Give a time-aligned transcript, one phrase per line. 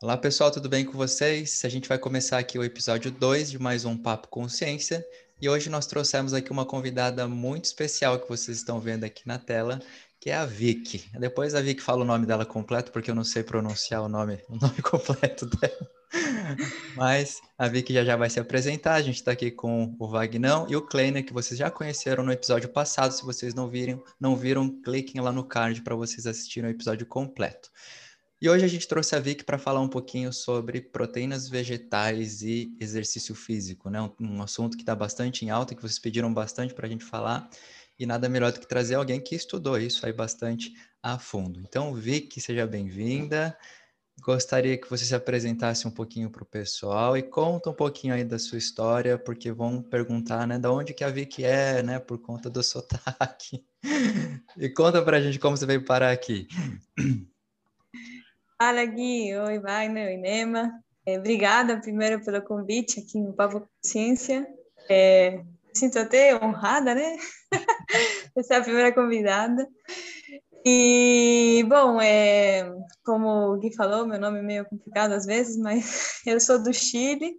[0.00, 1.64] Olá pessoal, tudo bem com vocês?
[1.64, 5.04] A gente vai começar aqui o episódio 2 de mais um Papo Consciência
[5.42, 9.40] e hoje nós trouxemos aqui uma convidada muito especial que vocês estão vendo aqui na
[9.40, 9.82] tela,
[10.20, 11.10] que é a Vicky.
[11.18, 14.38] Depois a Vicky fala o nome dela completo, porque eu não sei pronunciar o nome,
[14.48, 15.90] o nome completo dela.
[16.94, 18.94] Mas a Vicky já já vai se apresentar.
[18.94, 22.30] A gente está aqui com o Vagnão e o Kleiner, que vocês já conheceram no
[22.30, 23.10] episódio passado.
[23.10, 27.04] Se vocês não viram, não viram, cliquem lá no card para vocês assistirem o episódio
[27.04, 27.68] completo.
[28.40, 32.72] E hoje a gente trouxe a Vicky para falar um pouquinho sobre proteínas vegetais e
[32.78, 34.00] exercício físico, né?
[34.20, 37.50] Um, assunto que está bastante em alta, que vocês pediram bastante para a gente falar,
[37.98, 41.60] e nada melhor do que trazer alguém que estudou isso aí bastante a fundo.
[41.60, 43.58] Então, Vicky, seja bem-vinda.
[44.20, 48.22] Gostaria que você se apresentasse um pouquinho para o pessoal e conta um pouquinho aí
[48.22, 52.18] da sua história, porque vão perguntar, né, da onde que a Vicky é, né, por
[52.18, 53.64] conta do sotaque.
[54.56, 56.46] E conta para a gente como você veio parar aqui.
[58.60, 59.36] Fala, Gui.
[59.36, 60.08] Oi, Wagner.
[60.08, 60.82] Oi, Nema.
[61.06, 64.44] É, obrigada, primeiro, pelo convite aqui no Papo Consciência.
[64.90, 67.16] É, sinto até honrada, né?
[68.36, 69.64] Essa é a primeira convidada.
[70.66, 72.68] E, bom, é,
[73.04, 76.74] como o Gui falou, meu nome é meio complicado às vezes, mas eu sou do
[76.74, 77.36] Chile.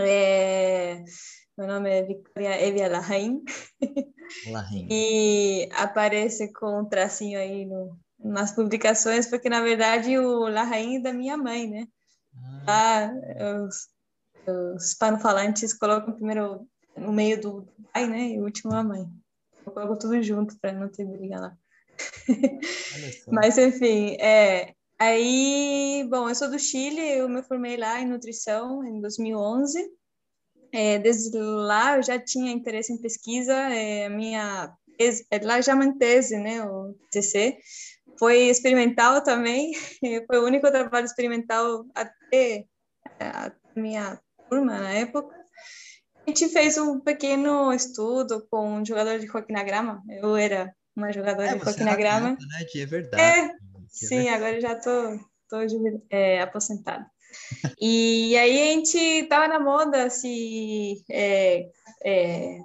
[0.00, 1.02] É,
[1.58, 3.42] meu nome é Victoria Evia Larraín.
[4.48, 4.86] Larraín.
[4.88, 10.98] E aparece com um tracinho aí no, nas publicações, porque na verdade o La Rainha
[10.98, 11.88] é da minha mãe, né?
[12.66, 13.10] Ah.
[13.66, 13.88] os,
[14.46, 18.30] os hispanofalantes colocam primeiro no meio do pai, né?
[18.30, 19.06] E o último a mãe.
[19.66, 21.56] Eu coloco tudo junto para não ter briga lá.
[23.28, 24.74] Mas enfim, é.
[24.98, 29.90] Aí, bom, eu sou do Chile, eu me formei lá em nutrição em 2011.
[30.72, 34.72] É, desde lá eu já tinha interesse em pesquisa, é, minha
[35.42, 37.58] lá já uma tese, né, o TCC,
[38.20, 39.72] foi experimental também,
[40.28, 42.66] foi o único trabalho experimental até
[43.18, 45.34] a minha turma na época.
[46.26, 50.02] A gente fez um pequeno estudo com um jogador de hockey na grama.
[50.06, 52.32] Eu era uma jogadora é, de hockey na grama.
[52.32, 52.64] Né?
[52.70, 53.22] De verdade.
[53.22, 53.54] É,
[53.88, 55.18] sim, agora já tô,
[55.48, 55.56] tô
[56.10, 57.06] é, aposentada.
[57.80, 61.70] e aí a gente tava na moda se é,
[62.04, 62.58] é,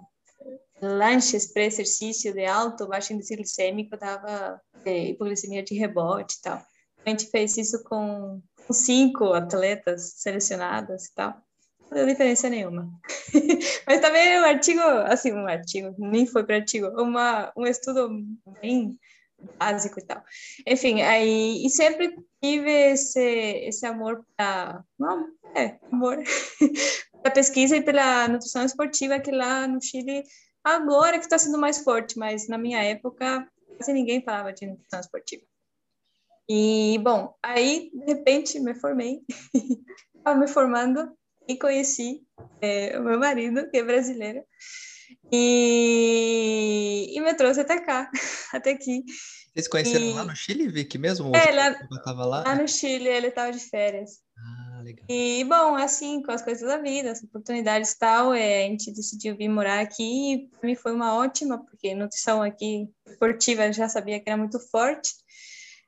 [0.86, 6.62] lanches para exercício de alto, baixo índice glicêmico dava é, hipoglicemia de rebote e tal.
[7.06, 8.42] A gente fez isso com,
[8.74, 11.36] cinco atletas selecionadas e tal.
[11.84, 12.90] Não deu diferença nenhuma.
[13.86, 18.10] Mas também um artigo, assim, um artigo, nem foi para artigo, uma, um estudo
[18.62, 18.98] bem
[19.60, 20.24] básico e tal.
[20.66, 24.84] Enfim, aí, e sempre tive esse, esse amor para,
[25.56, 26.18] é, amor,
[27.22, 30.24] pela pesquisa e pela nutrição esportiva, que lá no Chile
[30.66, 35.00] Agora que está sendo mais forte, mas na minha época quase ninguém falava de nutrição
[35.00, 35.44] esportiva.
[36.50, 39.22] E, bom, aí, de repente, me formei.
[40.16, 41.16] Estava me formando
[41.48, 42.24] e conheci
[42.60, 44.44] é, o meu marido, que é brasileiro.
[45.32, 48.10] E, e me trouxe até cá,
[48.52, 49.04] até aqui.
[49.56, 50.14] Vocês conheceram e...
[50.14, 51.32] lá no Chile, Vicky, mesmo?
[51.34, 52.44] É, lá, lá?
[52.44, 54.20] lá no Chile, ele estava de férias.
[54.38, 55.06] Ah legal.
[55.10, 58.94] E, bom, assim, com as coisas da vida, as oportunidades e tal, é, a gente
[58.94, 63.90] decidiu vir morar aqui e para mim foi uma ótima, porque nutrição aqui esportiva já
[63.90, 65.14] sabia que era muito forte.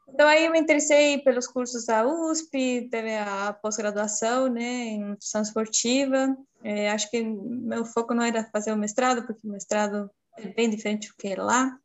[0.09, 5.41] Então, aí eu me interessei pelos cursos da USP, teve a pós-graduação, né, em nutrição
[5.41, 6.35] esportiva.
[6.63, 10.69] É, acho que meu foco não era fazer o mestrado, porque o mestrado é bem
[10.69, 11.78] diferente do que é lá.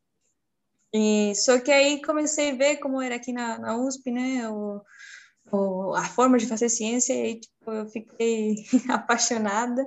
[0.93, 5.95] E, só que aí comecei a ver como era aqui na, na USP, né, o,
[5.95, 8.57] a forma de fazer ciência e tipo, eu fiquei
[8.91, 9.87] apaixonada.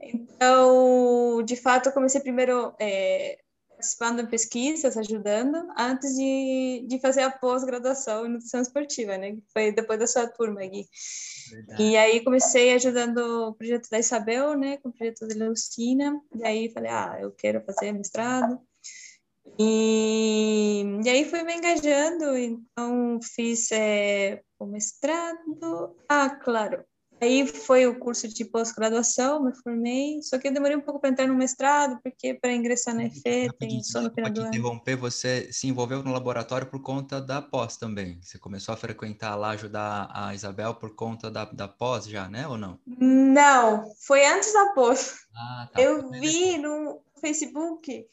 [0.00, 3.38] Então, de fato, eu comecei primeiro é,
[3.76, 9.36] participando de pesquisas, ajudando, antes de, de fazer a pós-graduação em nutrição esportiva, né?
[9.52, 10.86] Foi depois da sua turma aqui.
[11.50, 11.82] Verdade.
[11.82, 14.78] E aí comecei ajudando o projeto da Isabel, né?
[14.78, 16.20] Com o projeto da Leucina.
[16.34, 18.58] E aí falei, ah, eu quero fazer mestrado.
[19.58, 25.96] E, e aí fui me engajando, então fiz é, o mestrado.
[26.08, 26.84] Ah, claro.
[27.20, 31.08] Aí foi o curso de pós-graduação, me formei, só que eu demorei um pouco para
[31.08, 34.48] entrar no mestrado, porque para ingressar na EFE tem só no final do ano.
[34.48, 38.20] interromper, você se envolveu no laboratório por conta da pós também.
[38.22, 42.46] Você começou a frequentar lá, ajudar a Isabel por conta da, da pós já, né,
[42.46, 42.78] ou não?
[42.86, 45.14] Não, foi antes da pós.
[45.34, 45.80] Ah, tá.
[45.80, 48.06] Eu vi no Facebook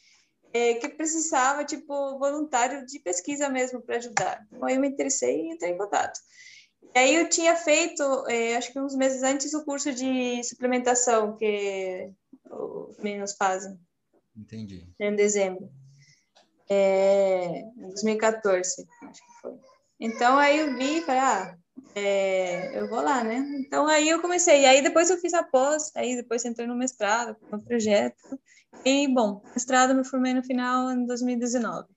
[0.54, 4.46] é, que precisava, tipo, voluntário de pesquisa mesmo para ajudar.
[4.52, 6.20] Então, eu me interessei e entrei em contato.
[6.96, 11.36] E aí eu tinha feito, é, acho que uns meses antes, o curso de suplementação
[11.36, 12.12] que
[12.50, 13.80] os meninos fazem.
[14.38, 14.88] Entendi.
[15.00, 15.70] Em dezembro.
[16.70, 19.54] É, em 2014, acho que foi.
[20.00, 21.58] Então, aí eu vi e falei, ah,
[21.96, 23.44] é, eu vou lá, né?
[23.60, 27.36] Então aí eu comecei, aí depois eu fiz a pós, aí depois entrei no mestrado,
[27.52, 28.40] no projeto,
[28.86, 31.88] e bom, mestrado me formei no final em 2019.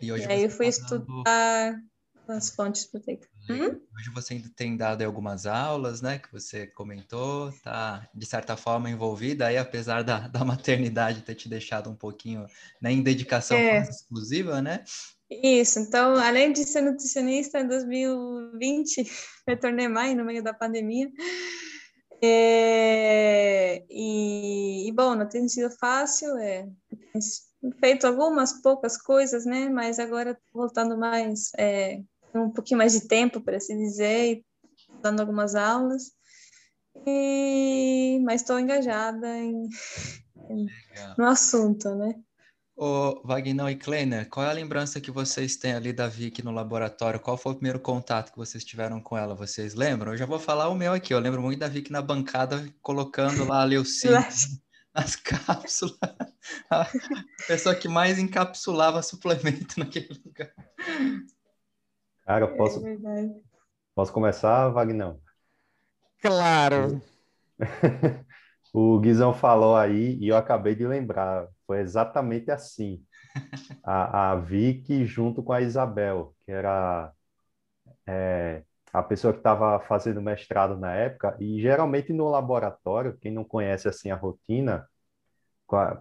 [0.00, 1.82] E, hoje e aí eu fui tá estudar
[2.28, 3.28] as fontes proteicas.
[3.48, 3.80] Uhum.
[3.96, 8.88] Hoje você ainda tem dado algumas aulas, né, que você comentou, tá de certa forma
[8.88, 12.46] envolvida aí, apesar da, da maternidade ter te deixado um pouquinho
[12.80, 13.82] né, em dedicação é.
[13.82, 14.84] exclusiva, né?
[15.42, 19.10] Isso, então, além de ser nutricionista, em 2020,
[19.48, 21.10] retornei mãe no meio da pandemia.
[22.24, 26.68] É, e, e, bom, não tem sido fácil, é,
[27.80, 29.68] feito algumas poucas coisas, né?
[29.68, 32.00] Mas agora voltando mais, é,
[32.32, 34.44] um pouquinho mais de tempo, para se dizer,
[35.02, 36.12] dando algumas aulas.
[37.06, 39.68] E, mas estou engajada em,
[40.48, 40.66] em
[41.18, 42.14] no assunto, né?
[42.74, 46.50] Ô, Wagner e Kleiner, qual é a lembrança que vocês têm ali da Vicky no
[46.50, 47.20] laboratório?
[47.20, 49.34] Qual foi o primeiro contato que vocês tiveram com ela?
[49.34, 50.12] Vocês lembram?
[50.12, 51.12] Eu já vou falar o meu aqui.
[51.12, 54.26] Eu lembro muito da Vicky na bancada colocando lá a leucina
[54.94, 55.98] nas cápsulas.
[56.70, 56.88] A
[57.46, 60.52] pessoa que mais encapsulava suplemento naquele lugar.
[62.24, 62.96] Cara, eu posso, é
[63.94, 65.14] posso começar, Wagner?
[66.20, 67.02] Claro.
[68.72, 71.48] o Guizão falou aí e eu acabei de lembrar.
[71.66, 73.02] Foi exatamente assim.
[73.84, 77.12] A, a Vicky junto com a Isabel, que era
[78.06, 78.62] é,
[78.92, 83.88] a pessoa que estava fazendo mestrado na época, e geralmente no laboratório, quem não conhece
[83.88, 84.86] assim a rotina,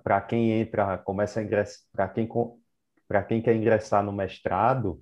[0.04, 2.28] para quem entra, começa a ingressar, para quem,
[3.28, 5.02] quem quer ingressar no mestrado,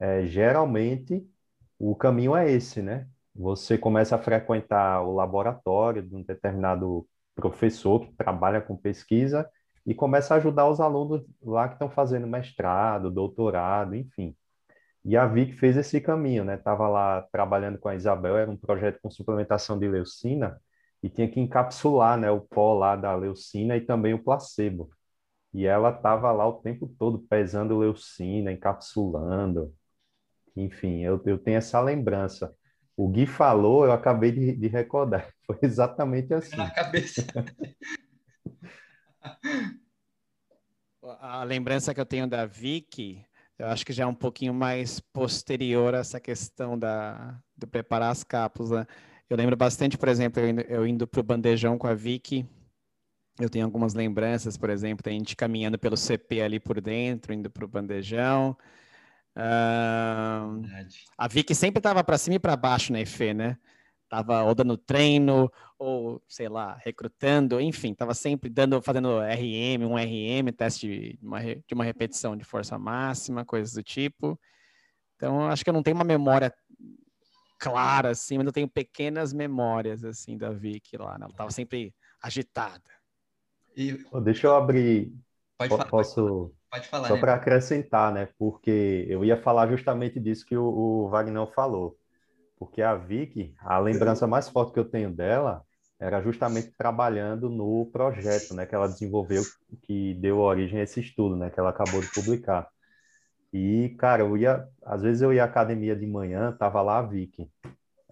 [0.00, 1.24] é, geralmente
[1.78, 3.08] o caminho é esse, né?
[3.34, 9.48] Você começa a frequentar o laboratório de um determinado professor que trabalha com pesquisa
[9.86, 14.36] e começa a ajudar os alunos lá que estão fazendo mestrado, doutorado, enfim.
[15.04, 16.54] E a Vic fez esse caminho, né?
[16.56, 20.58] Estava lá trabalhando com a Isabel, era um projeto com suplementação de leucina
[21.02, 24.88] e tinha que encapsular, né, o pó lá da leucina e também o placebo.
[25.52, 29.74] E ela estava lá o tempo todo pesando leucina, encapsulando.
[30.56, 32.54] Enfim, eu, eu tenho essa lembrança.
[32.96, 35.30] O Gui falou, eu acabei de, de recordar.
[35.46, 36.56] Foi exatamente assim.
[36.56, 37.22] Na cabeça.
[41.20, 43.24] A lembrança que eu tenho da Vicky,
[43.58, 48.10] eu acho que já é um pouquinho mais posterior a essa questão da, de preparar
[48.10, 48.70] as cápsulas.
[48.70, 48.86] Né?
[49.28, 52.46] Eu lembro bastante, por exemplo, eu indo, eu indo para o bandejão com a Vicky,
[53.38, 57.50] eu tenho algumas lembranças, por exemplo, a gente caminhando pelo CP ali por dentro, indo
[57.50, 58.56] para o bandejão.
[59.36, 60.62] Uh,
[61.18, 63.58] a Vicky sempre estava para cima e para baixo na EFE, né?
[64.14, 69.96] Tava ou dando treino, ou sei lá, recrutando, enfim, estava sempre dando, fazendo RM, um
[69.96, 74.38] RM, teste de uma, de uma repetição de força máxima, coisas do tipo.
[75.16, 76.54] Então, acho que eu não tenho uma memória
[77.58, 81.24] clara, assim, mas eu tenho pequenas memórias, assim, da Vicky lá, né?
[81.24, 82.90] Ela estava sempre agitada.
[83.76, 83.98] E...
[84.22, 85.12] Deixa eu abrir.
[85.58, 85.86] Pode falar.
[85.86, 87.08] Posso Pode falar.
[87.08, 87.20] Só né?
[87.20, 88.28] para acrescentar, né?
[88.38, 91.98] Porque eu ia falar justamente disso que o, o Wagner falou.
[92.64, 95.62] Porque a Vicky, a lembrança mais forte que eu tenho dela
[96.00, 99.42] era justamente trabalhando no projeto, né, que ela desenvolveu,
[99.82, 102.66] que deu origem a esse estudo, né, que ela acabou de publicar.
[103.52, 107.02] E, cara, eu ia, às vezes eu ia à academia de manhã, tava lá a
[107.02, 107.50] Vicky,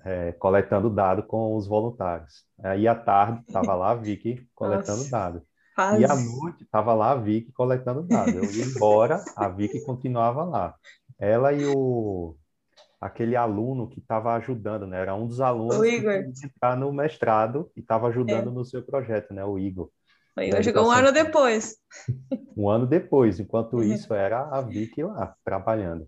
[0.04, 2.44] é, coletando dado com os voluntários.
[2.62, 5.42] Aí à tarde tava lá a Vicky coletando dado.
[5.75, 6.02] Quase.
[6.02, 8.35] E à noite estava lá a Vicky coletando dados.
[8.35, 10.75] Eu ia embora, a Vicky continuava lá.
[11.18, 12.37] Ela e o
[13.02, 15.00] aquele aluno que estava ajudando, né?
[15.00, 16.23] Era um dos alunos o Igor.
[16.23, 18.52] que entrar no mestrado e estava ajudando é.
[18.52, 19.44] no seu projeto, né?
[19.44, 19.90] O Igor.
[20.37, 21.76] O Igor chegou um ano depois.
[22.56, 26.06] Um ano depois, enquanto isso era a Vicky lá trabalhando.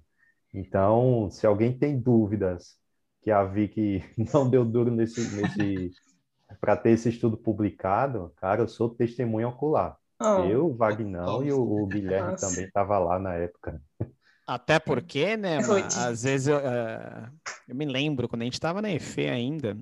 [0.53, 2.77] Então, se alguém tem dúvidas
[3.23, 5.91] que a Vicky não deu duro nesse, nesse
[6.61, 9.97] para ter esse estudo publicado, cara, eu sou testemunha ocular.
[10.21, 10.45] Oh.
[10.45, 11.43] Eu, o Vagnão oh.
[11.43, 12.47] e o, o Guilherme Nossa.
[12.49, 13.81] também estavam lá na época.
[14.47, 15.59] Até porque, né,
[15.97, 17.31] às vezes eu, uh,
[17.67, 19.79] eu, me lembro, quando a gente estava na EFE ainda,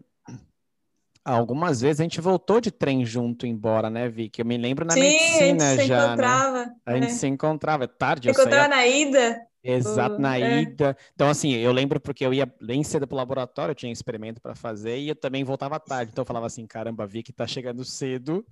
[1.25, 4.41] algumas vezes a gente voltou de trem junto embora, né, Vicky?
[4.41, 6.01] Eu me lembro na Sim, medicina a gente já.
[6.01, 6.07] Se né?
[6.07, 6.75] encontrava, né?
[6.87, 7.11] A gente é.
[7.11, 7.89] se encontrava.
[7.89, 8.77] Tarde, se encontrava saía...
[8.77, 9.47] na ida.
[9.65, 10.63] Exato, na é.
[10.63, 10.97] ida.
[11.15, 14.55] Então, assim, eu lembro porque eu ia bem cedo pro laboratório, eu tinha experimento para
[14.55, 16.11] fazer e eu também voltava tarde.
[16.13, 18.45] Então, eu falava assim: caramba, vi que tá chegando cedo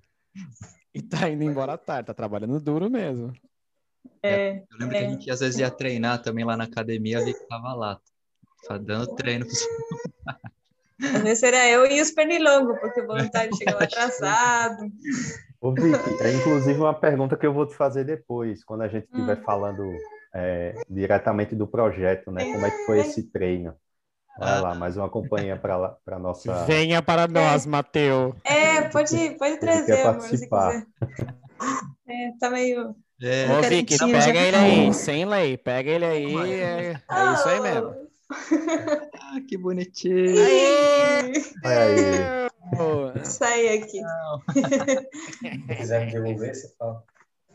[0.95, 3.33] e tá indo embora tarde, tá trabalhando duro mesmo.
[4.23, 4.99] É, eu lembro é.
[5.00, 7.99] que a gente às vezes ia treinar também lá na academia, vi que tava lá,
[8.66, 9.47] tá dando treino.
[11.02, 14.85] Às vezes era eu e os pernilongos, porque o voluntário chegava atrasado.
[15.59, 19.04] Ô, Vicky, é inclusive uma pergunta que eu vou te fazer depois, quando a gente
[19.04, 19.42] estiver hum.
[19.42, 19.83] falando
[20.35, 22.45] é, diretamente do projeto, né?
[22.52, 23.75] Como é que foi esse treino?
[24.38, 26.64] Vai lá, mais uma companhia para a nossa.
[26.64, 28.35] Venha para nós, Mateu.
[28.45, 30.71] É, pode, pode trazer, quer amor, se participar.
[30.71, 31.35] quiser.
[32.09, 32.95] É, tá meio.
[33.23, 35.57] É, Ô, Vicky, pega ele aí, sem lei.
[35.57, 36.53] Pega ele aí.
[36.53, 37.95] É, é isso aí mesmo.
[39.21, 40.39] ah, que bonitinho.
[40.39, 41.33] Aê!
[41.65, 42.50] Aí.
[42.79, 44.00] Ô, Sai aqui.
[45.69, 47.05] Se quiser me devolver, você fala.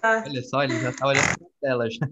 [0.03, 2.07] Olha só, ele já tá olhando pra tela já.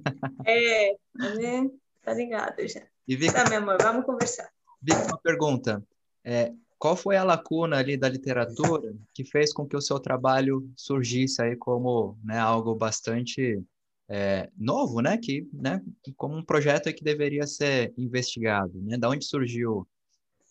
[0.46, 0.96] É,
[1.36, 1.70] né?
[2.02, 2.82] Tá ligado já.
[3.08, 4.50] E Vicky, Tá, meu amor, vamos conversar.
[4.82, 5.84] Vicky, uma pergunta.
[6.24, 10.70] É, qual foi a lacuna ali da literatura que fez com que o seu trabalho
[10.76, 13.64] surgisse aí como né, algo bastante
[14.10, 15.18] é, novo, né?
[15.18, 15.82] Que, né?
[16.18, 18.98] Como um projeto que deveria ser investigado, né?
[18.98, 19.88] Da onde surgiu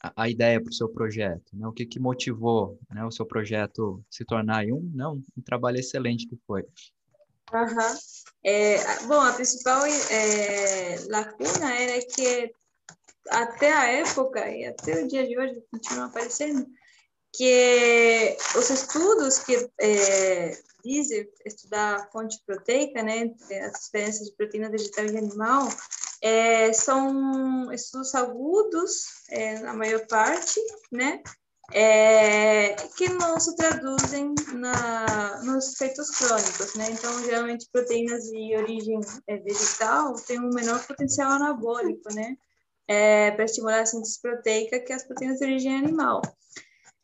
[0.02, 1.52] a, a ideia para o seu projeto?
[1.52, 1.66] Né?
[1.66, 6.26] O que, que motivou né, o seu projeto se tornar um, não, um trabalho excelente
[6.26, 6.64] que foi?
[7.52, 7.98] Aham.
[8.42, 12.54] É, bom, a principal é, lacuna era que
[13.28, 16.66] até a época e até o dia de hoje continua aparecendo
[17.34, 23.32] que os estudos que é, dizem estudar a fonte proteica, né,
[23.64, 25.68] as diferenças de proteína vegetal e animal,
[26.20, 30.60] é, são estudos agudos, é, na maior parte,
[30.90, 31.22] né,
[31.72, 36.90] é, que não se traduzem na, nos efeitos crônicos, né?
[36.90, 42.36] Então, geralmente, proteínas de origem é, vegetal têm um menor potencial anabólico, né?
[42.88, 46.20] É, para estimular a síntese proteica que as proteínas de origem animal.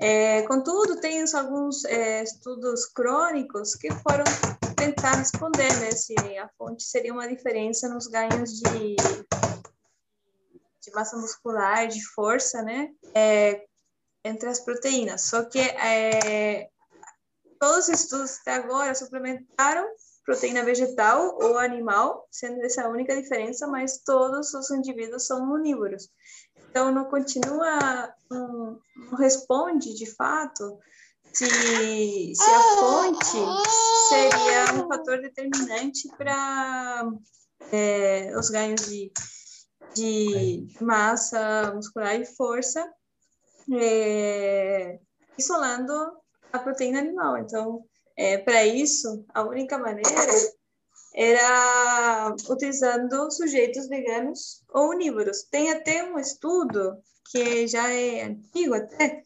[0.00, 4.24] É, contudo, tem alguns é, estudos crônicos que foram
[4.76, 8.96] tentar responder né, se a fonte seria uma diferença nos ganhos de,
[10.80, 12.90] de massa muscular, de força, né?
[13.12, 13.64] É,
[14.24, 15.22] entre as proteínas.
[15.22, 16.68] Só que é,
[17.58, 19.84] todos os estudos até agora suplementaram
[20.28, 26.10] proteína vegetal ou animal, sendo essa a única diferença, mas todos os indivíduos são onívoros.
[26.68, 30.78] Então, não continua, não, não responde de fato
[31.32, 31.46] se,
[32.34, 33.38] se a fonte
[34.10, 37.10] seria um fator determinante para
[37.72, 39.10] é, os ganhos de,
[39.94, 42.86] de massa muscular e força
[43.72, 44.98] é,
[45.38, 45.94] isolando
[46.52, 47.38] a proteína animal.
[47.38, 47.82] Então,
[48.18, 50.10] é, para isso, a única maneira
[51.14, 55.44] era utilizando sujeitos veganos ou onívoros.
[55.44, 56.98] Tem até um estudo
[57.30, 59.22] que já é antigo até,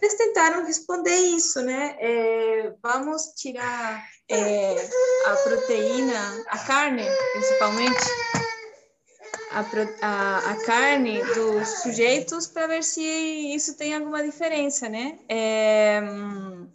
[0.00, 1.96] eles tentaram responder isso, né?
[1.98, 4.88] É, vamos tirar é,
[5.26, 7.02] a proteína, a carne,
[7.32, 8.04] principalmente,
[9.50, 9.60] a,
[10.02, 15.18] a, a carne dos sujeitos para ver se isso tem alguma diferença, né?
[15.28, 16.68] É, hum,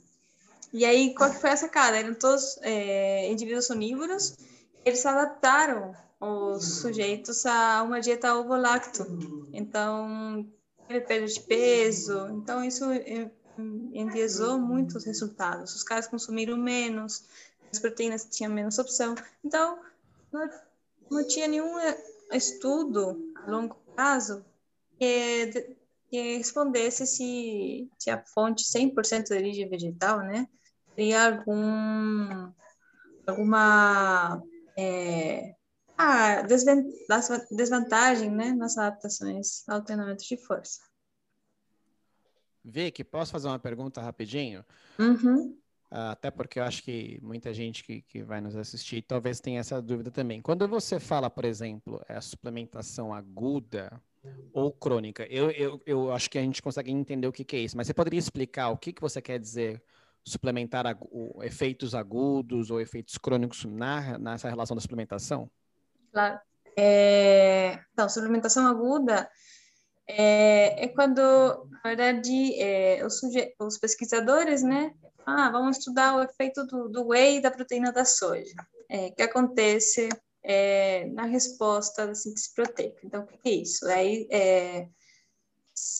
[0.73, 1.97] e aí, qual que foi a sacada?
[1.97, 4.35] Eram todos é, indivíduos onívoros,
[4.83, 9.05] eles adaptaram os sujeitos a uma dieta ovo-lacto.
[9.53, 10.47] Então,
[10.87, 13.29] teve perda de peso, então isso é,
[13.93, 15.75] enviesou muito os resultados.
[15.75, 17.25] Os caras consumiram menos,
[17.71, 19.15] as proteínas tinham menos opção.
[19.43, 19.79] Então,
[20.31, 20.49] não,
[21.11, 21.75] não tinha nenhum
[22.31, 24.43] estudo a longo prazo
[24.97, 25.75] que,
[26.09, 30.47] que respondesse se, se a fonte 100% de origem vegetal, né,
[30.95, 32.51] teria algum,
[33.27, 34.41] alguma
[34.77, 35.55] é,
[35.97, 36.41] ah,
[37.51, 40.79] desvantagem, né, nas adaptações ao treinamento de força.
[42.63, 44.63] Vicky, posso fazer uma pergunta rapidinho?
[44.97, 45.57] Uhum.
[45.91, 49.59] Ah, Até porque eu acho que muita gente que, que vai nos assistir talvez tenha
[49.59, 50.41] essa dúvida também.
[50.41, 54.01] Quando você fala, por exemplo, é a suplementação aguda
[54.53, 57.59] ou crônica, eu, eu, eu acho que a gente consegue entender o que, que é
[57.59, 59.83] isso, mas você poderia explicar o que, que você quer dizer
[60.25, 60.85] suplementar
[61.41, 65.49] efeitos agudos ou efeitos crônicos na, nessa relação da suplementação?
[66.11, 66.39] Claro.
[66.77, 69.29] É, então, suplementação aguda
[70.07, 73.21] é, é quando, na verdade, é, os,
[73.59, 74.93] os pesquisadores, né,
[75.25, 78.55] ah, vamos estudar o efeito do, do whey da proteína da soja,
[78.89, 80.09] é, que acontece
[80.43, 82.99] é, na resposta da síntese proteica.
[83.03, 83.85] Então, o que é isso?
[83.87, 84.87] Aí, é,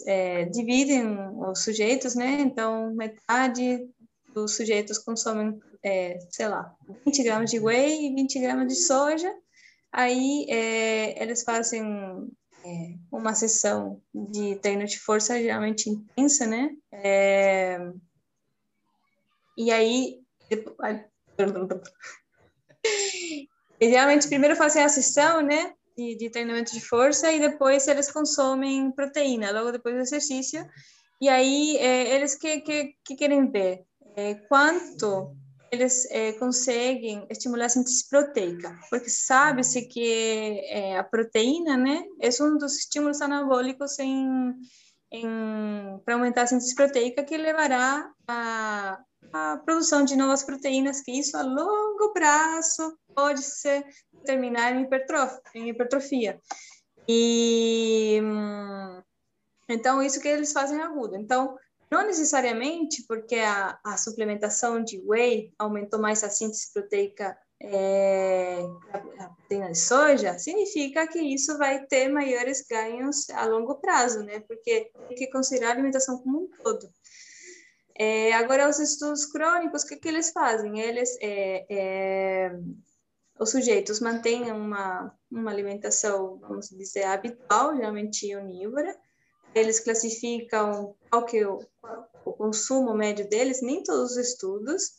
[0.06, 1.18] é, dividem
[1.50, 3.90] os sujeitos, né, então, metade
[4.34, 6.76] dos sujeitos consomem, é, sei lá,
[7.06, 9.34] 20 gramas de whey e 20 gramas de soja,
[9.94, 12.28] Aí é, eles fazem
[12.66, 16.72] é, uma sessão de treino de força geralmente intensa, né?
[16.92, 17.78] É,
[19.56, 20.66] e aí, e
[23.88, 25.76] geralmente primeiro fazem a sessão, né?
[25.96, 30.68] De, de treinamento de força e depois eles consomem proteína, logo depois do exercício.
[31.22, 33.86] E aí é, eles que, que, que querem ver
[34.16, 35.36] é, quanto
[35.72, 42.44] eles é, conseguem estimular a síntese proteica, porque sabe-se que é, a proteína, né, é
[42.44, 44.54] um dos estímulos anabólicos em,
[45.12, 45.28] em
[46.06, 49.00] para aumentar a síntese proteica que levará a,
[49.34, 53.84] a produção de novas proteínas, que isso a longo prazo pode se
[54.26, 55.42] terminar em hipertrofia.
[55.56, 56.40] Em hipertrofia.
[57.08, 58.22] E
[59.68, 61.16] então isso que eles fazem agudo.
[61.16, 61.58] Então
[61.94, 68.64] não necessariamente porque a, a suplementação de whey aumentou mais a síntese proteica é,
[69.38, 74.40] proteína de soja, significa que isso vai ter maiores ganhos a longo prazo, né?
[74.42, 76.90] Porque tem que considerar a alimentação como um todo.
[77.96, 80.80] É, agora, os estudos crônicos, o que, que eles fazem?
[80.80, 82.60] Eles, é, é,
[83.40, 88.98] os sujeitos mantêm uma, uma alimentação, vamos dizer, habitual, geralmente onívora,
[89.56, 91.60] eles classificam qual que é o,
[92.26, 94.92] o consumo médio deles, nem todos os estudos.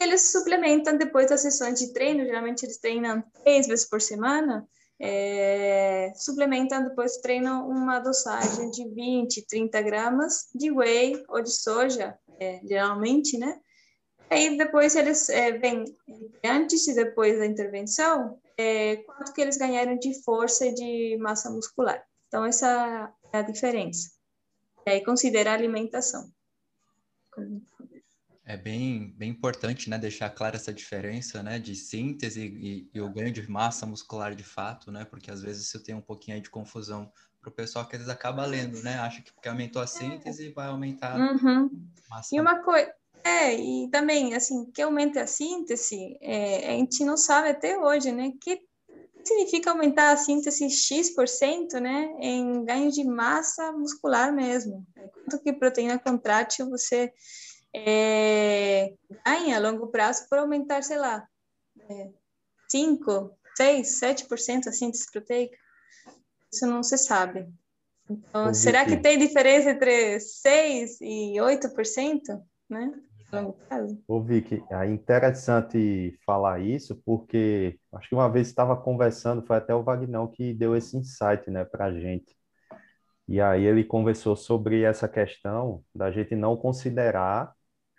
[0.00, 4.66] Eles suplementam depois das sessões de treino, geralmente eles treinam três vezes por semana,
[4.98, 12.18] é, suplementam depois treinam uma dosagem de 20, 30 gramas de whey ou de soja,
[12.38, 13.58] é, geralmente, né?
[14.28, 15.84] Aí depois eles é, vêm
[16.44, 21.50] antes e depois da intervenção, é, quanto que eles ganharam de força e de massa
[21.50, 22.00] muscular.
[22.28, 24.10] Então, essa é a diferença.
[24.86, 26.30] E aí considera a alimentação.
[28.44, 33.08] É bem, bem importante, né, deixar clara essa diferença, né, de síntese e, e, o
[33.08, 36.40] ganho de massa muscular de fato, né, porque às vezes você tem um pouquinho aí
[36.42, 39.86] de confusão para o pessoal que eles acaba lendo, né, acha que porque aumentou a
[39.86, 41.70] síntese vai aumentar uhum.
[42.08, 42.34] massa.
[42.34, 47.16] E uma coisa, é, e também, assim, que aumenta a síntese, é, a gente não
[47.16, 48.60] sabe até hoje, né, que
[49.24, 54.86] significa aumentar a síntese X%, né, em ganho de massa muscular mesmo.
[55.12, 57.12] Quanto que proteína contrátil você
[57.74, 58.92] é,
[59.24, 61.26] ganha a longo prazo por aumentar, sei lá,
[61.88, 62.10] é,
[62.70, 65.56] 5, 6, 7% a síntese proteica?
[66.52, 67.48] Isso não se sabe.
[68.08, 72.92] Então, será que tem diferença entre 6 e 8%, né?
[74.08, 79.74] Ô, Vicky, é interessante falar isso, porque acho que uma vez estava conversando, foi até
[79.74, 82.36] o Vagnão que deu esse insight, né, para a gente.
[83.28, 87.52] E aí ele conversou sobre essa questão da gente não considerar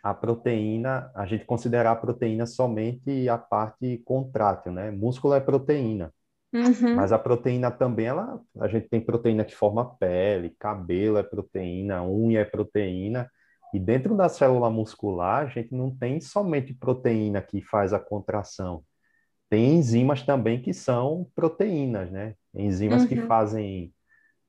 [0.03, 4.91] a proteína, a gente considerar a proteína somente a parte contrátil, né?
[4.91, 6.13] Músculo é proteína.
[6.53, 6.95] Uhum.
[6.95, 12.03] Mas a proteína também, ela, a gente tem proteína que forma pele, cabelo é proteína,
[12.03, 13.29] unha é proteína.
[13.73, 18.83] E dentro da célula muscular, a gente não tem somente proteína que faz a contração.
[19.49, 22.35] Tem enzimas também que são proteínas, né?
[22.53, 23.07] Enzimas uhum.
[23.07, 23.93] que fazem,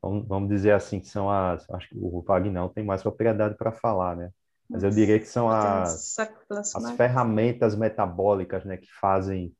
[0.01, 1.69] vamos dizer assim, que são as.
[1.71, 4.31] Acho que o Vagnão tem mais propriedade para falar, né?
[4.73, 9.55] Mas eu diria que são as, as ferramentas metabólicas, né, que fazem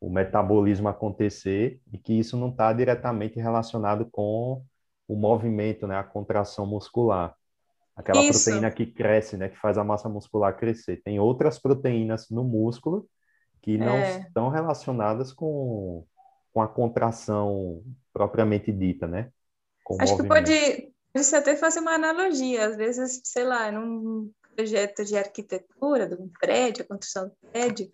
[0.00, 4.64] o metabolismo acontecer e que isso não está diretamente relacionado com
[5.06, 7.34] o movimento, né, a contração muscular.
[7.98, 8.44] Aquela Isso.
[8.44, 11.02] proteína que cresce, né, que faz a massa muscular crescer.
[11.02, 13.08] Tem outras proteínas no músculo
[13.60, 14.20] que não é.
[14.20, 16.06] estão relacionadas com,
[16.54, 17.82] com a contração
[18.12, 19.30] propriamente dita, né?
[19.82, 22.68] Com Acho que pode, pode até fazer uma analogia.
[22.68, 27.90] Às vezes, sei lá, num projeto de arquitetura, de um prédio, a construção do prédio,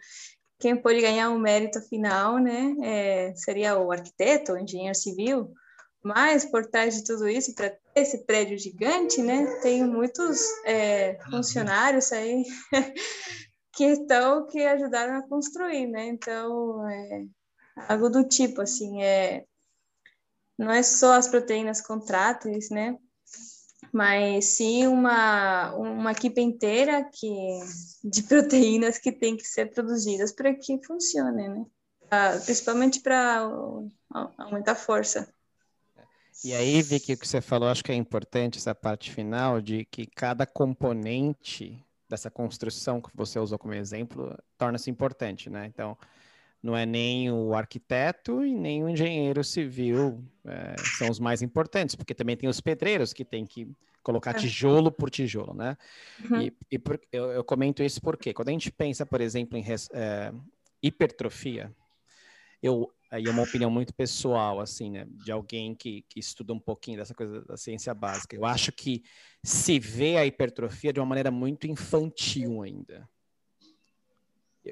[0.58, 5.50] quem pode ganhar o um mérito final, né, é, seria o arquiteto, o engenheiro civil,
[6.04, 11.18] mas por trás de tudo isso, para ter esse prédio gigante, né, tem muitos é,
[11.30, 12.44] funcionários aí
[13.72, 16.06] que estão que ajudaram a construir, né?
[16.06, 17.24] Então, é
[17.88, 19.44] algo do tipo assim, é
[20.58, 22.96] não é só as proteínas contráteis, né?
[23.90, 27.60] Mas sim uma uma equipe inteira que
[28.04, 31.64] de proteínas que tem que ser produzidas para que funcione, né?
[32.10, 33.48] Ah, principalmente para
[34.36, 35.32] aumentar a força.
[36.42, 39.84] E aí, Vicky, o que você falou, acho que é importante essa parte final de
[39.84, 45.66] que cada componente dessa construção que você usou como exemplo torna-se importante, né?
[45.66, 45.96] Então,
[46.62, 51.94] não é nem o arquiteto e nem o engenheiro civil é, são os mais importantes,
[51.94, 53.68] porque também tem os pedreiros que têm que
[54.02, 54.34] colocar é.
[54.34, 55.76] tijolo por tijolo, né?
[56.30, 56.40] Uhum.
[56.40, 59.64] E, e por, eu, eu, comento isso porque quando a gente pensa, por exemplo, em
[59.92, 60.32] é,
[60.82, 61.70] hipertrofia,
[62.62, 66.58] eu aí é uma opinião muito pessoal, assim, né, de alguém que, que estuda um
[66.58, 68.34] pouquinho dessa coisa da ciência básica.
[68.34, 69.04] Eu acho que
[69.42, 73.08] se vê a hipertrofia de uma maneira muito infantil ainda.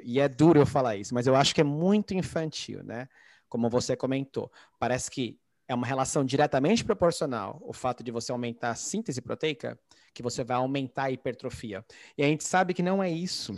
[0.02, 3.08] E é duro eu falar isso, mas eu acho que é muito infantil, né?
[3.48, 4.50] Como você comentou.
[4.76, 9.78] Parece que é uma relação diretamente proporcional o fato de você aumentar a síntese proteica,
[10.12, 11.84] que você vai aumentar a hipertrofia.
[12.18, 13.56] E a gente sabe que não é isso.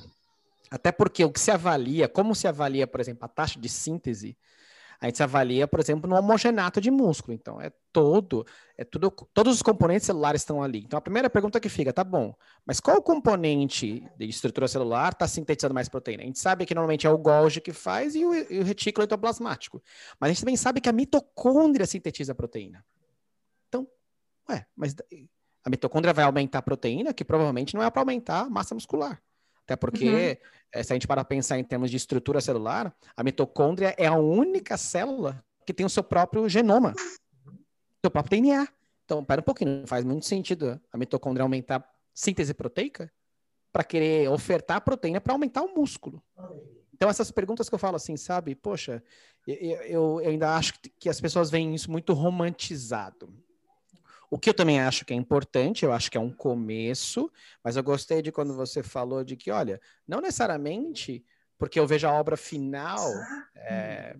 [0.70, 4.37] Até porque o que se avalia, como se avalia, por exemplo, a taxa de síntese,
[5.00, 7.35] a gente se avalia, por exemplo, no homogenato de músculo.
[7.35, 10.85] Então, é todo, é tudo, todos os componentes celulares estão ali.
[10.85, 12.35] Então, a primeira pergunta que fica, tá bom,
[12.66, 16.22] mas qual componente de estrutura celular está sintetizando mais proteína?
[16.22, 19.04] A gente sabe que normalmente é o Golgi que faz e o, e o retículo
[19.04, 19.83] endoplasmático.
[20.18, 22.85] Mas a gente também sabe que a mitocôndria sintetiza proteína.
[23.68, 23.87] Então,
[24.48, 24.94] ué, mas
[25.64, 29.22] a mitocôndria vai aumentar a proteína, que provavelmente não é para aumentar a massa muscular.
[29.64, 30.50] Até porque, uhum.
[30.72, 34.16] Eh, se a gente para pensar em termos de estrutura celular, a mitocôndria é a
[34.16, 36.94] única célula que tem o seu próprio genoma,
[38.03, 38.68] seu próprio DNA.
[39.05, 43.11] Então, pera um pouquinho, não faz muito sentido a mitocôndria aumentar a síntese proteica
[43.72, 46.22] para querer ofertar proteína para aumentar o músculo.
[46.92, 48.55] Então, essas perguntas que eu falo assim, sabe?
[48.55, 49.03] Poxa,
[49.46, 53.35] eu, eu, eu ainda acho que as pessoas veem isso muito romantizado.
[54.35, 57.31] O que eu também acho que é importante, eu acho que é um começo,
[57.62, 61.25] mas eu gostei de quando você falou de que, olha, não necessariamente
[61.57, 62.99] porque eu vejo a obra final
[63.55, 64.16] é,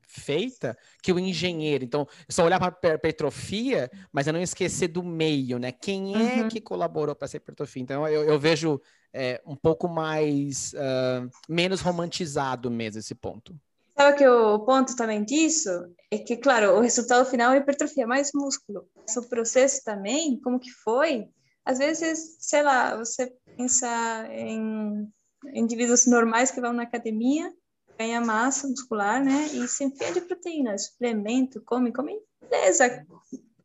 [0.00, 1.82] feita que o engenheiro.
[1.82, 5.72] Então, só olhar para a hipertrofia, mas eu não esquecer do meio, né?
[5.72, 6.48] Quem é uhum.
[6.48, 7.82] que colaborou para essa hipertrofia?
[7.82, 8.80] Então, eu, eu vejo
[9.12, 13.58] é, um pouco mais uh, menos romantizado mesmo esse ponto.
[13.98, 15.70] Sabe que o ponto também disso
[16.08, 18.88] é que, claro, o resultado final é hipertrofia, mais músculo.
[18.94, 21.28] Mas o processo também, como que foi?
[21.64, 23.88] Às vezes, sei lá, você pensa
[24.30, 25.12] em
[25.52, 27.52] indivíduos normais que vão na academia,
[27.98, 29.48] ganha massa muscular, né?
[29.52, 33.04] E se enfia de proteína, suplemento, come, come, beleza,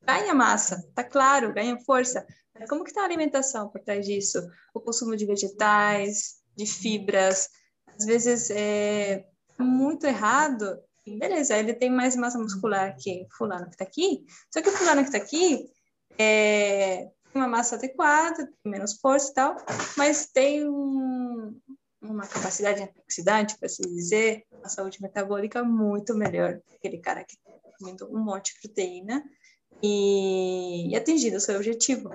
[0.02, 2.26] ganha massa, tá claro, ganha força.
[2.60, 4.40] Mas como que tá a alimentação por trás disso?
[4.74, 7.50] O consumo de vegetais, de fibras,
[7.88, 9.28] às vezes é,
[9.64, 14.70] muito errado, beleza, ele tem mais massa muscular que fulano que está aqui, só que
[14.70, 15.70] o fulano que está aqui
[16.18, 19.58] é, tem uma massa adequada, tem menos força e tal,
[19.98, 21.60] mas tem um,
[22.02, 27.36] uma capacidade antioxidante, para se dizer, uma saúde metabólica muito melhor que aquele cara que
[27.36, 29.24] está comendo um monte de proteína
[29.82, 32.10] e, e atingindo o seu objetivo.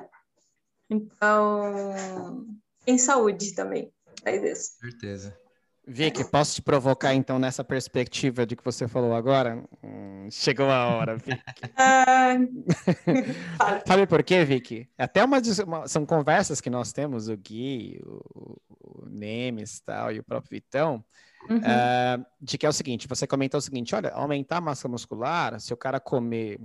[0.89, 2.47] Então,
[2.85, 4.79] tem saúde também, faz isso.
[4.81, 5.48] Certeza.
[5.91, 9.65] Vicky, posso te provocar então nessa perspectiva de que você falou agora?
[9.83, 11.43] Hum, chegou a hora, Vicky.
[13.87, 14.87] Sabe por quê, Vicky?
[14.99, 20.19] Até uma, uma, são conversas que nós temos, o Gui, o, o Nemes tal, e
[20.19, 21.03] o próprio Vitão,
[21.49, 21.57] uhum.
[21.57, 25.59] uh, de que é o seguinte: você comentou o seguinte: olha, aumentar a massa muscular,
[25.59, 26.61] se o cara comer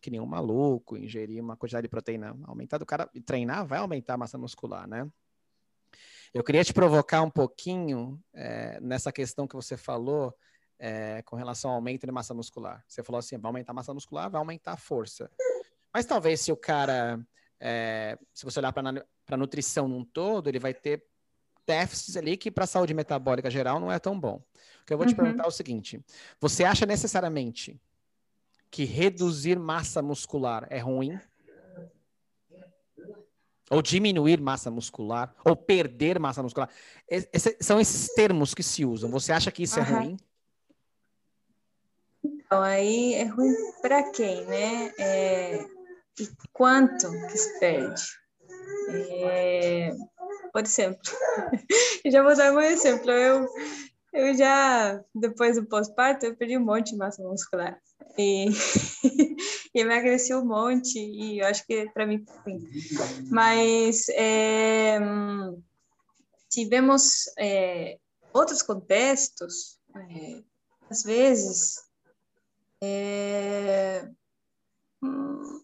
[0.00, 4.14] que nem um maluco, ingerir uma quantidade de proteína aumentada, o cara treinar vai aumentar
[4.14, 5.06] a massa muscular, né?
[6.32, 10.32] Eu queria te provocar um pouquinho é, nessa questão que você falou
[10.78, 12.84] é, com relação ao aumento de massa muscular.
[12.86, 15.30] Você falou assim, vai aumentar a massa muscular, vai aumentar a força.
[15.92, 17.20] Mas talvez se o cara,
[17.58, 21.04] é, se você olhar para a nutrição num todo, ele vai ter
[21.66, 24.36] déficits ali que para a saúde metabólica geral não é tão bom.
[24.82, 25.16] O que eu vou te uhum.
[25.16, 26.00] perguntar é o seguinte:
[26.40, 27.80] você acha necessariamente
[28.70, 31.18] que reduzir massa muscular é ruim?
[33.70, 36.68] Ou diminuir massa muscular, ou perder massa muscular.
[37.08, 39.10] Esse, são esses termos que se usam.
[39.12, 39.86] Você acha que isso uhum.
[39.86, 40.16] é ruim?
[42.22, 44.92] Então, aí é ruim para quem, né?
[44.98, 45.64] É,
[46.18, 48.02] e quanto que se perde?
[48.88, 49.92] É,
[50.52, 51.00] por exemplo,
[52.06, 53.10] já vou dar um exemplo.
[53.10, 53.46] Eu,
[54.12, 57.80] eu já, depois do pós-parto, eu perdi um monte de massa muscular.
[58.18, 58.46] E,
[59.74, 62.58] e emagreci um monte, e eu acho que para mim foi.
[63.30, 64.98] Mas é,
[66.48, 67.98] tivemos é,
[68.32, 70.42] outros contextos, é,
[70.90, 71.76] às vezes,
[72.82, 74.08] é,
[75.02, 75.62] hum,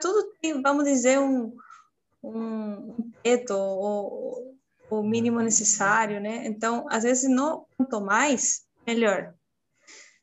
[0.00, 1.56] tudo tem, vamos dizer, um,
[2.22, 4.51] um teto ou
[4.92, 6.46] o mínimo necessário, né?
[6.46, 9.34] Então, às vezes, não quanto mais, melhor.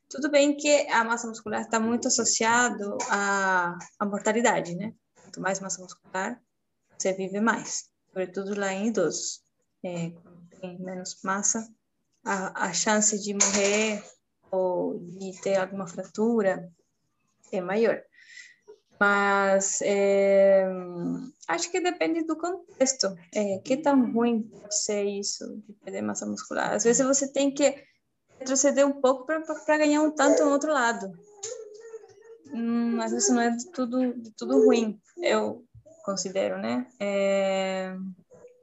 [0.08, 4.94] Tudo bem que a massa muscular está muito associado à, à mortalidade, né?
[5.22, 6.40] Quanto mais massa muscular,
[6.96, 9.42] você vive mais, sobretudo lá em idosos.
[9.82, 10.12] É,
[10.60, 11.66] tem menos massa,
[12.24, 14.04] a, a chance de morrer
[14.52, 16.70] ou de ter alguma fratura
[17.50, 18.00] é maior.
[19.00, 20.68] Mas é,
[21.48, 23.16] acho que depende do contexto.
[23.34, 26.74] É, que tão ruim pode ser isso de perder massa muscular?
[26.74, 27.82] Às vezes você tem que
[28.38, 31.10] retroceder um pouco para ganhar um tanto no outro lado.
[32.52, 35.64] Hum, mas isso não é de tudo, de tudo ruim, eu
[36.04, 36.86] considero, né?
[37.00, 37.96] É...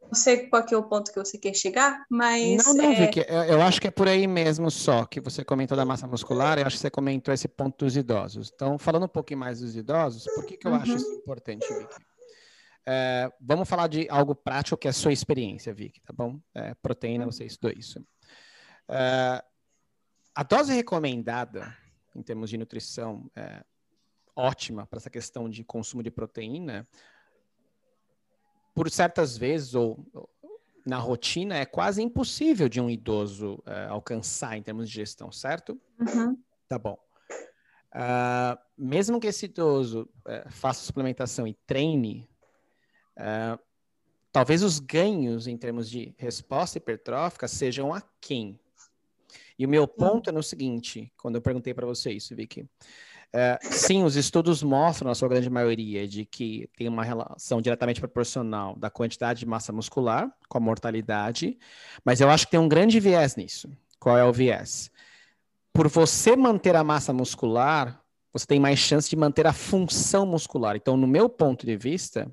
[0.08, 2.66] Não sei qual é o ponto que você quer chegar, mas...
[2.66, 3.06] Não, não, é...
[3.06, 6.08] Vicky, eu, eu, acho que é por aí mesmo só, que você comentou da massa
[6.08, 8.52] muscular, eu acho que você comentou esse ponto dos idosos.
[8.54, 10.78] Então, falando um pouquinho mais dos idosos, por que, que eu uhum.
[10.78, 12.08] acho isso importante, Vicky?
[12.88, 16.40] é, vamos falar de algo prático que é a sua experiência, Vicky, tá bom?
[16.56, 18.02] É, proteína, você estudou isso.
[18.88, 19.44] É,
[20.34, 21.76] a dose recomendada,
[22.16, 23.62] em termos de nutrição, é
[24.34, 26.88] ótima para essa questão de consumo de proteína,
[28.78, 29.98] por certas vezes, ou
[30.86, 35.82] na rotina, é quase impossível de um idoso é, alcançar em termos de gestão, certo?
[36.00, 36.38] Uhum.
[36.70, 36.96] Tá bom.
[37.92, 42.30] Uh, mesmo que esse idoso uh, faça suplementação e treine,
[43.18, 43.60] uh,
[44.32, 48.60] talvez os ganhos em termos de resposta hipertrófica sejam aquém.
[49.58, 52.70] E o meu ponto é no seguinte, quando eu perguntei para você isso, Vicky.
[53.34, 58.00] É, sim, os estudos mostram, na sua grande maioria, de que tem uma relação diretamente
[58.00, 61.58] proporcional da quantidade de massa muscular com a mortalidade,
[62.04, 63.70] mas eu acho que tem um grande viés nisso.
[64.00, 64.90] Qual é o viés?
[65.74, 70.76] Por você manter a massa muscular, você tem mais chance de manter a função muscular.
[70.76, 72.32] Então, no meu ponto de vista,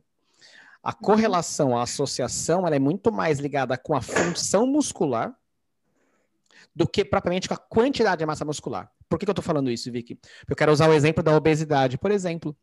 [0.82, 5.34] a correlação, a associação, ela é muito mais ligada com a função muscular
[6.74, 8.90] do que propriamente com a quantidade de massa muscular.
[9.14, 10.18] Por que, que eu estou falando isso, Vicky?
[10.48, 12.56] Eu quero usar o exemplo da obesidade, por exemplo.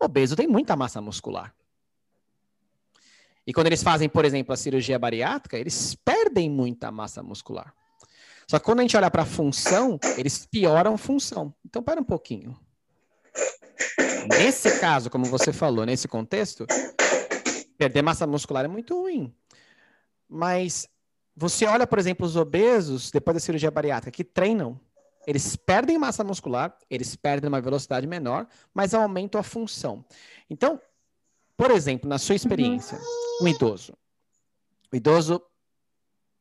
[0.00, 1.54] Obeso tem muita massa muscular.
[3.46, 7.72] E quando eles fazem, por exemplo, a cirurgia bariátrica, eles perdem muita massa muscular.
[8.48, 11.54] Só que quando a gente olha para a função, eles pioram a função.
[11.64, 12.58] Então, para um pouquinho.
[14.36, 16.66] Nesse caso, como você falou, nesse contexto,
[17.78, 19.32] perder massa muscular é muito ruim.
[20.28, 20.88] Mas
[21.36, 24.80] você olha, por exemplo, os obesos, depois da cirurgia bariátrica, que treinam,
[25.26, 30.04] eles perdem massa muscular, eles perdem uma velocidade menor, mas aumentam a função.
[30.48, 30.80] Então,
[31.56, 33.46] por exemplo, na sua experiência, uhum.
[33.46, 33.94] um idoso.
[34.92, 35.42] O idoso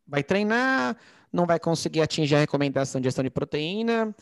[0.07, 0.97] vai treinar,
[1.31, 4.15] não vai conseguir atingir a recomendação de gestão de proteína.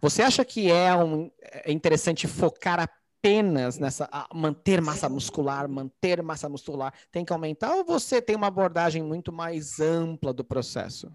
[0.00, 6.48] Você acha que é, um, é interessante focar apenas nessa manter massa muscular, manter massa
[6.48, 11.12] muscular, tem que aumentar ou você tem uma abordagem muito mais ampla do processo?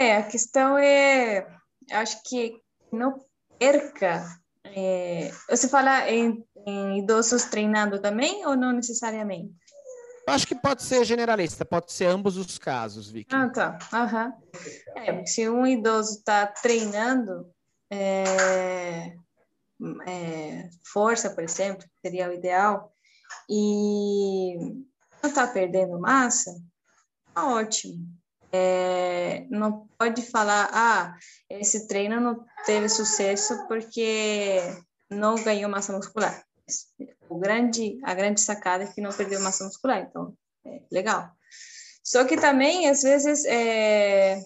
[0.00, 1.46] É, a questão é,
[1.92, 2.58] acho que
[2.90, 3.22] não
[3.58, 4.24] perca.
[4.64, 9.54] É, você fala em, em idosos treinando também ou não necessariamente?
[10.26, 13.34] Acho que pode ser generalista, pode ser ambos os casos, Vicky.
[13.34, 13.78] Ah, tá.
[13.92, 14.32] Uhum.
[15.02, 17.52] É, se um idoso está treinando,
[17.90, 19.14] é,
[20.06, 22.90] é, força, por exemplo, seria o ideal,
[23.50, 24.56] e
[25.22, 26.54] não está perdendo massa,
[27.34, 28.19] tá ótimo.
[28.52, 31.16] É, não pode falar, ah,
[31.48, 34.58] esse treino não teve sucesso porque
[35.08, 36.44] não ganhou massa muscular.
[37.28, 40.34] O grande, a grande sacada é que não perdeu massa muscular, então,
[40.64, 41.30] é legal.
[42.02, 44.42] Só que também, às vezes, é,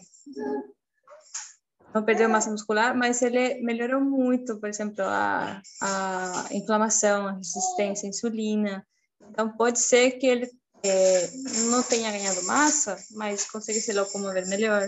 [1.94, 8.06] não perdeu massa muscular, mas ele melhorou muito, por exemplo, a, a inflamação, a resistência
[8.06, 8.86] à insulina.
[9.30, 10.50] Então, pode ser que ele
[10.84, 11.30] é,
[11.70, 14.86] não tenha ganhado massa, mas consegue se locomover melhor,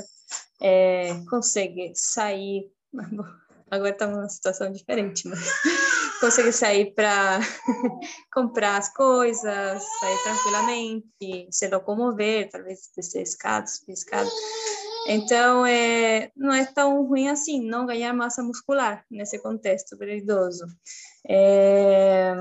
[0.61, 2.71] é, consegue sair.
[3.69, 5.41] Agora está numa situação diferente, mas
[6.21, 7.41] consegue sair para
[8.33, 13.97] comprar as coisas, sair tranquilamente, se locomover, talvez descer escadas, subir.
[15.09, 20.67] Então, é, não é tão ruim assim não ganhar massa muscular nesse contexto para idoso.
[21.29, 22.35] É,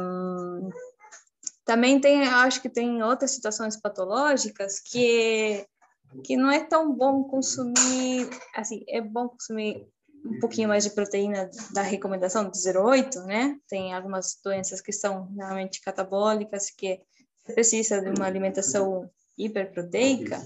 [1.65, 5.65] também tem, acho que tem outras situações patológicas que
[6.23, 9.85] que não é tão bom consumir, assim, é bom consumir
[10.25, 13.59] um pouquinho mais de proteína da recomendação do 0,8, né?
[13.67, 17.01] Tem algumas doenças que são realmente catabólicas que
[17.45, 20.41] precisa de uma alimentação hiperproteica.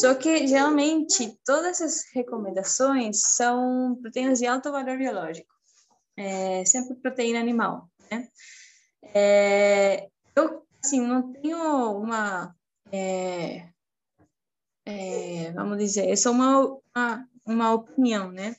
[0.00, 5.52] Só que geralmente todas essas recomendações são proteínas de alto valor biológico,
[6.16, 8.28] é, sempre proteína animal, né?
[9.14, 12.54] É, eu assim não tenho uma
[12.92, 13.72] é,
[14.84, 18.54] é, vamos dizer, é só uma, uma, uma opinião, né?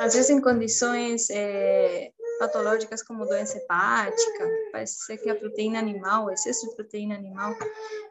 [0.00, 6.26] Às vezes em condições é, patológicas como doença hepática, parece ser que a proteína animal,
[6.26, 7.54] o excesso de proteína animal,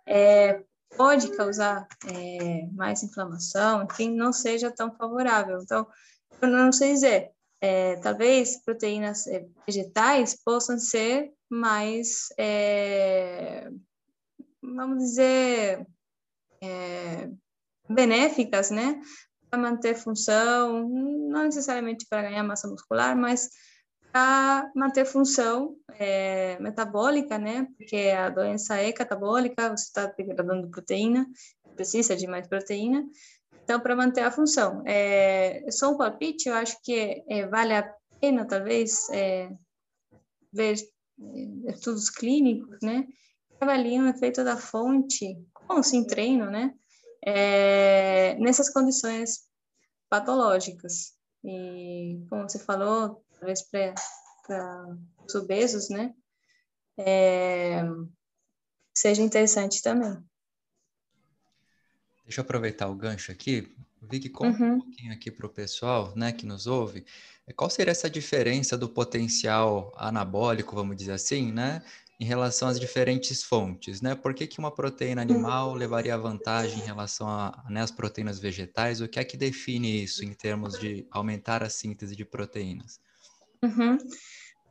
[0.06, 0.64] é,
[0.96, 5.60] pode causar é, mais inflamação, enfim, não seja tão favorável.
[5.62, 5.88] Então,
[6.42, 7.32] eu não sei dizer,
[7.65, 13.71] é, talvez proteínas é, vegetais possam ser mais, é,
[14.62, 15.88] vamos dizer,
[16.62, 17.28] é,
[17.89, 19.01] benéficas, né?
[19.49, 23.49] Para manter função, não necessariamente para ganhar massa muscular, mas
[24.12, 27.67] para manter função é, metabólica, né?
[27.78, 31.25] Porque a doença é catabólica, você está degradando proteína,
[31.75, 33.04] precisa de mais proteína.
[33.65, 34.84] Então, para manter a função.
[34.86, 39.49] É, só um palpite, eu acho que é, vale a pena, talvez, é,
[40.54, 43.08] ver é, estudos clínicos, né,
[43.60, 46.75] avaliam o efeito da fonte com sim treino, né,
[47.25, 49.39] é, nessas condições
[50.12, 51.15] patológicas.
[51.43, 54.95] E, como você falou, talvez para
[55.28, 56.13] os obesos, né,
[56.99, 57.82] é,
[58.95, 60.23] seja interessante também.
[62.26, 63.72] Deixa eu aproveitar o gancho aqui.
[64.02, 64.74] Vi que conta uhum.
[64.74, 67.06] um pouquinho aqui para o pessoal, né, que nos ouve.
[67.56, 71.84] Qual seria essa diferença do potencial anabólico, vamos dizer assim, né,
[72.20, 74.16] em relação às diferentes fontes, né?
[74.16, 79.02] Por que, que uma proteína animal levaria vantagem em relação às né, proteínas vegetais?
[79.02, 83.00] O que é que define isso em termos de aumentar a síntese de proteínas?
[83.62, 83.98] Uhum.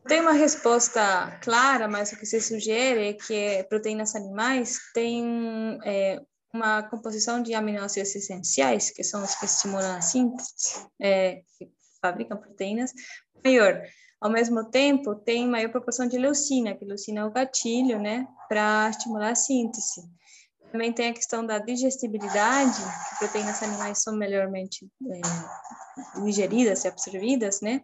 [0.09, 6.21] Tem uma resposta clara, mas o que se sugere é que proteínas animais têm é,
[6.55, 11.69] uma composição de aminoácidos essenciais, que são os que estimulam a síntese, é, que
[12.01, 12.93] fabricam proteínas,
[13.45, 13.83] maior.
[14.21, 18.89] Ao mesmo tempo, tem maior proporção de leucina, que leucina é o gatilho, né, para
[18.89, 20.01] estimular a síntese.
[20.71, 27.61] Também tem a questão da digestibilidade, que proteínas animais são melhormente é, digeridas e absorvidas,
[27.61, 27.81] né,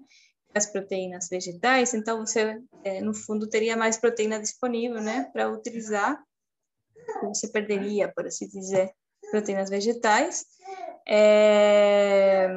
[0.55, 6.21] as proteínas vegetais, então você, é, no fundo, teria mais proteína disponível, né, para utilizar,
[7.23, 8.91] você perderia, por assim dizer,
[9.31, 10.45] proteínas vegetais.
[11.09, 12.49] É,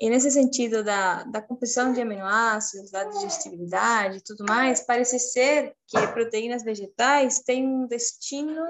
[0.00, 5.74] e nesse sentido da, da composição de aminoácidos, da digestibilidade e tudo mais, parece ser
[5.86, 8.64] que proteínas vegetais têm um destino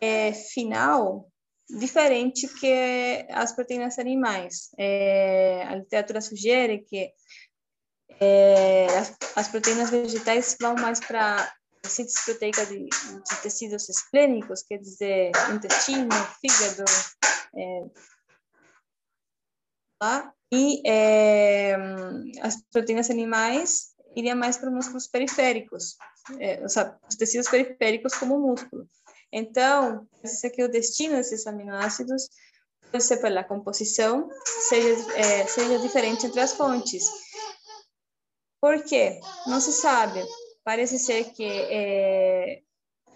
[0.00, 1.28] é, final
[1.68, 4.70] diferente que as proteínas animais.
[4.78, 7.10] É, a literatura sugere que
[8.20, 11.52] é, as, as, proteínas vegetais vão mais para
[11.88, 16.08] síntese proteica de, de, tecidos esplênicos, quer dizer, intestino,
[16.40, 16.84] fígado,
[17.56, 17.84] é,
[19.98, 20.34] tá?
[20.52, 21.76] e é,
[22.42, 25.96] as proteínas animais iriam mais para músculos periféricos,
[26.38, 28.88] é, os tecidos periféricos como músculo.
[29.32, 32.28] Então, esse aqui é o destino desses aminoácidos,
[33.00, 34.28] ser pela composição,
[34.68, 37.04] seja, é, seja diferente entre as fontes.
[38.60, 39.18] Por quê?
[39.48, 40.24] Não se sabe.
[40.64, 42.62] Parece ser que é,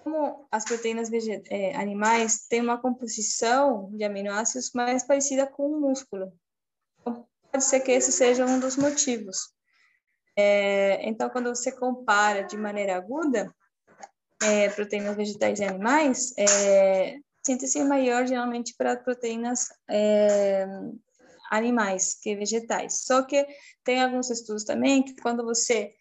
[0.05, 1.11] como as proteínas
[1.51, 6.33] é, animais têm uma composição de aminoácidos mais parecida com o músculo.
[7.01, 9.53] Então, pode ser que esse seja um dos motivos.
[10.37, 13.53] É, então, quando você compara de maneira aguda
[14.43, 20.67] é, proteínas vegetais e animais, é, síntese maior geralmente para proteínas é,
[21.51, 23.05] animais que vegetais.
[23.05, 23.47] Só que
[23.83, 25.95] tem alguns estudos também que quando você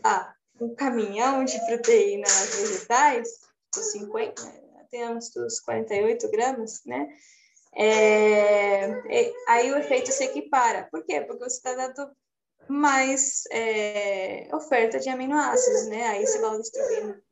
[0.00, 0.34] dá
[0.64, 3.28] um caminhão de proteínas vegetais,
[3.74, 4.42] 50,
[4.90, 7.08] tem uns estudos 48 gramas, né?
[7.74, 10.88] É, é, aí o efeito se equipara.
[10.90, 11.22] Por quê?
[11.22, 12.10] Porque você está dando
[12.68, 16.06] mais é, oferta de aminoácidos, né?
[16.08, 17.22] Aí você vai distribuindo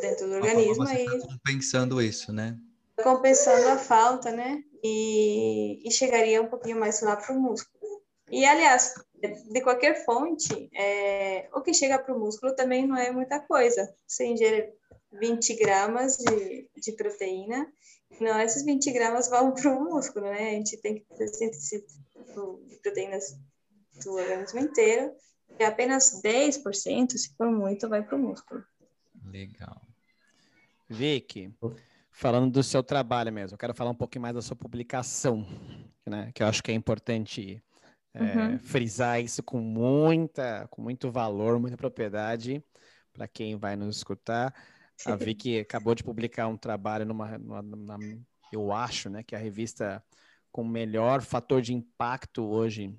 [0.00, 0.86] dentro do organismo.
[0.86, 1.06] Você aí...
[1.06, 2.58] Tá compensando isso, né?
[3.02, 4.64] Compensando a falta, né?
[4.86, 8.02] e, e chegaria um pouquinho mais lá para o músculo.
[8.30, 13.10] E, aliás, de qualquer fonte, é, o que chega para o músculo também não é
[13.10, 13.94] muita coisa.
[14.06, 14.72] Você ingere
[15.12, 17.66] 20 gramas de, de proteína,
[18.20, 20.50] não esses 20 gramas vão para o músculo, né?
[20.50, 21.84] A gente tem que ter síntese
[22.68, 23.36] de proteínas
[24.04, 25.12] do organismo inteiro,
[25.58, 28.62] e apenas 10%, se for muito, vai para o músculo.
[29.24, 29.80] Legal.
[30.88, 31.52] Vicky,
[32.10, 35.46] falando do seu trabalho mesmo, eu quero falar um pouquinho mais da sua publicação,
[36.04, 36.30] né?
[36.34, 37.62] Que eu acho que é importante
[38.16, 38.58] é, uhum.
[38.58, 42.64] frisar isso com muita, com muito valor, muita propriedade
[43.12, 44.54] para quem vai nos escutar.
[45.04, 47.98] A Vicky acabou de publicar um trabalho numa, numa, numa,
[48.50, 50.02] eu acho, né, que é a revista
[50.50, 52.94] com melhor fator de impacto hoje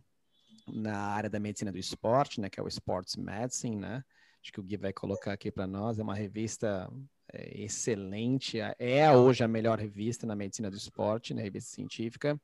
[0.67, 4.03] na área da medicina do esporte, né, que é o Sports Medicine, né?
[4.43, 5.97] Acho que o Gui vai colocar aqui para nós.
[5.97, 6.87] É uma revista
[7.33, 12.39] é, excelente, é hoje a melhor revista na medicina do esporte, na revista científica.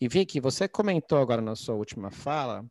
[0.00, 2.64] E Vicky, você comentou agora na sua última fala,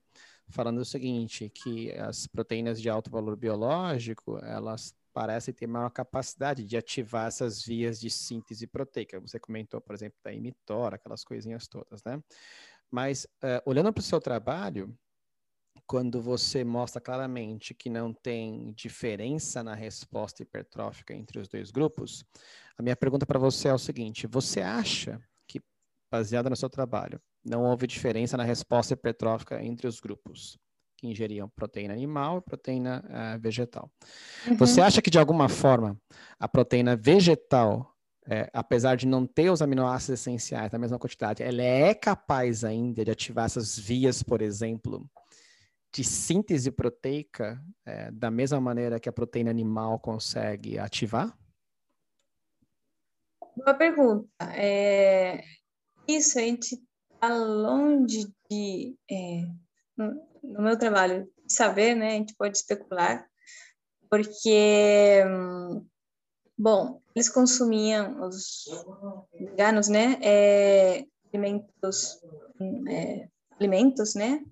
[0.49, 6.63] falando o seguinte, que as proteínas de alto valor biológico, elas parecem ter maior capacidade
[6.63, 9.19] de ativar essas vias de síntese proteica.
[9.19, 12.21] Você comentou, por exemplo, da imitora, aquelas coisinhas todas, né?
[12.91, 14.95] Mas, uh, olhando para o seu trabalho,
[15.85, 22.25] quando você mostra claramente que não tem diferença na resposta hipertrófica entre os dois grupos,
[22.77, 25.21] a minha pergunta para você é o seguinte: você acha
[26.13, 30.59] baseada no seu trabalho, não houve diferença na resposta hipertrófica entre os grupos
[30.95, 33.91] que ingeriam proteína animal e proteína uh, vegetal?
[34.47, 34.55] Uhum.
[34.57, 35.97] Você acha que, de alguma forma,
[36.39, 37.89] a proteína vegetal
[38.25, 43.03] é, apesar de não ter os aminoácidos essenciais na mesma quantidade, ela é capaz ainda
[43.03, 45.05] de ativar essas vias, por exemplo,
[45.93, 51.37] de síntese proteica é, da mesma maneira que a proteína animal consegue ativar?
[53.57, 54.29] Boa pergunta.
[54.55, 55.43] É,
[56.07, 56.81] isso a gente
[57.13, 59.45] está longe de, é,
[59.97, 62.09] no, meu trabalho, saber, né?
[62.09, 63.25] A gente pode especular,
[64.09, 65.23] porque,
[66.57, 68.65] bom, eles consumiam, os
[69.33, 70.17] veganos, né?
[70.21, 72.19] É, alimentos,
[72.89, 73.27] é,
[73.59, 74.43] alimentos, né?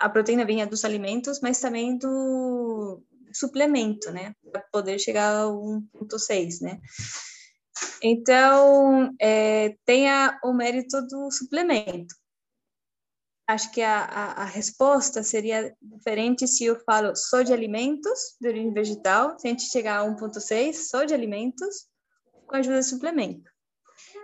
[0.00, 4.34] A proteína vinha dos alimentos, mas também do suplemento, né?
[4.50, 6.80] Para poder chegar a 1,6, né?
[8.02, 12.14] Então, é, tem a, o mérito do suplemento.
[13.46, 18.48] Acho que a, a, a, resposta seria diferente se eu falo só de alimentos, de
[18.48, 21.88] origem vegetal, se a gente chegar a 1.6, só de alimentos,
[22.46, 23.50] com a ajuda de suplemento.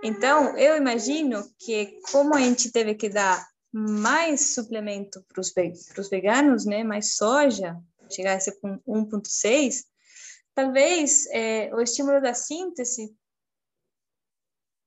[0.02, 6.64] Então, eu imagino que como a gente teve que dar mais suplemento para os veganos,
[6.64, 7.76] né, mais soja,
[8.10, 9.84] chegar a ser com 1.6,
[10.54, 13.14] talvez é, o estímulo da síntese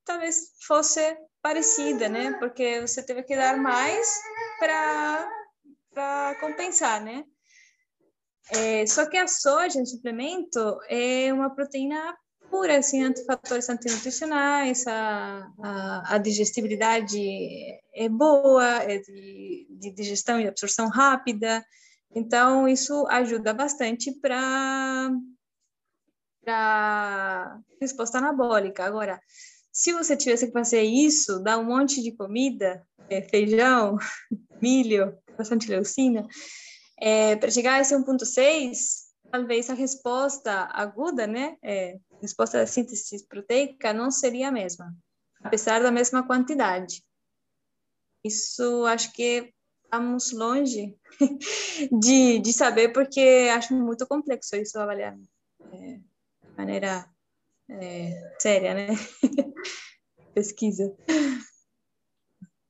[0.09, 0.99] talvez fosse
[1.39, 2.33] parecida, né?
[2.39, 4.19] Porque você teve que dar mais
[4.59, 7.23] para compensar, né?
[8.51, 12.17] É, só que a soja, em suplemento, é uma proteína
[12.49, 17.19] pura, assim, antifatores antinutricionais, a, a, a digestibilidade
[17.93, 21.63] é boa, é de, de digestão e absorção rápida,
[22.15, 25.11] então isso ajuda bastante para
[27.79, 28.83] resposta anabólica.
[28.83, 29.21] Agora,
[29.79, 33.95] se você tivesse que fazer isso, dar um monte de comida, é, feijão,
[34.61, 36.27] milho, bastante leucina,
[36.99, 38.77] é, para chegar a esse 1.6,
[39.31, 44.93] talvez a resposta aguda, né, é, resposta da síntese proteica não seria a mesma,
[45.41, 47.01] apesar da mesma quantidade.
[48.21, 49.53] Isso acho que
[49.85, 50.93] estamos longe
[52.01, 55.17] de, de saber, porque acho muito complexo isso avaliar
[55.71, 57.09] é, de maneira
[57.69, 58.87] é, séria, né?
[60.33, 60.95] Pesquisa.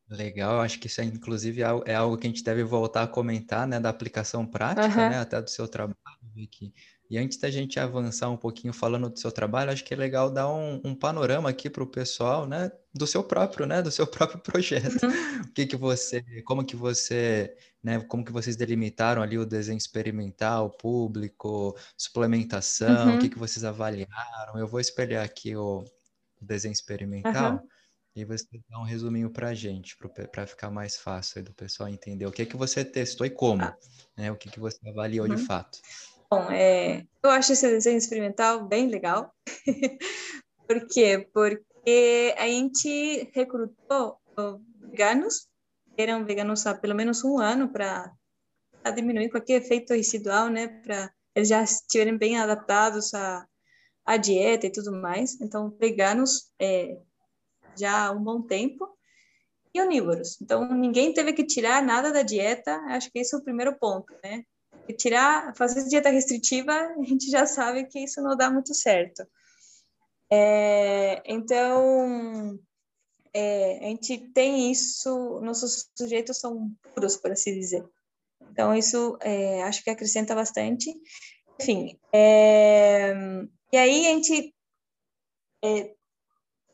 [0.10, 3.68] Legal, acho que isso é, inclusive é algo que a gente deve voltar a comentar,
[3.68, 5.10] né, da aplicação prática, uhum.
[5.10, 5.96] né, até do seu trabalho,
[6.34, 6.74] Vicky.
[7.10, 10.30] E antes da gente avançar um pouquinho falando do seu trabalho, acho que é legal
[10.30, 14.06] dar um, um panorama aqui para o pessoal, né, do seu próprio, né, do seu
[14.08, 15.04] próprio projeto.
[15.04, 15.42] Uhum.
[15.42, 19.78] O que que você, como que você, né, como que vocês delimitaram ali o desenho
[19.78, 23.16] experimental, público, suplementação, uhum.
[23.16, 24.60] o que que vocês avaliaram?
[24.60, 25.84] Eu vou espelhar aqui o,
[26.42, 27.62] desenho experimental.
[28.16, 29.96] E você dá um resuminho para a gente,
[30.32, 33.78] para ficar mais fácil do pessoal entender o que que você testou e como, ah.
[34.18, 34.32] né?
[34.32, 35.36] O que que você avaliou uhum.
[35.36, 35.80] de fato.
[36.32, 39.34] Bom, é, eu acho esse desenho experimental bem legal.
[40.68, 41.28] Por quê?
[41.34, 44.20] Porque a gente recrutou
[44.80, 45.48] veganos,
[45.98, 48.14] eram veganos há pelo menos um ano para
[48.96, 50.68] diminuir qualquer efeito residual, né?
[50.68, 53.48] Para eles já estiverem bem adaptados à,
[54.06, 55.42] à dieta e tudo mais.
[55.42, 56.96] Então, veganos é,
[57.76, 58.88] já há um bom tempo
[59.74, 60.40] e onívoros.
[60.40, 62.76] Então, ninguém teve que tirar nada da dieta.
[62.90, 64.44] Acho que esse é o primeiro ponto, né?
[64.94, 69.26] Tirar, fazer dieta restritiva, a gente já sabe que isso não dá muito certo.
[70.32, 72.60] É, então,
[73.34, 77.84] é, a gente tem isso, nossos sujeitos são puros, por assim dizer.
[78.52, 80.94] Então, isso é, acho que acrescenta bastante.
[81.60, 83.14] Enfim, é,
[83.72, 84.54] e aí a gente
[85.64, 85.94] é,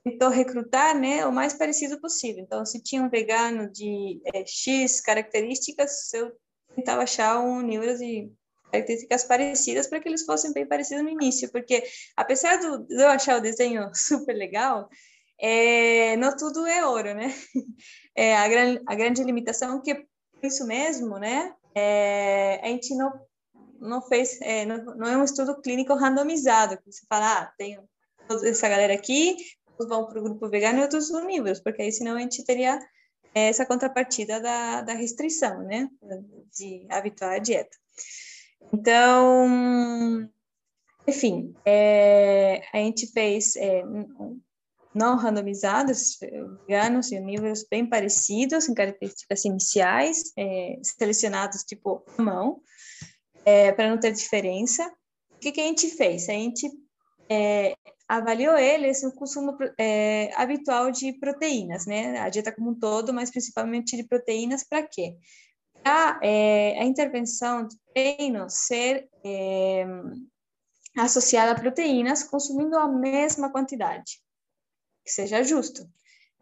[0.03, 2.43] tentou recrutar né, o mais parecido possível.
[2.43, 6.31] Então, se tinha um vegano de é, X características, eu
[6.75, 8.31] tentava achar um número de
[8.71, 11.83] características parecidas para que eles fossem bem parecidos no início, porque
[12.15, 14.89] apesar do, de eu achar o desenho super legal,
[15.39, 17.33] é, não tudo é ouro, né?
[18.17, 20.01] É, a, gran, a grande limitação que é
[20.41, 21.53] isso mesmo, né?
[21.75, 23.11] É, a gente não
[23.77, 27.77] não fez, é, não, não, é um estudo clínico randomizado, que você fala, ah, tem
[28.25, 29.35] toda essa galera aqui,
[29.77, 32.79] vão para o grupo vegano e outros onívoros, porque aí senão a gente teria
[33.35, 35.89] essa contrapartida da, da restrição, né?
[36.57, 37.77] De habituar a dieta.
[38.73, 40.29] Então,
[41.07, 43.83] enfim, é, a gente fez é,
[44.93, 46.17] não randomizados,
[46.65, 52.61] veganos e onívoros bem parecidos, em características iniciais, é, selecionados tipo mão,
[53.43, 54.89] é, para não ter diferença.
[55.31, 56.29] O que, que a gente fez?
[56.29, 56.71] A gente
[57.29, 57.75] é,
[58.07, 62.19] avaliou eles no consumo é, habitual de proteínas, né?
[62.19, 65.17] A dieta como um todo, mas principalmente de proteínas, para quê?
[65.83, 69.85] Para é, a intervenção do treino ser é,
[70.97, 74.21] associada a proteínas consumindo a mesma quantidade,
[75.03, 75.87] que seja justo.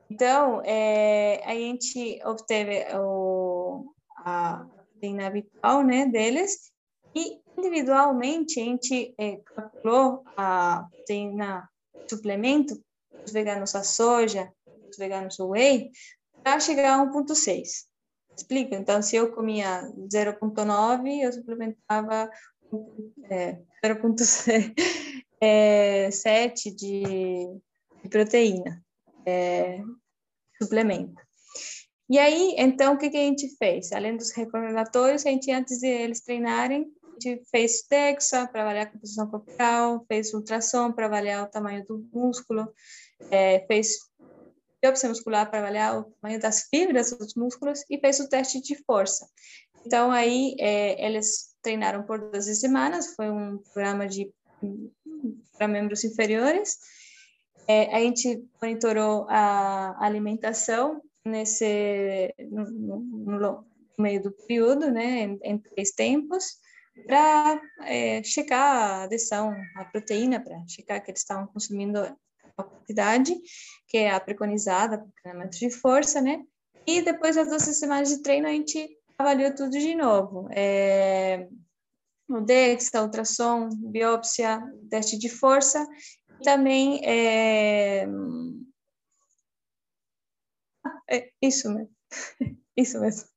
[0.10, 6.72] Então, é, a gente obteve o, a proteína habitual, né, deles,
[7.16, 11.70] e individualmente a gente é, calculou a proteína
[12.08, 12.82] suplemento,
[13.26, 14.52] os veganos a soja,
[14.90, 15.92] os veganos o whey,
[16.44, 17.86] para chegar a 1.6.
[18.36, 18.76] Explica?
[18.76, 19.82] Então, se eu comia
[20.12, 22.30] 0.9, eu suplementava
[23.30, 24.74] é, 0.7
[25.40, 28.84] é, de, de proteína,
[29.26, 29.82] é,
[30.62, 31.22] suplemento.
[32.10, 33.92] E aí, então, o que, que a gente fez?
[33.92, 38.90] Além dos recordatórios, a gente, antes de eles treinarem, gente fez DEXA para avaliar a
[38.92, 42.72] composição corporal, fez ultrassom para avaliar o tamanho do músculo,
[43.32, 43.98] é, fez
[44.82, 48.76] biopsia muscular para avaliar o tamanho das fibras dos músculos e fez o teste de
[48.84, 49.28] força.
[49.86, 54.32] Então, aí, é, eles treinaram por 12 semanas, foi um programa de
[55.58, 56.78] para membros inferiores.
[57.68, 63.00] É, a gente monitorou a alimentação nesse no, no,
[63.40, 63.66] no
[63.98, 66.58] meio do período, né, em, em três tempos,
[67.08, 73.36] para é, checar a adesão à proteína, para checar que eles estavam consumindo a quantidade
[73.88, 76.44] que é a preconizada para treinamento de força, né?
[76.86, 80.48] E depois das 12 semanas de treino, a gente avaliou tudo de novo.
[80.52, 81.48] É,
[82.28, 85.88] o DEX, a ultrassom, biópsia, teste de força,
[86.40, 88.08] e também é,
[91.10, 91.96] é isso mesmo,
[92.76, 93.30] isso mesmo.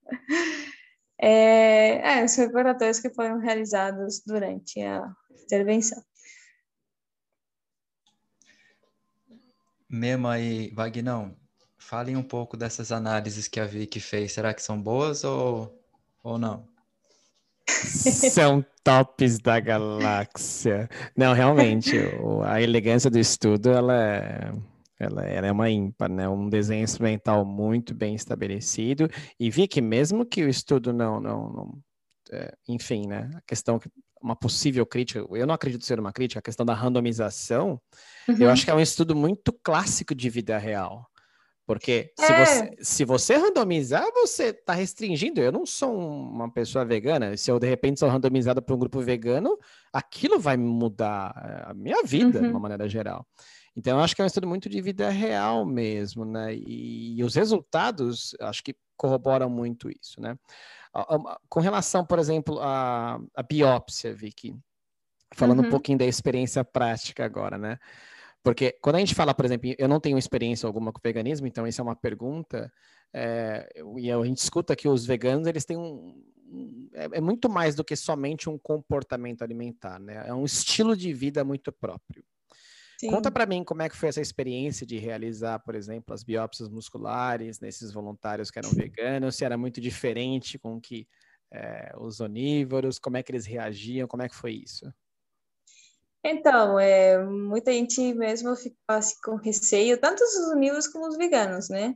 [1.18, 5.10] É, é, os recordatórios que foram realizados durante a
[5.42, 6.02] intervenção.
[9.88, 11.36] Mema e Vagnão,
[11.78, 14.32] falem um pouco dessas análises que a Vicky fez.
[14.32, 15.80] Será que são boas ou,
[16.22, 16.68] ou não?
[17.68, 20.88] São tops da galáxia.
[21.16, 21.92] Não, realmente,
[22.44, 24.52] a elegância do estudo, ela é,
[24.99, 26.28] ela, ela é uma ímpar, né?
[26.28, 29.09] Um desenho instrumental muito bem estabelecido.
[29.38, 31.78] E vi que mesmo que o estudo não, não, não
[32.32, 33.30] é, enfim, né?
[33.34, 33.80] A questão
[34.22, 37.80] uma possível crítica, eu não acredito ser uma crítica, a questão da randomização,
[38.28, 38.36] uhum.
[38.40, 41.07] eu acho que é um estudo muito clássico de vida real.
[41.66, 42.44] Porque se, é.
[42.44, 45.40] você, se você randomizar, você está restringindo.
[45.40, 47.36] Eu não sou uma pessoa vegana.
[47.36, 49.59] Se eu, de repente, sou randomizada para um grupo vegano,
[49.92, 52.44] aquilo vai mudar eh, a minha vida, uhum.
[52.44, 53.26] de uma maneira geral.
[53.76, 56.54] Então, eu acho que é um estudo muito de vida real mesmo, né?
[56.54, 60.38] E, e os resultados, acho que corroboram muito isso, né?
[61.48, 64.56] Com relação, por exemplo, à, à biópsia, Vicky,
[65.34, 65.66] falando uhum.
[65.66, 67.78] um pouquinho da experiência prática agora, né?
[68.42, 71.66] Porque quando a gente fala, por exemplo, eu não tenho experiência alguma com veganismo, então
[71.66, 72.72] isso é uma pergunta,
[73.12, 73.68] é,
[73.98, 76.14] e a gente escuta que os veganos, eles têm um,
[76.94, 80.24] é, é, muito mais do que somente um comportamento alimentar, né?
[80.26, 82.24] É um estilo de vida muito próprio.
[82.99, 83.11] Sim.
[83.11, 86.68] Conta para mim como é que foi essa experiência de realizar, por exemplo, as biópsias
[86.68, 91.07] musculares nesses voluntários que eram veganos, se era muito diferente com que
[91.53, 94.90] é, os onívoros, como é que eles reagiam, como é que foi isso?
[96.24, 101.68] Então, é, muita gente mesmo ficou assim, com receio, tanto os onívoros como os veganos,
[101.68, 101.94] né?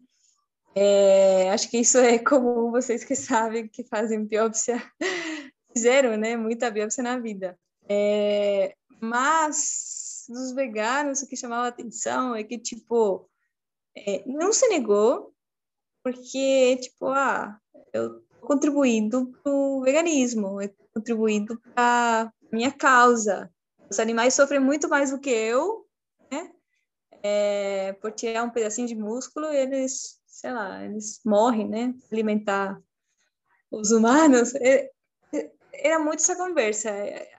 [0.75, 4.81] É, acho que isso é comum, vocês que sabem que fazem biópsia,
[5.73, 6.37] fizeram, né?
[6.37, 7.59] Muita biópsia na vida.
[7.89, 10.00] É, mas,
[10.33, 13.29] dos veganos, o que chamava atenção é que, tipo,
[13.97, 15.35] é, não se negou,
[16.03, 17.59] porque, tipo, ah,
[17.93, 23.53] eu contribuindo para o veganismo, eu contribuindo para minha causa,
[23.91, 25.87] os animais sofrem muito mais do que eu,
[26.31, 26.53] né?
[27.23, 31.95] É, por tirar um pedacinho de músculo, eles, sei lá, eles morrem, né?
[32.11, 32.81] Alimentar
[33.71, 34.55] os humanos.
[34.55, 34.91] É,
[35.83, 36.91] era muito essa conversa.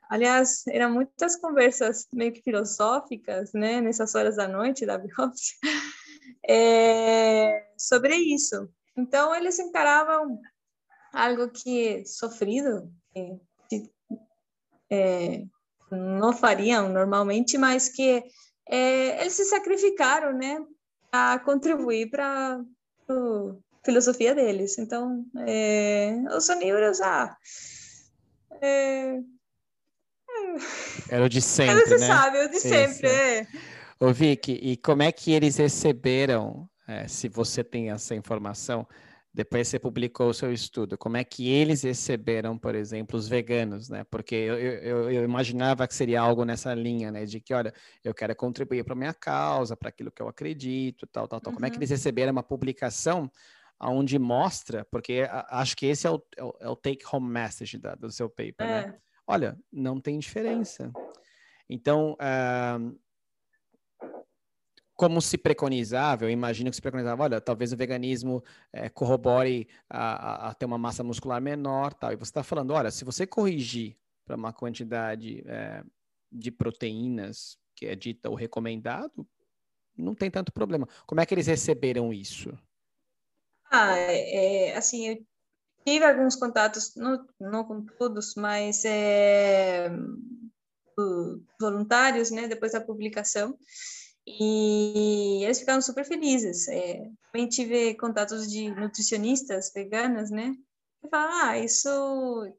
[0.10, 3.82] Aliás, eram muitas conversas meio que filosóficas, né?
[3.82, 5.56] Nessas horas da noite da biópsia,
[6.48, 8.70] é, sobre isso.
[8.98, 10.40] Então, eles encaravam
[11.14, 12.92] algo que sofrido,
[13.70, 13.90] que,
[14.90, 15.44] é,
[15.92, 18.24] não fariam normalmente, mas que
[18.70, 20.58] é, eles se sacrificaram, né,
[21.12, 24.78] a contribuir para a filosofia deles.
[24.78, 27.36] Então, é, os onívoros, ah,
[28.62, 29.20] é,
[31.10, 32.08] era o de sempre, Você né?
[32.08, 32.68] sabe, o de Isso.
[32.68, 33.48] sempre, é.
[34.00, 38.88] Ô, Vicky, e como é que eles receberam, é, se você tem essa informação,
[39.34, 43.88] depois você publicou o seu estudo, como é que eles receberam, por exemplo, os veganos,
[43.88, 44.04] né?
[44.10, 47.24] Porque eu, eu, eu imaginava que seria algo nessa linha, né?
[47.26, 51.08] De que, olha, eu quero contribuir para a minha causa, para aquilo que eu acredito,
[51.08, 51.52] tal, tal, tal.
[51.52, 51.56] Uhum.
[51.56, 51.96] Como é que eles uhum.
[51.96, 53.32] receberam uma publicação
[53.90, 58.12] onde mostra, porque acho que esse é o, é o, é take-home message da, do
[58.12, 58.80] seu paper, né?
[58.80, 58.88] é.
[58.88, 58.98] né?
[59.26, 60.92] Olha, não tem diferença.
[61.70, 63.00] Então, uh,
[65.02, 70.48] como se preconizava, eu imagino que se preconizava, olha, talvez o veganismo é, corrobore a,
[70.48, 72.12] a, a, ter uma massa muscular menor, tal.
[72.12, 75.84] E você está falando, olha, se você corrigir para uma quantidade é,
[76.32, 79.28] de proteínas que é dita o recomendado,
[79.98, 80.88] não tem tanto problema.
[81.08, 82.56] Como é que eles receberam isso?
[83.72, 85.26] Ah, é, é assim, eu
[85.86, 89.90] tive alguns contatos, não, não com todos, mas é,
[91.60, 93.58] voluntários, né, depois da publicação,
[94.28, 96.68] e eles ficaram super felizes.
[96.68, 100.54] É, também tive contatos de nutricionistas veganas, né,
[101.02, 101.90] que falam, ah, isso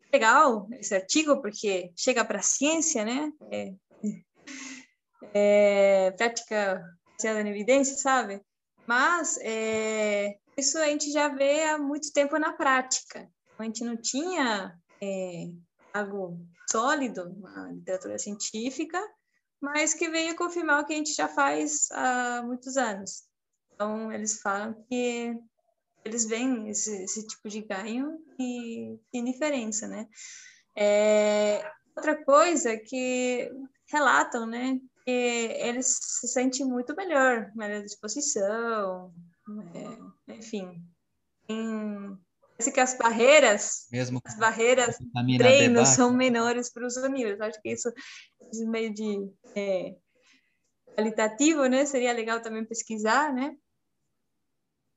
[0.08, 3.74] é legal, esse artigo, porque chega para a ciência, né, é,
[5.34, 8.40] é, prática baseada na evidência, sabe?
[8.86, 13.30] Mas é, isso a gente já vê há muito tempo na prática.
[13.58, 15.44] A gente não tinha é,
[15.92, 16.38] algo
[16.70, 19.00] sólido, uma literatura científica,
[19.60, 23.24] mas que veio confirmar o que a gente já faz há muitos anos.
[23.72, 25.34] Então, eles falam que
[26.04, 30.08] eles veem esse, esse tipo de ganho e tem diferença, né?
[30.76, 31.62] É,
[31.94, 33.50] outra coisa que
[33.88, 39.12] relatam, né, que eles se sentem muito melhor, melhor disposição,
[39.74, 40.82] é, enfim.
[41.48, 42.16] Em,
[42.56, 44.96] parece que as barreiras, Mesmo as barreiras
[45.38, 47.40] treino são menores para os unidos.
[47.40, 47.92] Acho que isso,
[48.52, 49.18] isso meio de
[49.56, 49.96] é,
[50.96, 51.84] qualitativo, né?
[51.84, 53.56] Seria legal também pesquisar, né?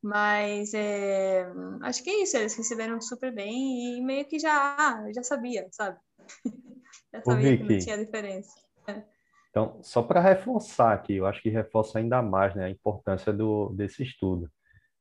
[0.04, 1.52] Mas é,
[1.82, 5.98] acho que é isso, eles receberam super bem e meio que já, já sabia, sabe?
[7.12, 8.54] já sabia que não tinha diferença.
[8.88, 9.02] É.
[9.50, 13.70] Então, só para reforçar aqui, eu acho que reforça ainda mais né, a importância do,
[13.70, 14.52] desse estudo.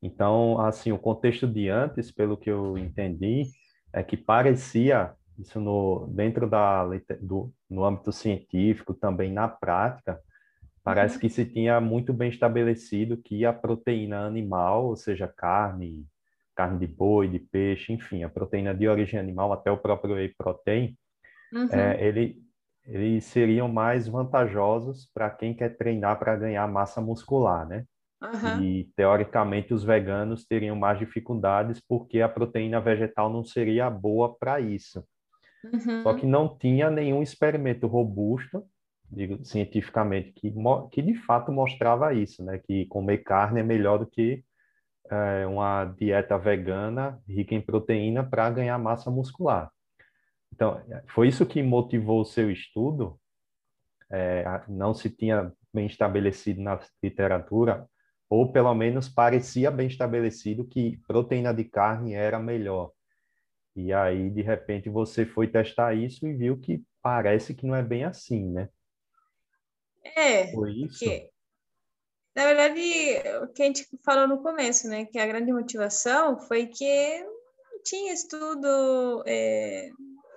[0.04, 3.44] Então, assim, o contexto de antes, pelo que eu entendi,
[3.90, 6.84] é que parecia, isso no, dentro da,
[7.22, 10.20] do, no âmbito científico, também na prática,
[10.82, 11.20] parece uhum.
[11.22, 16.06] que se tinha muito bem estabelecido que a proteína animal, ou seja, carne,
[16.54, 20.34] carne de boi, de peixe, enfim, a proteína de origem animal, até o próprio whey
[20.36, 20.94] protein,
[21.50, 21.68] uhum.
[21.72, 22.44] é, ele
[22.86, 27.86] eles seriam mais vantajosos para quem quer treinar para ganhar massa muscular, né?
[28.32, 28.62] Uhum.
[28.62, 34.60] E teoricamente os veganos teriam mais dificuldades porque a proteína vegetal não seria boa para
[34.60, 35.04] isso.
[35.64, 36.02] Uhum.
[36.02, 38.64] Só que não tinha nenhum experimento robusto,
[39.10, 40.52] digo cientificamente, que,
[40.90, 42.58] que de fato mostrava isso, né?
[42.58, 44.44] Que comer carne é melhor do que
[45.10, 49.70] é, uma dieta vegana rica em proteína para ganhar massa muscular.
[50.52, 53.18] Então, foi isso que motivou o seu estudo?
[54.10, 57.88] É, não se tinha bem estabelecido na literatura,
[58.28, 62.90] ou pelo menos parecia bem estabelecido que proteína de carne era melhor.
[63.76, 67.82] E aí, de repente, você foi testar isso e viu que parece que não é
[67.82, 68.68] bem assim, né?
[70.16, 70.52] É.
[70.52, 70.98] Foi isso?
[70.98, 71.28] Que,
[72.34, 72.80] na verdade,
[73.42, 75.04] o que a gente falou no começo, né?
[75.06, 79.90] Que a grande motivação foi que não tinha estudo é,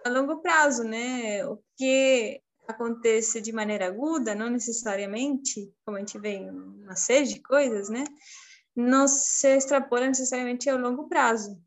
[0.05, 1.45] a longo prazo, né?
[1.45, 7.27] O que acontece de maneira aguda, não necessariamente, como a gente vê em uma série
[7.27, 8.03] de coisas, né?
[8.75, 11.59] Não se extrapola necessariamente ao longo prazo.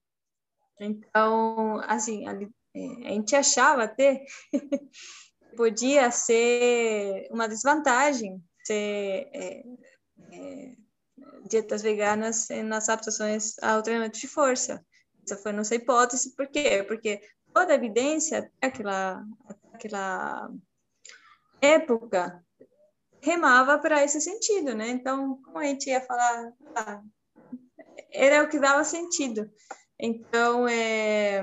[0.79, 4.25] Então, assim, a, é, a gente achava até
[5.57, 9.63] podia ser uma desvantagem ser é,
[10.33, 10.77] é,
[11.49, 14.85] dietas veganas nas adaptações ao treinamento de força.
[15.25, 16.85] Essa foi nossa hipótese, por quê?
[16.87, 17.21] Porque
[17.53, 19.25] toda a evidência aquela
[19.73, 20.51] aquela
[21.61, 22.45] época
[23.23, 24.89] remava para esse sentido, né?
[24.89, 27.03] Então, como a gente ia falar, ah,
[28.13, 29.51] era o que dava sentido.
[29.99, 31.43] Então, é,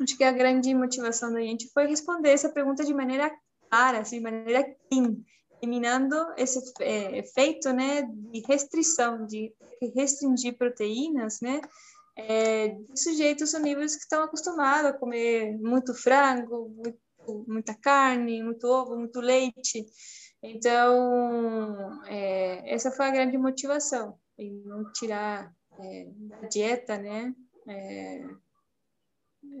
[0.00, 3.30] acho que a grande motivação da gente foi responder essa pergunta de maneira
[3.70, 5.16] clara, assim, de maneira clean,
[5.62, 9.52] eliminando esse é, efeito, né, de restrição, de
[9.94, 11.60] restringir proteínas, né,
[12.16, 16.98] é, de sujeitos níveis que estão acostumados a comer muito frango, muito,
[17.46, 19.86] muita carne, muito ovo, muito leite.
[20.42, 27.34] Então, é, essa foi a grande motivação, em não tirar é, da dieta, né?
[27.68, 28.24] É,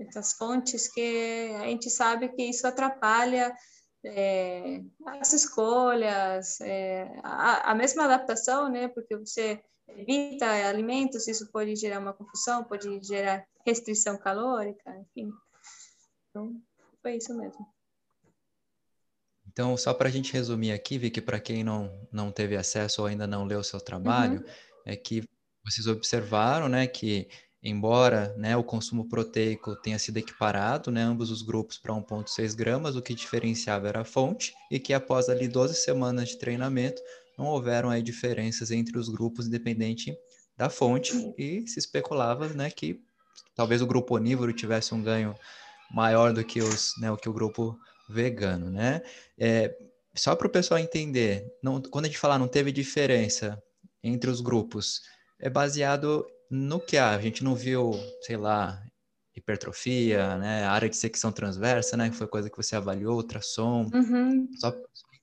[0.08, 3.54] essas fontes que a gente sabe que isso atrapalha
[4.04, 4.82] é,
[5.20, 8.88] as escolhas, é, a, a, mesma adaptação, né?
[8.88, 15.30] Porque você evita alimentos, isso pode gerar uma confusão, pode gerar restrição calórica, enfim.
[16.30, 16.60] Então,
[17.02, 17.66] foi isso mesmo.
[19.46, 23.08] Então, só para a gente resumir aqui, Vicky, para quem não, não teve acesso ou
[23.08, 24.46] ainda não leu o seu trabalho, uhum.
[24.86, 25.28] é que
[25.64, 27.28] vocês observaram né, que
[27.62, 32.96] embora né, o consumo proteico tenha sido equiparado, né, ambos os grupos para 1,6 gramas,
[32.96, 37.00] o que diferenciava era a fonte, e que após ali 12 semanas de treinamento,
[37.38, 40.16] não houveram aí diferenças entre os grupos, independente
[40.56, 43.00] da fonte, e se especulava, né, que
[43.54, 45.34] talvez o grupo onívoro tivesse um ganho
[45.92, 47.78] maior do que os, né, o que o grupo
[48.08, 49.02] vegano, né?
[49.38, 49.76] É,
[50.14, 53.62] só para o pessoal entender, não, quando a gente falar não teve diferença
[54.02, 55.02] entre os grupos,
[55.38, 58.82] é baseado no que a gente não viu, sei lá,
[59.34, 64.48] hipertrofia, né, área de secção transversa, né, que foi coisa que você avaliou, ultrassom, uhum.
[64.58, 64.72] só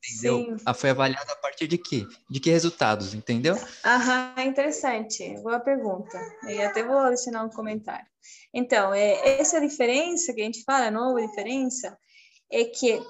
[0.04, 0.58] entendeu?
[0.66, 2.08] Ah, foi avaliado a partir de quê?
[2.30, 3.56] De que resultados, entendeu?
[3.86, 6.18] Aham, interessante, boa pergunta.
[6.48, 8.08] E até vou adicionar um comentário.
[8.54, 11.98] Então, é, essa diferença que a gente fala, a nova diferença,
[12.52, 13.02] é que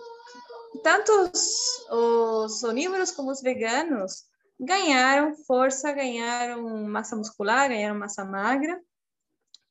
[0.84, 4.24] tanto os, os onívoros como os veganos
[4.60, 8.80] ganharam força, ganharam massa muscular, ganharam massa magra,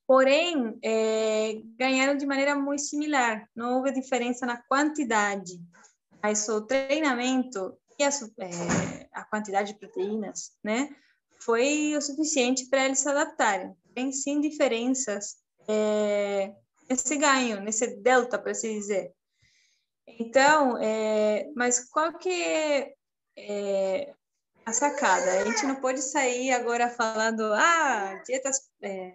[0.07, 5.61] porém é, ganharam de maneira muito similar, não houve diferença na quantidade,
[6.23, 10.89] mas o treinamento e a, é, a quantidade de proteínas, né,
[11.41, 15.37] foi o suficiente para eles se adaptarem, tem sim diferenças
[15.69, 16.53] é,
[16.89, 19.13] nesse ganho, nesse delta, para se dizer.
[20.07, 22.95] Então, é, mas qual que é,
[23.37, 24.15] é,
[24.65, 25.41] a sacada?
[25.41, 29.15] A gente não pode sair agora falando, ah, dietas é,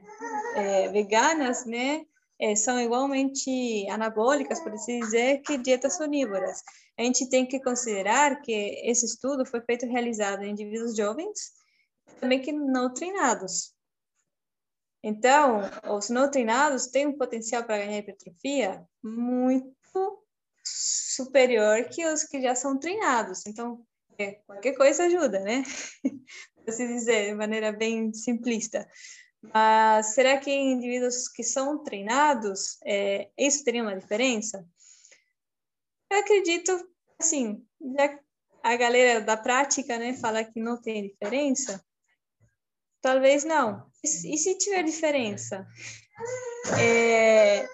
[0.56, 2.06] é veganas, né,
[2.40, 6.62] é, são igualmente anabólicas, por assim dizer, que dietas onívoras.
[6.98, 8.52] A gente tem que considerar que
[8.84, 11.52] esse estudo foi feito realizado em indivíduos jovens,
[12.20, 13.74] também que não treinados.
[15.04, 20.24] Então, os não treinados têm um potencial para ganhar hipertrofia muito
[20.64, 23.46] superior que os que já são treinados.
[23.46, 23.86] Então,
[24.18, 25.64] é, qualquer coisa ajuda, né?
[26.64, 28.88] Para se dizer de maneira bem simplista.
[29.42, 34.66] Mas será que em indivíduos que são treinados, é, isso teria uma diferença?
[36.14, 36.90] Eu acredito,
[37.20, 38.20] assim, já
[38.62, 41.84] a galera da prática, né, fala que não tem diferença,
[43.02, 43.90] talvez não.
[44.04, 45.68] E, se tiver diferença?
[46.80, 47.68] É,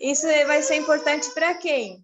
[0.00, 2.02] isso vai ser importante para quem?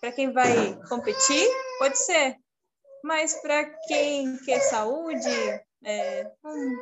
[0.00, 1.46] para quem vai competir,
[1.78, 2.38] pode ser.
[3.04, 5.28] Mas para quem quer saúde,
[5.84, 6.76] é, um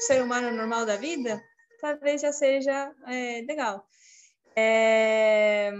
[0.00, 1.42] ser humano normal da vida,
[1.80, 3.88] talvez já seja é, legal.
[4.54, 5.72] É,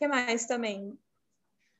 [0.00, 0.98] que mais também?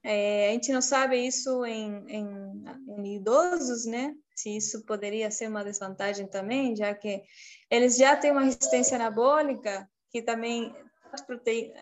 [0.03, 4.14] É, a gente não sabe isso em, em, em, idosos, né?
[4.37, 7.23] Se isso poderia ser uma desvantagem também, já que
[7.71, 10.75] eles já têm uma resistência anabólica, que também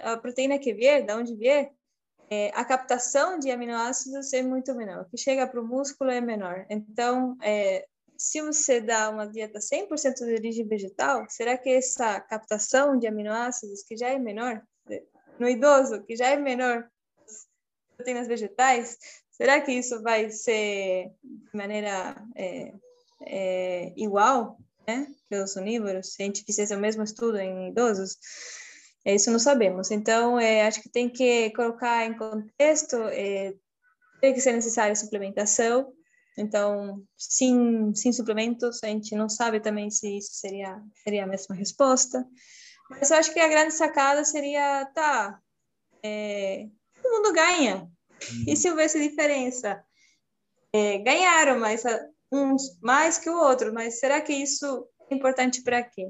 [0.03, 1.73] a proteína que vier, da onde vier,
[2.31, 5.03] é, a captação de aminoácidos é muito menor.
[5.03, 6.67] O que chega para o músculo é menor.
[6.71, 7.85] Então, é,
[8.17, 13.83] se você dá uma dieta 100% de origem vegetal, será que essa captação de aminoácidos,
[13.83, 14.63] que já é menor,
[15.39, 16.89] no idoso, que já é menor,
[17.97, 18.97] proteínas vegetais,
[19.31, 22.73] será que isso vai ser de maneira é,
[23.23, 26.15] é, igual né, que os onívoros?
[26.15, 28.17] Se a gente fizesse o mesmo estudo em idosos?
[29.05, 29.91] É, isso não sabemos.
[29.91, 33.55] Então, é, acho que tem que colocar em contexto, é,
[34.21, 35.93] tem que ser necessária suplementação.
[36.37, 41.55] Então, sem, sem suplementos, a gente não sabe também se isso seria, seria a mesma
[41.55, 42.25] resposta.
[42.91, 45.41] Mas eu acho que a grande sacada seria, tá,
[46.03, 46.67] é,
[47.03, 47.89] todo mundo ganha.
[48.47, 49.83] E se houvesse diferença?
[50.73, 51.85] É, ganharam, mas
[52.33, 56.09] uns mais que o outro, mas será que isso é importante para quê?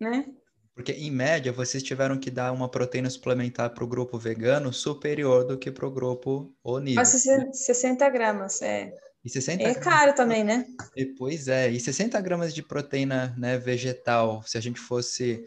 [0.00, 0.26] Né?
[0.74, 5.44] Porque, em média, vocês tiveram que dar uma proteína suplementar para o grupo vegano superior
[5.44, 7.06] do que para o grupo onívoro.
[7.06, 8.92] 60 gramas, é.
[9.24, 9.84] E 60 é gramas...
[9.84, 10.66] caro também, né?
[10.96, 15.44] E, pois é, e 60 gramas de proteína né, vegetal, se a gente fosse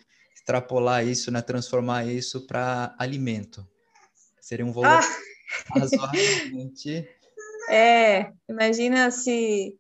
[0.48, 3.68] extrapolar isso, né, transformar isso para alimento,
[4.40, 5.02] seria um valor ah!
[5.76, 7.06] razoavelmente...
[7.70, 9.78] É, imagina se,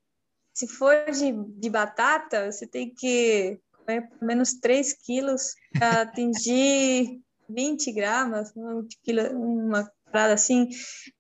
[0.54, 7.22] se for de, de batata, você tem que comer pelo menos 3 quilos para atingir
[7.50, 8.52] 20 gramas,
[9.34, 10.68] uma parada assim.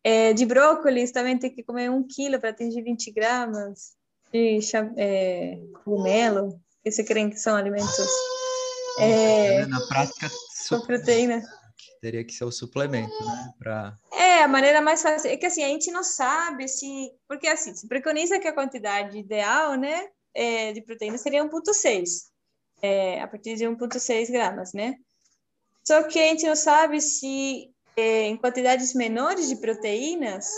[0.03, 3.93] É, de brócolis também tem que comer 1 quilo para atingir 20 gramas.
[4.33, 4.59] De
[4.97, 7.95] é, cogumelo, que você crê que são alimentos.
[8.99, 10.29] É, na prática,
[10.69, 11.43] com proteína.
[12.01, 13.53] Teria que ser o suplemento, né?
[13.57, 13.95] Pra...
[14.13, 15.31] É, a maneira mais fácil.
[15.31, 17.11] É que assim, a gente não sabe se.
[17.27, 20.07] Porque assim, se preconiza que a quantidade ideal, né?
[20.33, 22.27] É, de proteína seria 1,6
[22.81, 24.95] é, a partir de 1,6 gramas, né?
[25.85, 30.51] Só que a gente não sabe se é, em quantidades menores de proteínas,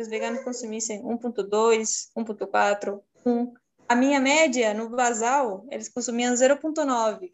[0.00, 3.54] os veganos consumissem 1,2, 1,4, 1.
[3.88, 7.30] A minha média no basal, eles consumiam 0,9.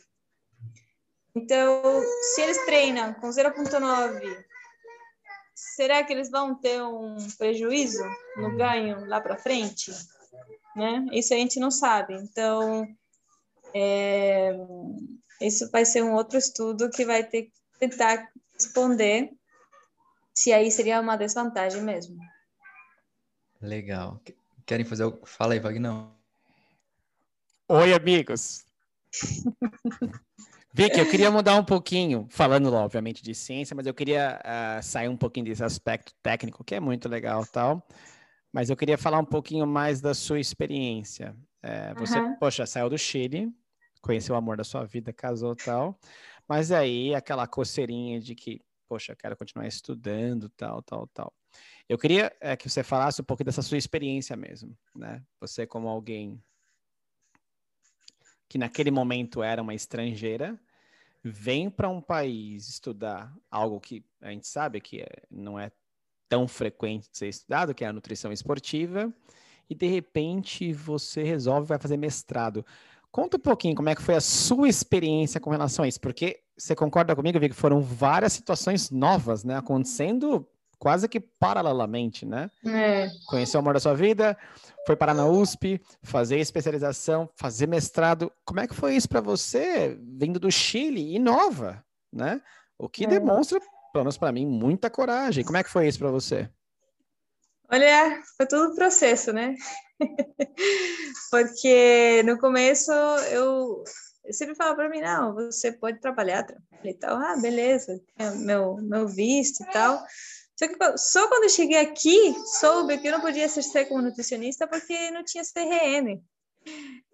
[1.35, 2.03] Então,
[2.35, 4.45] se eles treinam com 0,9
[5.55, 8.05] será que eles vão ter um prejuízo
[8.37, 9.91] no ganho lá para frente?
[10.77, 11.07] Né?
[11.13, 12.15] Isso a gente não sabe.
[12.15, 12.87] Então,
[13.73, 14.53] é,
[15.41, 19.33] isso vai ser um outro estudo que vai ter que tentar responder
[20.33, 22.17] se aí seria uma desvantagem mesmo.
[23.61, 24.21] Legal.
[24.67, 25.25] Querem fazer o...
[25.25, 26.09] Fala aí, Wagner.
[27.69, 28.65] Oi, amigos.
[30.77, 35.09] Vicky, eu queria mudar um pouquinho, falando obviamente de ciência, mas eu queria uh, sair
[35.09, 37.87] um pouquinho desse aspecto técnico, que é muito legal tal,
[38.53, 41.37] mas eu queria falar um pouquinho mais da sua experiência.
[41.63, 42.35] É, você, uhum.
[42.41, 43.55] poxa, saiu do Chile,
[44.03, 45.97] conheceu o amor da sua vida, casou tal,
[46.49, 51.33] mas aí aquela coceirinha de que, poxa, quero continuar estudando, tal, tal, tal.
[51.89, 55.23] Eu queria é, que você falasse um pouco dessa sua experiência mesmo, né?
[55.41, 56.43] Você como alguém
[58.55, 60.57] que naquele momento era uma estrangeira,
[61.25, 65.73] vem para um país estudar algo que a gente sabe que é, não é
[66.29, 69.13] tão frequente de ser estudado, que é a nutrição esportiva,
[69.69, 72.65] e de repente você resolve vai fazer mestrado.
[73.11, 76.45] Conta um pouquinho como é que foi a sua experiência com relação a isso, porque
[76.57, 80.47] você concorda comigo, Vi, que foram várias situações novas, né, acontecendo
[80.85, 82.51] quase que paralelamente, né?
[82.63, 83.09] É.
[83.27, 84.37] Conheceu o amor da sua vida,
[84.87, 88.31] foi parar na USP, fazer especialização, fazer mestrado.
[88.45, 91.83] Como é que foi isso para você, vindo do Chile, e nova,
[92.13, 92.39] né?
[92.79, 93.07] O que é.
[93.07, 93.59] demonstra,
[93.95, 95.43] pelo menos para mim, muita coragem.
[95.43, 96.51] Como é que foi isso para você?
[97.73, 99.55] Olha, foi tudo processo, né?
[101.31, 103.83] Porque no começo eu,
[104.23, 106.45] eu sempre falo para mim, não, você pode trabalhar,
[106.85, 107.17] e tal.
[107.17, 107.99] Ah, beleza,
[108.37, 110.05] meu, meu visto e tal.
[110.57, 114.67] Só que só quando eu cheguei aqui, soube que eu não podia exercer como nutricionista
[114.67, 116.23] porque não tinha CRN.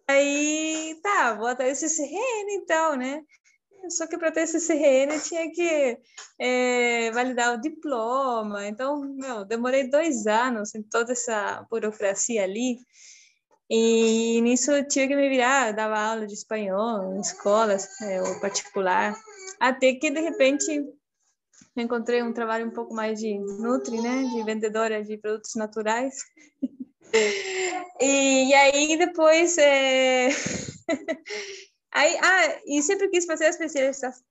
[0.08, 3.22] Aí, tá, vou atrás desse CRN então, né?
[3.88, 5.98] Só que para ter esse CRN eu tinha que
[6.38, 8.66] é, validar o diploma.
[8.66, 12.78] Então, meu, demorei dois anos em toda essa burocracia ali.
[13.70, 18.40] E nisso eu tive que me virar, dava aula de espanhol em escolas, é, ou
[18.40, 19.16] particular.
[19.60, 20.84] Até que, de repente,
[21.76, 26.16] encontrei um trabalho um pouco mais de nutri, né, de vendedora de produtos naturais.
[28.00, 30.28] e, e, aí depois é...
[31.92, 34.22] aí ah e sempre quis fazer a especialização,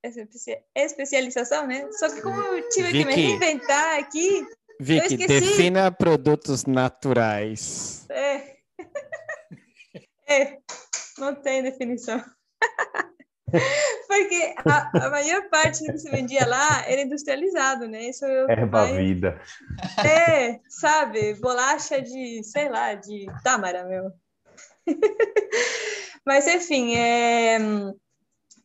[0.75, 1.89] especialização né?
[1.91, 4.45] Só que como eu tive Vicky, que me reinventar aqui,
[4.79, 8.05] Vicky, defina produtos naturais.
[8.09, 8.55] É.
[10.25, 10.57] é,
[11.17, 12.23] não tem definição.
[14.07, 18.09] Porque a, a, maior parte do que se vendia lá era industrializado, né?
[18.09, 18.95] Isso eu, Erva mais...
[18.95, 19.39] vida.
[20.05, 21.35] É, sabe?
[21.35, 24.11] Bolacha de, sei lá, de tâmara, meu.
[26.25, 27.59] Mas, enfim, é...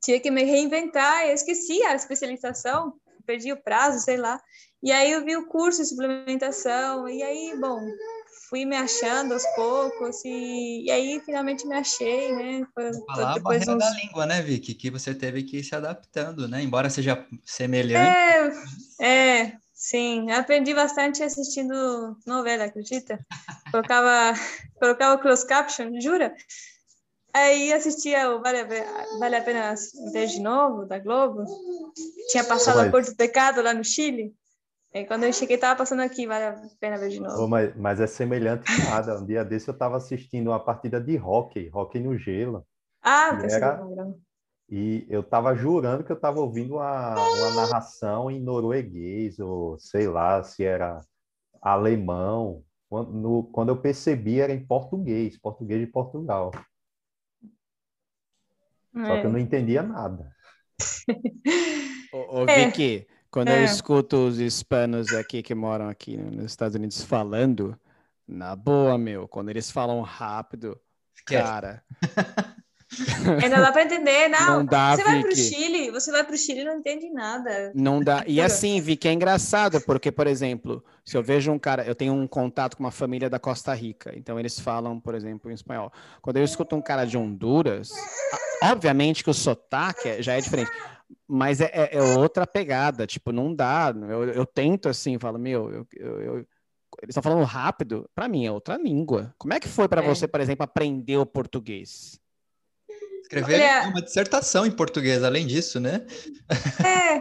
[0.02, 1.26] tinha que me reinventar.
[1.26, 2.94] Eu esqueci a especialização,
[3.26, 4.40] perdi o prazo, sei lá.
[4.82, 7.80] E aí eu vi o curso de suplementação, e aí, bom,
[8.48, 12.66] fui me achando aos poucos e, e aí finalmente me achei, né?
[12.74, 13.78] Foi, Falar depois a barreira uns...
[13.78, 14.74] da língua, né, Vicky?
[14.74, 16.62] Que você teve que ir se adaptando, né?
[16.62, 18.16] Embora seja semelhante.
[19.00, 20.30] É, é sim.
[20.30, 23.18] Aprendi bastante assistindo novela, acredita?
[23.70, 24.38] Colocava,
[24.78, 26.32] colocava close caption, jura?
[27.34, 29.74] Aí assistia o Vale a, vale a Pena
[30.12, 31.44] Ver de Novo, da Globo.
[32.30, 34.32] Tinha passado a Cor do Pecado lá no Chile.
[34.94, 37.48] E quando eu cheguei, tava passando aqui, vale a pena ver de novo.
[37.48, 39.18] mas, mas, é semelhante nada.
[39.18, 42.64] Um dia desse eu estava assistindo uma partida de hockey, hockey no gelo.
[43.02, 43.84] Ah, e, era...
[44.68, 50.06] e eu estava jurando que eu estava ouvindo uma, uma narração em norueguês, ou sei
[50.06, 51.00] lá, se era
[51.60, 52.62] alemão.
[52.88, 56.52] Quando, no, quando eu percebi, era em português, português de Portugal.
[58.94, 59.06] É.
[59.06, 60.32] Só que eu não entendia nada.
[62.14, 62.66] ô, ô é.
[62.66, 63.62] Vicky, quando é.
[63.62, 67.76] eu escuto os hispanos aqui que moram aqui nos Estados Unidos falando,
[68.28, 70.80] na boa, meu, quando eles falam rápido,
[71.26, 71.82] cara.
[73.42, 74.58] Ainda dá para entender, não.
[74.58, 77.10] não dá, você vai para o Chile, você vai para o Chile e não entende
[77.10, 77.72] nada.
[77.74, 78.22] Não dá.
[78.24, 81.94] E assim, vi que é engraçado, porque, por exemplo, se eu vejo um cara, eu
[81.96, 85.54] tenho um contato com uma família da Costa Rica, então eles falam, por exemplo, em
[85.54, 85.92] espanhol.
[86.22, 87.90] Quando eu escuto um cara de Honduras,
[88.62, 90.70] obviamente que o sotaque já é diferente
[91.26, 93.94] mas é, é, é, outra pegada, tipo, não dá.
[94.08, 96.46] Eu, eu tento assim, falo, meu, eu, eu, eu
[97.02, 99.34] eles estão falando rápido, para mim é outra língua.
[99.38, 100.06] Como é que foi para é.
[100.06, 102.20] você, por exemplo, aprender o português?
[103.22, 103.88] Escrever Olha...
[103.88, 106.06] uma dissertação em português, além disso, né?
[106.84, 107.20] É,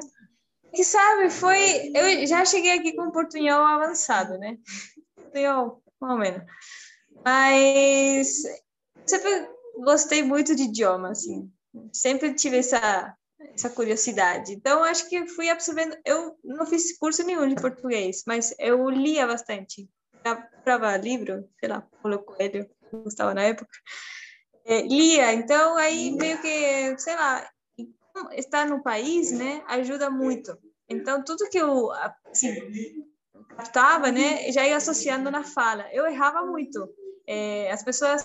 [0.73, 1.91] que sabe, foi.
[1.95, 4.57] Eu já cheguei aqui com portunhol avançado, né?
[5.15, 6.43] Portunhol, mais ou menos.
[7.23, 8.43] Mas
[9.05, 9.47] sempre
[9.83, 11.49] gostei muito de idioma, assim.
[11.91, 13.15] Sempre tive essa
[13.53, 14.53] essa curiosidade.
[14.53, 15.95] Então, acho que fui absorvendo.
[16.05, 19.89] Eu não fiz curso nenhum de português, mas eu lia bastante.
[20.23, 23.71] Comprava livro, sei lá, Paulo Coelho, gostava na época.
[24.65, 27.45] É, lia, então aí meio que, sei lá,
[28.31, 30.57] estar no país, né, ajuda muito.
[30.87, 31.91] Então, tudo que eu
[32.31, 32.53] assim,
[33.57, 35.87] captava, né, já ia associando na fala.
[35.91, 36.87] Eu errava muito.
[37.27, 38.23] É, as pessoas,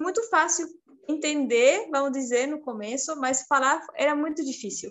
[0.00, 0.66] muito fácil
[1.08, 4.90] entender, vamos dizer, no começo, mas falar era muito difícil.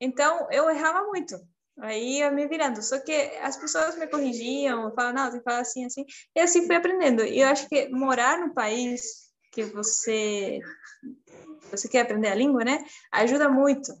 [0.00, 1.36] Então, eu errava muito.
[1.78, 2.82] Aí eu me virando.
[2.82, 3.12] Só que
[3.42, 6.04] as pessoas me corrigiam, falavam, não, tem que falar assim, assim.
[6.34, 7.24] E assim fui aprendendo.
[7.24, 10.60] E eu acho que morar no país que você
[11.70, 12.84] você quer aprender a língua, né?
[13.10, 13.92] Ajuda muito,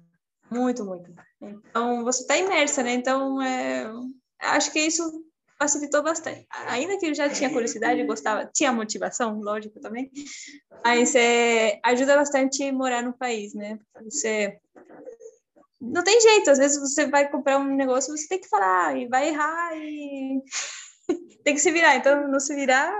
[0.50, 1.12] muito, muito.
[1.40, 2.92] Então, você está imersa, né?
[2.92, 3.90] Então, é,
[4.40, 5.25] acho que isso
[5.58, 6.46] facilitou bastante.
[6.68, 10.10] Ainda que eu já tinha curiosidade, gostava, tinha motivação, lógico também,
[10.84, 13.78] mas é, ajuda bastante morar no país, né?
[14.04, 14.58] Você
[15.80, 19.08] não tem jeito, às vezes você vai comprar um negócio, você tem que falar e
[19.08, 20.42] vai errar e
[21.44, 21.96] tem que se virar.
[21.96, 22.92] Então, não se virar,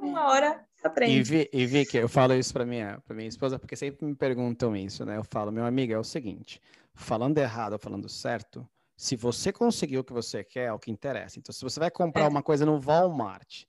[0.00, 1.18] uma hora aprende.
[1.18, 4.76] E, Vi, e Vicky, eu falo isso para minha, minha esposa porque sempre me perguntam
[4.76, 5.16] isso, né?
[5.16, 6.60] Eu falo, meu amigo, é o seguinte,
[6.94, 8.66] falando errado ou falando certo,
[9.00, 11.38] se você conseguiu o que você quer, é o que interessa.
[11.38, 12.28] Então, se você vai comprar é.
[12.28, 13.62] uma coisa no Walmart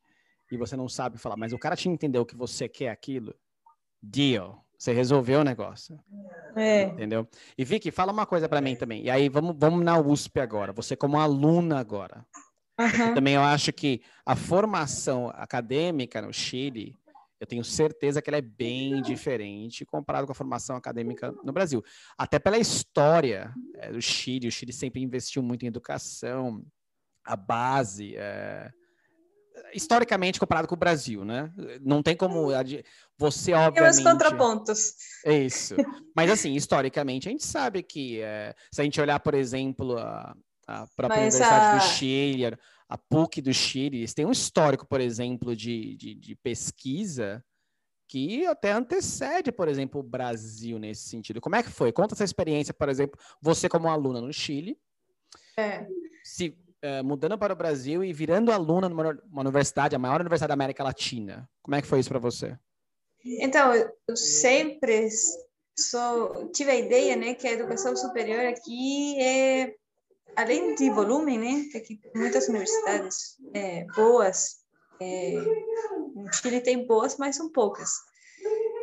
[0.51, 3.33] e você não sabe falar, mas o cara te entendeu que você quer aquilo,
[4.01, 4.61] deal.
[4.77, 5.97] Você resolveu o negócio.
[6.53, 6.83] É.
[6.83, 7.25] Entendeu?
[7.57, 9.03] E Vicky, fala uma coisa para mim também.
[9.05, 10.73] E aí, vamos, vamos na USP agora.
[10.73, 12.25] Você como aluna agora.
[12.77, 13.13] Uhum.
[13.13, 16.93] Também eu acho que a formação acadêmica no Chile
[17.41, 21.83] eu tenho certeza que ela é bem diferente comparado com a formação acadêmica no Brasil.
[22.15, 26.63] Até pela história é, do Chile, o Chile sempre investiu muito em educação,
[27.25, 28.69] a base, é,
[29.73, 31.51] historicamente comparado com o Brasil, né?
[31.81, 32.49] Não tem como
[33.17, 33.95] você obviamente.
[33.95, 34.93] Tem os contrapontos.
[35.25, 35.75] É isso.
[36.15, 40.35] Mas assim, historicamente a gente sabe que é, se a gente olhar, por exemplo, a,
[40.67, 41.77] a própria Mas Universidade a...
[41.79, 42.57] do Chile,
[42.91, 47.41] a PUC do Chile, eles têm um histórico, por exemplo, de, de, de pesquisa
[48.05, 51.39] que até antecede, por exemplo, o Brasil nesse sentido.
[51.39, 51.93] Como é que foi?
[51.93, 54.77] Conta essa experiência, por exemplo, você como aluna no Chile,
[55.57, 55.87] é.
[56.21, 56.49] se
[56.83, 60.83] uh, mudando para o Brasil e virando aluna numa universidade, a maior universidade da América
[60.83, 61.49] Latina.
[61.61, 62.59] Como é que foi isso para você?
[63.23, 65.07] Então, eu sempre
[65.79, 69.73] sou, tive a ideia, né, que a educação superior aqui é
[70.35, 74.61] além de volume, né, que aqui tem muitas universidades é, boas,
[74.99, 75.33] é,
[76.15, 77.89] no Chile tem boas, mas são poucas.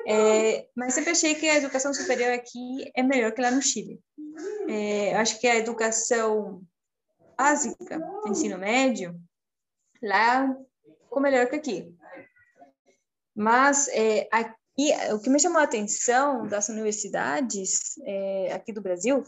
[0.06, 4.00] É, mas sempre achei que a educação superior aqui é melhor que lá no Chile.
[4.68, 6.62] É, acho que a educação
[7.36, 9.20] básica, ensino médio,
[10.02, 10.56] lá
[11.04, 11.94] ficou melhor que aqui.
[13.34, 19.22] Mas é, aqui, o que me chamou a atenção das universidades é, aqui do Brasil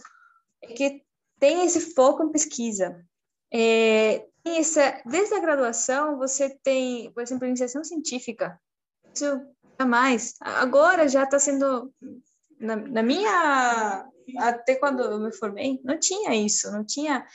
[0.62, 1.02] é que
[1.40, 3.04] tem esse foco em pesquisa.
[3.52, 8.60] É, essa, desde a graduação, você tem, por exemplo, iniciação científica.
[9.12, 9.40] Isso
[9.80, 10.34] jamais.
[10.40, 11.92] Agora já está sendo.
[12.58, 14.06] Na, na, minha.
[14.38, 16.70] Até quando eu me formei, não tinha isso.
[16.70, 17.26] Não tinha.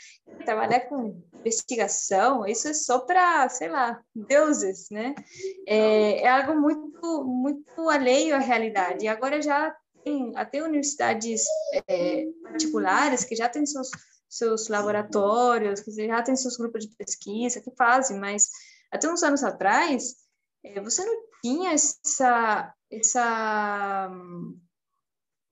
[0.45, 5.13] Trabalhar com investigação, isso é só para, sei lá, deuses, né?
[5.67, 9.05] É, é algo muito, muito alheio à realidade.
[9.05, 9.75] E agora já
[10.05, 11.43] tem até universidades
[11.87, 13.89] é, particulares que já têm seus,
[14.29, 18.47] seus laboratórios, que já têm seus grupos de pesquisa, que fazem, mas
[18.91, 20.15] até uns anos atrás,
[20.63, 24.11] é, você não tinha essa, essa,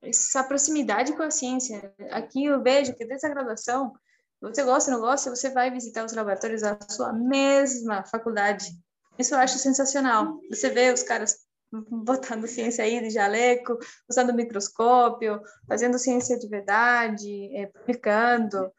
[0.04, 1.92] essa proximidade com a ciência.
[2.12, 3.92] Aqui eu vejo que desde a graduação,
[4.40, 8.70] você gosta ou não gosta, você vai visitar os laboratórios da sua mesma faculdade.
[9.18, 10.40] Isso eu acho sensacional.
[10.50, 11.38] Você vê os caras
[11.82, 13.78] botando ciência aí de jaleco,
[14.10, 18.72] usando microscópio, fazendo ciência de verdade, é, publicando.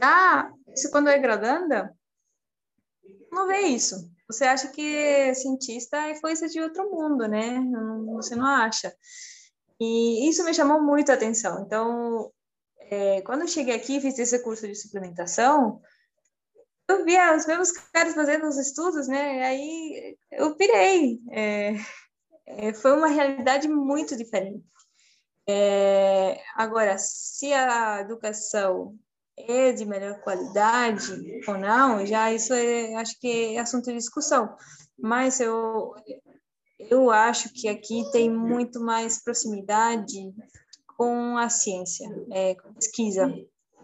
[0.00, 1.94] Ah, isso quando é graduanda,
[3.30, 4.10] não vê isso.
[4.26, 7.60] Você acha que cientista é coisa de outro mundo, né?
[8.14, 8.94] Você não acha.
[9.80, 11.62] E isso me chamou muito a atenção.
[11.64, 12.32] Então,
[12.78, 15.82] é, quando eu cheguei aqui e fiz esse curso de suplementação,
[16.88, 19.44] eu via os mesmos caras fazendo os estudos, né?
[19.44, 21.20] Aí eu pirei.
[21.30, 21.74] É,
[22.46, 24.64] é, foi uma realidade muito diferente.
[25.46, 28.96] É, agora, se a educação
[29.36, 34.54] é de melhor qualidade ou não, já isso é, acho que é assunto de discussão.
[34.98, 35.94] Mas eu,
[36.78, 40.32] eu acho que aqui tem muito mais proximidade
[40.96, 43.34] com a ciência, é, com pesquisa,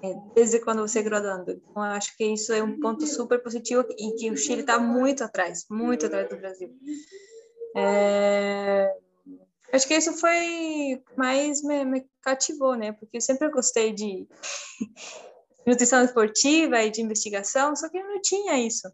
[0.03, 1.51] é, desde quando você é graduando.
[1.51, 4.79] Então, eu acho que isso é um ponto super positivo e que o Chile está
[4.79, 6.71] muito atrás, muito atrás do Brasil.
[7.77, 8.97] É...
[9.73, 12.93] Acho que isso foi mais me, me cativou, né?
[12.93, 14.27] Porque eu sempre gostei de
[15.67, 18.91] nutrição esportiva e de investigação, só que eu não tinha isso.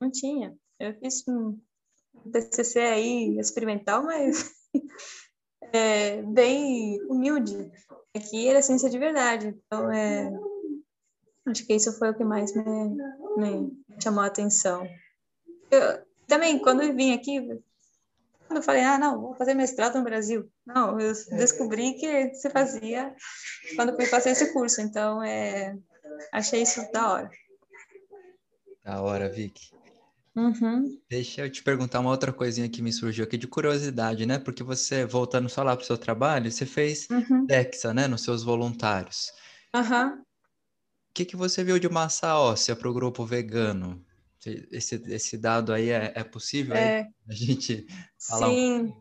[0.00, 0.56] Não tinha.
[0.78, 1.58] Eu fiz um
[2.30, 4.52] TCC aí experimental, mas
[5.72, 7.70] é, bem humilde.
[8.14, 9.48] Aqui era ciência de verdade.
[9.66, 10.30] Então, é,
[11.46, 12.96] acho que isso foi o que mais me,
[13.36, 14.86] me chamou a atenção.
[15.70, 17.40] Eu, também, quando eu vim aqui,
[18.56, 20.50] eu falei, ah, não, vou fazer mestrado no Brasil.
[20.66, 23.14] Não, eu descobri que se fazia
[23.76, 24.80] quando fui fazer esse curso.
[24.80, 25.76] Então, é,
[26.32, 27.30] achei isso da hora.
[28.84, 29.70] Da hora, Vicky.
[30.34, 30.98] Uhum.
[31.10, 34.38] Deixa eu te perguntar uma outra coisinha que me surgiu aqui de curiosidade, né?
[34.38, 37.44] Porque você, voltando só lá para o seu trabalho, você fez Uhum.
[37.44, 38.06] DEXA, né?
[38.06, 39.32] Nos seus voluntários.
[39.74, 40.22] Aham.
[40.22, 44.04] O que, que você viu de massa óssea para o grupo vegano?
[44.46, 47.86] Esse, esse dado aí é, é possível É, a gente
[48.18, 48.94] falar um sim.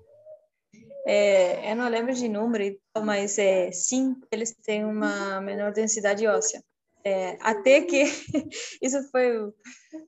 [1.10, 6.62] É, eu não lembro de número, mas é, sim, eles têm uma menor densidade óssea.
[7.02, 8.04] É, até que
[8.82, 9.40] isso foi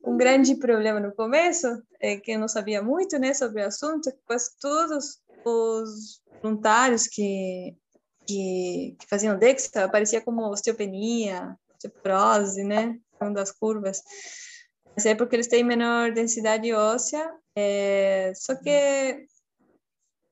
[0.03, 1.67] um grande problema no começo,
[2.01, 7.77] é, que eu não sabia muito né, sobre o assunto, pois todos os voluntários que,
[8.27, 14.01] que, que faziam DEXA aparecia como osteopenia, osteoporose, né, uma das curvas.
[14.95, 19.25] Mas é porque eles têm menor densidade óssea, é, só que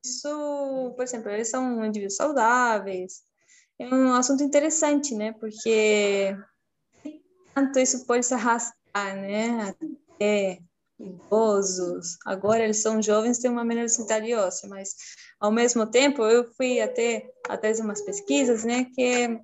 [0.06, 3.24] isso, por exemplo, eles são indivíduos saudáveis.
[3.80, 5.34] É um assunto interessante, né?
[5.34, 6.36] Porque
[7.54, 9.76] tanto isso pode se arrastar, né?
[10.16, 10.60] Até
[11.00, 12.18] idosos.
[12.26, 14.96] Agora eles são jovens, têm uma menor densidade óssea, mas
[15.40, 18.86] ao mesmo tempo eu fui até atrás de umas pesquisas, né?
[18.96, 19.40] Que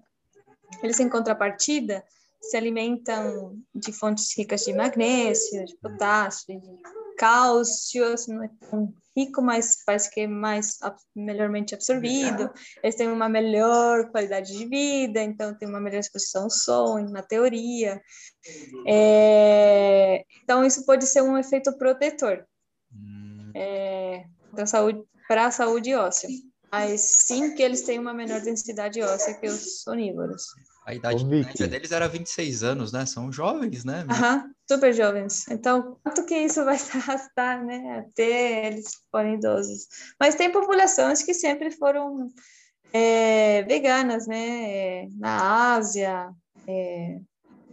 [0.82, 2.04] eles em contrapartida
[2.50, 6.82] se alimentam de fontes ricas de magnésio, de potássio, de
[7.18, 10.78] cálcio, assim, não é tão rico, mas parece que é mais
[11.16, 12.50] melhormente absorvido.
[12.82, 17.22] Eles têm uma melhor qualidade de vida, então tem uma melhor exposição ao sol, na
[17.22, 18.02] teoria.
[18.88, 22.46] É, então isso pode ser um efeito protetor
[22.96, 24.26] Hum, é,
[25.28, 26.30] para a saúde óssea.
[26.72, 30.44] Mas sim que eles têm uma menor densidade óssea que os onívoros.
[30.86, 33.06] A idade média deles era 26 anos, né?
[33.06, 34.06] São jovens, né?
[34.10, 35.48] Aham, super jovens.
[35.48, 38.00] Então, quanto que isso vai se arrastar, né?
[38.00, 39.88] Até eles forem idosos.
[40.20, 42.28] Mas tem populações que sempre foram
[42.92, 45.04] é, veganas, né?
[45.04, 46.32] É, Na Ásia.
[46.68, 47.20] é,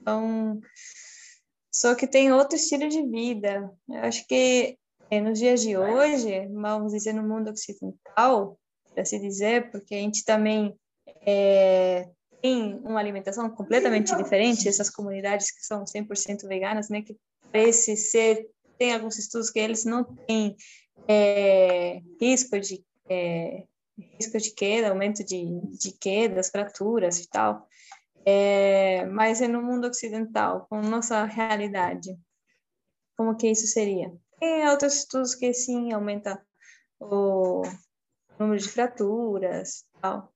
[0.01, 0.61] então,
[1.73, 3.71] só que tem outro estilo de vida.
[3.89, 4.79] Eu acho que
[5.11, 8.59] é, nos dias de hoje, vamos dizer, no mundo ocidental,
[8.95, 10.75] para se dizer, porque a gente também
[11.27, 12.09] é,
[12.41, 17.17] tem uma alimentação completamente diferente, essas comunidades que são 100% veganas, né, que
[17.53, 20.57] parece ser, tem alguns estudos que eles não têm
[21.07, 23.65] é, risco de é,
[24.19, 27.69] risco de queda, aumento de, de quedas, fraturas e tal,
[28.25, 32.17] é, mas é no mundo ocidental, com nossa realidade,
[33.17, 34.13] como que isso seria?
[34.39, 36.41] Tem outros estudos que sim, aumenta
[36.99, 37.63] o
[38.39, 40.33] número de fraturas e tal,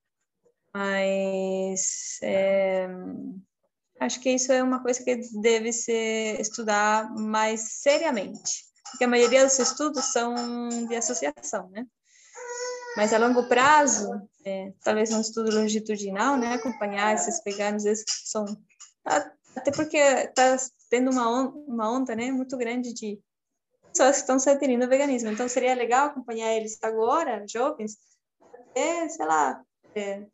[0.75, 2.89] mas é,
[4.01, 9.45] acho que isso é uma coisa que deve ser estudar mais seriamente, porque a maioria
[9.45, 10.35] dos estudos são
[10.89, 11.87] de associação, né?
[12.97, 14.11] Mas a longo prazo,
[14.45, 18.45] é, talvez um estudo longitudinal, né, acompanhar esses veganos, esses são
[19.57, 20.57] até porque está
[20.91, 23.21] tendo uma onda, uma onda, né, muito grande de
[23.89, 25.31] pessoas que estão se aderindo ao veganismo.
[25.31, 27.97] Então seria legal acompanhar eles agora, jovens,
[28.53, 29.63] até, sei lá,
[29.95, 30.27] é,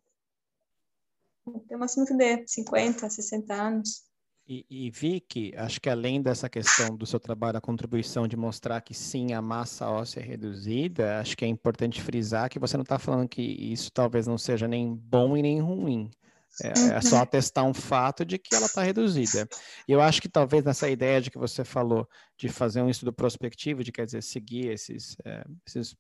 [1.67, 4.11] tem uma assim de 50, 60 anos.
[4.53, 8.81] E, e Vicky, acho que além dessa questão do seu trabalho, a contribuição de mostrar
[8.81, 12.83] que sim, a massa óssea é reduzida, acho que é importante frisar que você não
[12.83, 16.11] está falando que isso talvez não seja nem bom e nem ruim.
[16.65, 19.49] É, é só atestar um fato de que ela está reduzida.
[19.87, 23.13] E eu acho que talvez nessa ideia de que você falou de fazer um estudo
[23.13, 25.95] prospectivo, de quer dizer, seguir esses, é, esses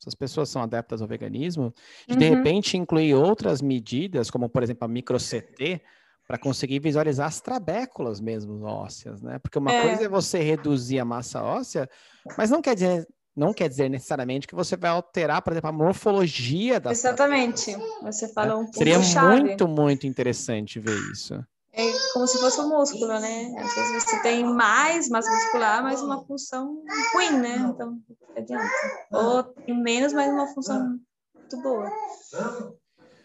[0.00, 1.72] essas pessoas são adeptas ao veganismo,
[2.08, 2.30] de, de Uhum.
[2.30, 5.82] repente incluir outras medidas, como por exemplo a micro-CT,
[6.26, 9.38] para conseguir visualizar as trabéculas mesmo ósseas, né?
[9.40, 9.82] Porque uma É.
[9.82, 11.88] coisa é você reduzir a massa óssea,
[12.36, 13.06] mas não quer dizer
[13.36, 17.76] não quer dizer necessariamente que você vai alterar, por exemplo, a morfologia das Exatamente.
[18.02, 21.34] Você falou um ponto Seria muito, muito interessante ver isso.
[21.72, 21.82] É
[22.12, 23.54] como se fosse um músculo, né?
[23.58, 26.82] Às vezes você tem mais massa muscular, mas uma função
[27.14, 27.56] ruim, né?
[27.58, 28.00] Então,
[28.36, 28.68] adianta.
[29.12, 30.98] Ou tem menos, mas uma função
[31.34, 31.90] muito boa.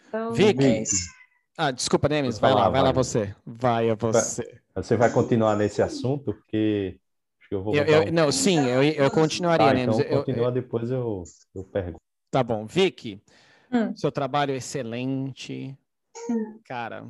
[0.08, 0.84] Então, Vicky, é.
[1.58, 3.34] Ah, desculpa, Nemes, vai lá, vai lá você.
[3.44, 4.60] Vai a você.
[4.74, 7.00] Você vai continuar nesse assunto, porque
[7.40, 9.98] acho que eu vou Eu, eu- um- não, sim, eu, eu continuaria, Tá, Nemes.
[9.98, 11.24] então Eu- continua, depois eu,
[11.54, 12.00] eu pergunto.
[12.30, 12.64] Tá bom.
[12.66, 13.20] Vicky,
[13.72, 13.96] Hum.
[13.96, 15.76] seu trabalho é excelente.
[16.64, 17.06] Cara,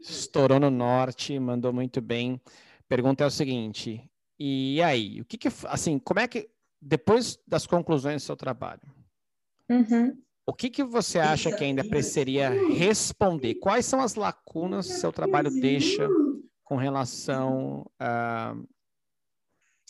[0.00, 2.40] estourou no norte, mandou muito bem.
[2.88, 6.48] Pergunta é o seguinte: e aí, o que que, assim, como é que,
[6.80, 8.82] depois das conclusões do seu trabalho,
[9.70, 10.20] Uhum.
[10.46, 13.54] o que que você acha que ainda precisaria responder?
[13.56, 16.08] Quais são as lacunas que seu trabalho deixa
[16.62, 18.54] com relação à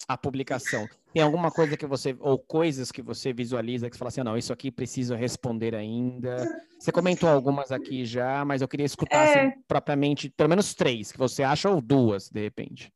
[0.09, 0.89] à publicação?
[1.13, 4.25] Tem alguma coisa que você, ou coisas que você visualiza que você fala assim, "Ah,
[4.25, 6.49] não, isso aqui preciso responder ainda.
[6.79, 9.25] Você comentou algumas aqui já, mas eu queria escutar É.
[9.25, 12.93] assim, propriamente, pelo menos três que você acha, ou duas, de repente.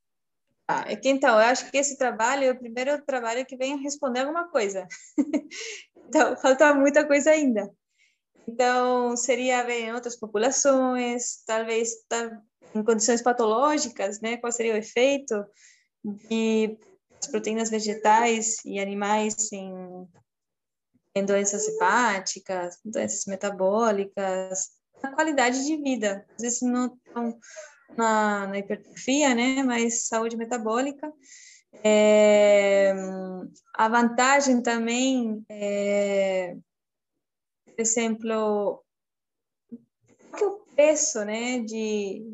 [0.66, 3.72] Ah, é que então, eu acho que esse trabalho é o primeiro trabalho que vem
[3.72, 4.86] a responder alguma coisa.
[6.08, 7.70] então, falta muita coisa ainda.
[8.46, 12.42] Então, seria ver em outras populações, talvez tá,
[12.74, 14.36] em condições patológicas, né?
[14.36, 15.42] Qual seria o efeito
[16.04, 16.78] de
[17.20, 19.72] as proteínas vegetais e animais em,
[21.14, 24.70] em doenças hepáticas, doenças metabólicas,
[25.02, 26.26] na qualidade de vida.
[26.36, 27.38] Às vezes não tão
[27.96, 29.62] na, na hipertrofia, né?
[29.62, 31.12] Mas saúde metabólica.
[31.84, 32.94] É,
[33.74, 36.56] a vantagem também é,
[37.78, 38.84] por exemplo,
[40.36, 42.24] que o preço, né, de,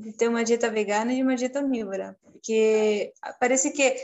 [0.00, 3.96] de ter uma dieta vegana e uma dieta onívora, porque parece que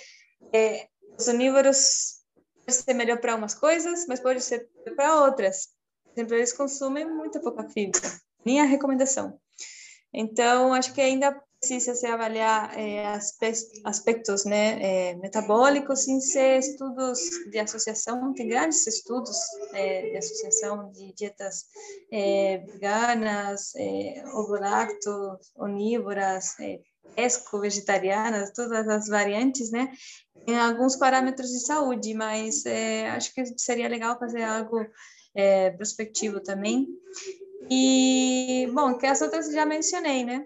[0.53, 0.89] é,
[1.19, 2.23] os onívoros
[2.65, 5.69] pode ser melhor para umas coisas, mas pode ser para outras.
[6.05, 8.01] Por exemplo, eles consomem muita pouca fibra,
[8.45, 9.39] nem a recomendação.
[10.13, 13.53] Então, acho que ainda precisa se avaliar é, aspe-
[13.85, 17.21] aspectos né, é, metabólicos sem ser estudos
[17.53, 19.39] de associação, tem grandes estudos
[19.73, 21.67] é, de associação de dietas
[22.67, 26.57] veganas, é, ovo-lacto, onívoras,
[27.15, 29.93] pesco, vegetarianas, todas as variantes, né,
[30.49, 32.65] em alguns parâmetros de saúde, mas
[33.15, 34.85] acho que seria legal fazer algo
[35.77, 36.89] prospectivo também.
[37.71, 40.45] E, bom, que as outras já mencionei, né?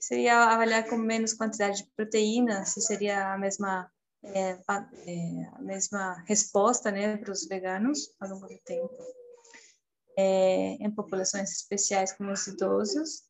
[0.00, 3.90] Seria avaliar com menos quantidade de proteína, se seria a mesma,
[4.22, 8.96] é, pa- é, a mesma resposta, né, para os veganos ao longo do tempo.
[10.16, 13.24] É, em populações especiais como os idosos.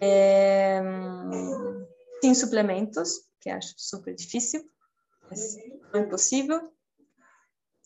[0.00, 0.80] É,
[2.34, 4.62] suplementos, que acho super difícil,
[5.28, 5.56] mas
[5.92, 6.72] não é impossível.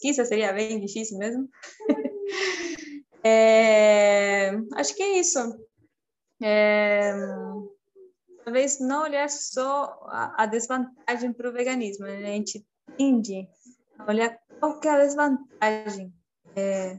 [0.02, 1.48] Isso seria bem difícil mesmo.
[3.26, 5.38] É, acho que é isso.
[8.45, 12.16] É, talvez não olhar só a, a desvantagem para o veganismo, né?
[12.16, 12.65] A gente
[12.97, 13.49] tende
[13.99, 16.12] a olhar qual que é a desvantagem
[16.57, 16.99] é,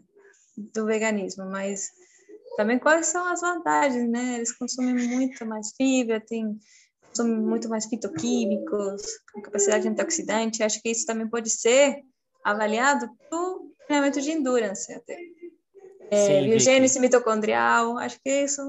[0.57, 1.91] do veganismo, mas
[2.57, 4.35] também quais são as vantagens, né?
[4.35, 6.57] Eles consomem muito mais fibra, tem
[7.07, 9.01] consomem muito mais fitoquímicos,
[9.31, 10.63] com capacidade antioxidante.
[10.63, 12.03] Acho que isso também pode ser
[12.43, 13.39] avaliado para
[13.87, 15.17] treinamento de endurance até.
[16.11, 18.61] É, biogênese mitocondrial, acho que isso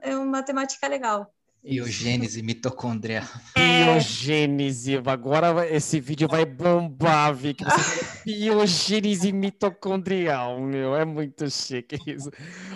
[0.00, 1.32] é uma temática legal.
[1.62, 3.24] Biogênese mitocondrial.
[3.56, 4.96] Biogênese.
[5.06, 7.64] Agora esse vídeo vai bombar, falou
[8.24, 10.94] Biogênese mitocondrial, meu.
[10.94, 12.30] É muito chique isso.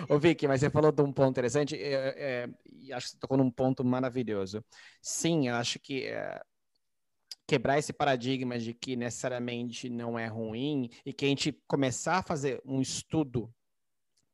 [0.09, 1.75] Ô, Vicky, mas você falou de um ponto interessante.
[1.75, 4.63] é, é, e acho que você tocou num ponto maravilhoso.
[5.01, 6.41] Sim, eu acho que é,
[7.47, 12.23] quebrar esse paradigma de que necessariamente não é ruim e que a gente começar a
[12.23, 13.53] fazer um estudo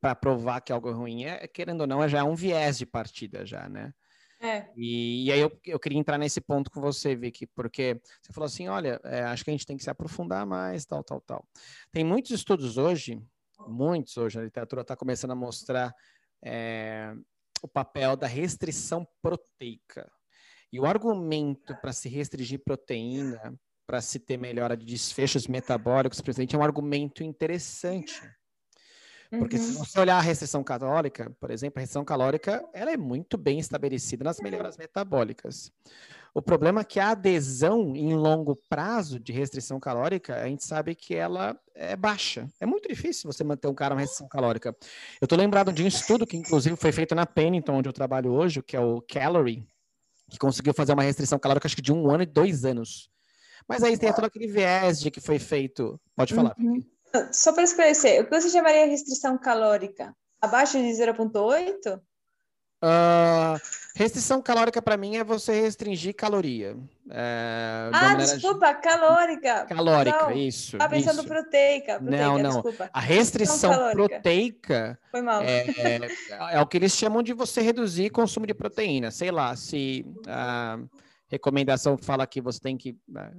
[0.01, 2.85] para provar que algo é ruim é, querendo ou não, já é um viés de
[2.85, 3.93] partida já, né?
[4.41, 8.31] É, E, e aí eu, eu queria entrar nesse ponto com você, Vicky, porque você
[8.31, 11.19] falou assim, olha, é, acho que a gente tem que se aprofundar mais, tal, tal,
[11.21, 11.47] tal.
[11.91, 13.21] Tem muitos estudos hoje,
[13.67, 15.93] muitos hoje, a literatura está começando a mostrar
[16.43, 17.13] é,
[17.61, 20.09] o papel da restrição proteica.
[20.71, 26.55] E o argumento para se restringir proteína, para se ter melhora de desfechos metabólicos, presidente,
[26.55, 28.21] é um argumento interessante.
[29.29, 29.85] Porque se uhum.
[29.85, 34.23] você olhar a restrição calórica, por exemplo, a restrição calórica, ela é muito bem estabelecida
[34.23, 35.71] nas melhoras metabólicas.
[36.33, 40.95] O problema é que a adesão em longo prazo de restrição calórica, a gente sabe
[40.95, 42.47] que ela é baixa.
[42.59, 44.75] É muito difícil você manter um cara uma restrição calórica.
[45.19, 48.31] Eu estou lembrado de um estudo que, inclusive, foi feito na Pennington, onde eu trabalho
[48.31, 49.65] hoje, que é o Calorie,
[50.29, 53.09] que conseguiu fazer uma restrição calórica, acho que de um ano e dois anos.
[53.67, 55.99] Mas aí tem todo aquele viés de que foi feito.
[56.15, 56.81] Pode falar, Uhum.
[57.31, 60.15] Só para esclarecer, o que você chamaria de restrição calórica?
[60.41, 61.99] Abaixo de 0,8?
[62.81, 63.57] Ah,
[63.93, 66.77] restrição calórica para mim é você restringir caloria.
[67.09, 69.65] É, Ah, desculpa, calórica.
[69.65, 70.77] Calórica, Não, isso.
[70.77, 71.27] Estava pensando isso.
[71.27, 72.49] proteica, proteica, Não, não.
[72.51, 72.89] desculpa.
[72.93, 74.07] A restrição calórica.
[74.09, 75.41] proteica Foi mal.
[75.41, 75.99] é, é,
[76.53, 79.11] é o que eles chamam de você reduzir consumo de proteína.
[79.11, 80.79] Sei lá, se a
[81.27, 83.33] recomendação fala que você tem que né,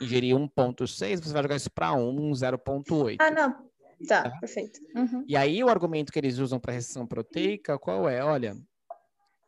[0.00, 3.16] ingerir 1,6, você vai jogar isso para 1, 0,8.
[3.20, 3.52] Ah, não.
[4.06, 4.38] Tá, tá?
[4.38, 4.80] perfeito.
[4.94, 5.24] Uhum.
[5.26, 8.22] E aí o argumento que eles usam para restrição proteica, qual é?
[8.22, 8.56] Olha,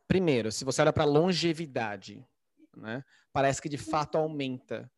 [0.07, 2.25] primeiro, se você olha para longevidade,
[2.75, 4.89] né, parece que de fato aumenta.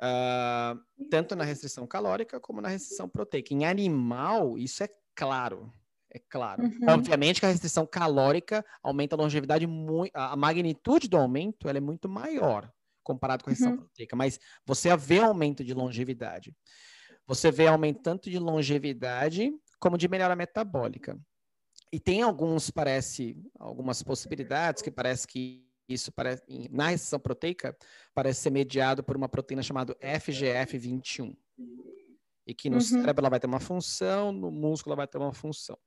[0.00, 3.54] Uh, tanto na restrição calórica como na restrição proteica.
[3.54, 5.72] Em animal, isso é claro.
[6.10, 6.64] É claro.
[6.64, 6.88] Uhum.
[6.88, 10.10] Obviamente que a restrição calórica aumenta a longevidade muito.
[10.12, 12.70] A magnitude do aumento ela é muito maior
[13.02, 13.84] comparado com a restrição uhum.
[13.84, 16.54] proteica, mas você vê aumento de longevidade.
[17.26, 21.18] Você vê aumento tanto de longevidade como de melhora metabólica.
[21.92, 27.76] E tem alguns, parece, algumas possibilidades que parece que isso parece, na restrição proteica
[28.14, 31.36] parece ser mediado por uma proteína chamada FGF21.
[32.46, 32.80] E que no uhum.
[32.80, 35.78] cérebro ela vai ter uma função, no músculo ela vai ter uma função.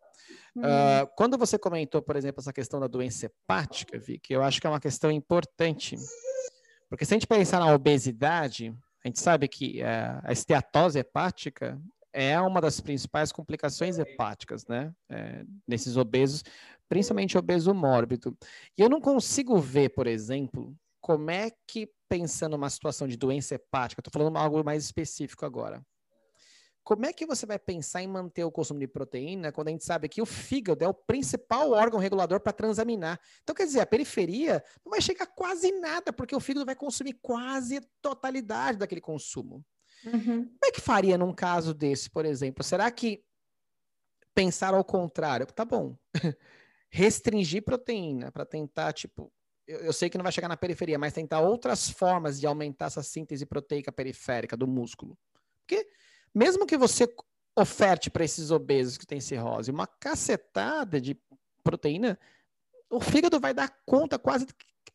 [0.55, 0.63] Uhum.
[0.63, 4.67] Uh, quando você comentou, por exemplo, essa questão da doença hepática, Vicky, eu acho que
[4.67, 5.97] é uma questão importante.
[6.89, 11.79] Porque se a gente pensar na obesidade, a gente sabe que uh, a esteatose hepática
[12.13, 14.93] é uma das principais complicações hepáticas, né?
[15.09, 16.43] É, nesses obesos,
[16.87, 18.37] principalmente obeso mórbido.
[18.77, 23.55] E eu não consigo ver, por exemplo, como é que, pensando numa situação de doença
[23.55, 25.85] hepática, estou falando algo mais específico agora,
[26.85, 29.83] como é que você vai pensar em manter o consumo de proteína quando a gente
[29.83, 33.19] sabe que o fígado é o principal órgão regulador para transaminar?
[33.41, 37.13] Então, quer dizer, a periferia não vai chegar quase nada, porque o fígado vai consumir
[37.23, 39.65] quase a totalidade daquele consumo.
[40.05, 40.45] Uhum.
[40.45, 42.63] Como é que faria num caso desse, por exemplo?
[42.63, 43.25] Será que
[44.35, 45.47] pensar ao contrário?
[45.47, 45.97] Tá bom.
[46.91, 49.33] Restringir proteína para tentar, tipo,
[49.65, 52.85] eu, eu, sei que não vai chegar na periferia, mas tentar outras formas de aumentar
[52.85, 55.17] essa síntese proteica periférica do músculo.
[55.61, 55.87] Porque
[56.35, 57.07] mesmo que você
[57.55, 61.17] oferte para esses obesos que têm cirrose uma cacetada de
[61.63, 62.19] proteína,
[62.89, 64.45] o fígado vai dar conta quase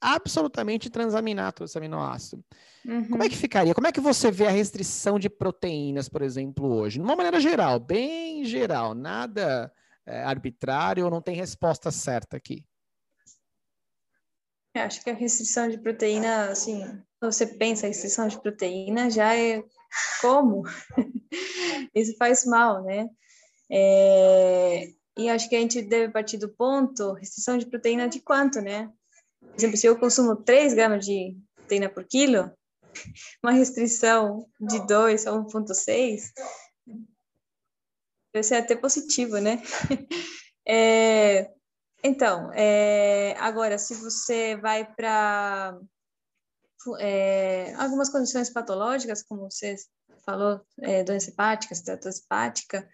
[0.01, 2.45] absolutamente transaminar todo esse aminoácido.
[2.87, 3.09] Uhum.
[3.09, 3.75] Como é que ficaria?
[3.75, 6.99] Como é que você vê a restrição de proteínas, por exemplo, hoje?
[6.99, 9.73] De uma maneira geral, bem geral, nada
[10.07, 12.65] é, arbitrário, não tem resposta certa aqui.
[14.75, 19.62] Eu acho que a restrição de proteína, assim, você pensa restrição de proteína, já é
[20.21, 20.62] como?
[21.94, 23.09] Isso faz mal, né?
[23.70, 28.61] É, e acho que a gente deve partir do ponto, restrição de proteína de quanto,
[28.61, 28.90] né?
[29.40, 32.51] Por exemplo, se eu consumo 3 gramas de proteína por quilo,
[33.43, 36.32] uma restrição de 2 a 1,6
[38.32, 39.62] deve ser até positivo, né?
[40.73, 41.51] É,
[42.05, 45.77] então, é, agora, se você vai para
[47.01, 49.74] é, algumas condições patológicas, como você
[50.31, 52.89] falou, é, doença hepática, esteatose hepática,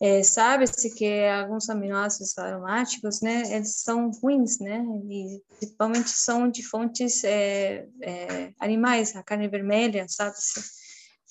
[0.00, 6.62] é, sabe-se que alguns aminoácidos aromáticos, né, eles são ruins, né, e principalmente são de
[6.66, 10.60] fontes é, é, animais, a carne vermelha, sabe-se,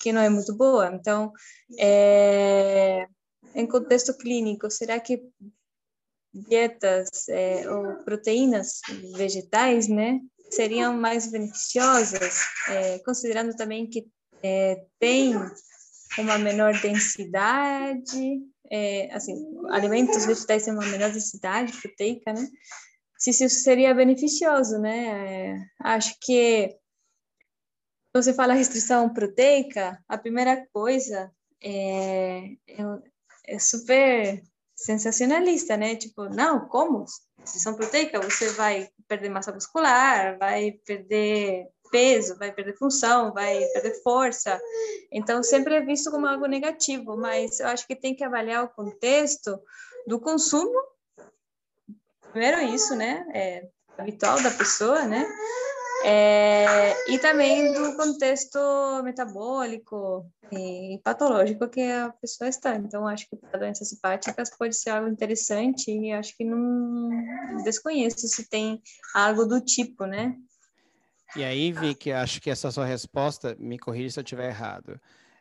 [0.00, 0.90] que não é muito boa.
[0.94, 1.32] Então,
[1.78, 3.06] é,
[3.54, 5.22] em contexto clínico, será que
[6.32, 8.80] dietas é, ou proteínas
[9.14, 10.18] vegetais, né,
[10.50, 14.06] seriam mais beneficiosas, é, considerando também que
[14.42, 15.34] é, tem
[16.18, 18.40] uma menor densidade,
[18.70, 19.34] é, assim,
[19.70, 22.48] alimentos vegetais têm uma menor densidade proteica, né?
[23.18, 25.50] Se isso seria beneficioso, né?
[25.50, 26.76] É, acho que
[28.14, 31.32] você fala restrição proteica, a primeira coisa
[31.62, 32.82] é, é,
[33.46, 34.42] é super
[34.74, 35.96] sensacionalista, né?
[35.96, 37.04] Tipo, não, como?
[37.38, 44.02] Restrição proteica, você vai perder massa muscular, vai perder peso, vai perder função, vai perder
[44.02, 44.60] força.
[45.12, 48.68] Então, sempre é visto como algo negativo, mas eu acho que tem que avaliar o
[48.68, 49.60] contexto
[50.06, 50.80] do consumo.
[52.32, 53.24] Primeiro isso, né?
[53.34, 55.28] É habitual da pessoa, né?
[56.04, 58.58] É, e também do contexto
[59.04, 62.74] metabólico e patológico que a pessoa está.
[62.74, 67.08] Então, acho que para doenças hepáticas pode ser algo interessante e acho que não
[67.62, 68.82] desconheço se tem
[69.14, 70.34] algo do tipo, né?
[71.34, 75.00] E aí, Vicky, acho que essa sua resposta, me corrija se eu estiver errado,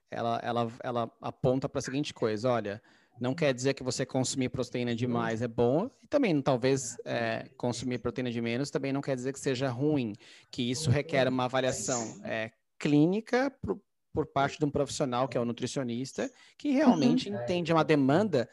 [0.09, 2.81] ela, ela, ela aponta para a seguinte coisa, olha,
[3.19, 7.99] não quer dizer que você consumir proteína demais é bom, e também talvez é, consumir
[7.99, 10.15] proteína de menos também não quer dizer que seja ruim,
[10.49, 13.79] que isso requer uma avaliação é, clínica por,
[14.13, 17.35] por parte de um profissional que é o nutricionista, que realmente uhum.
[17.35, 18.49] entende uma demanda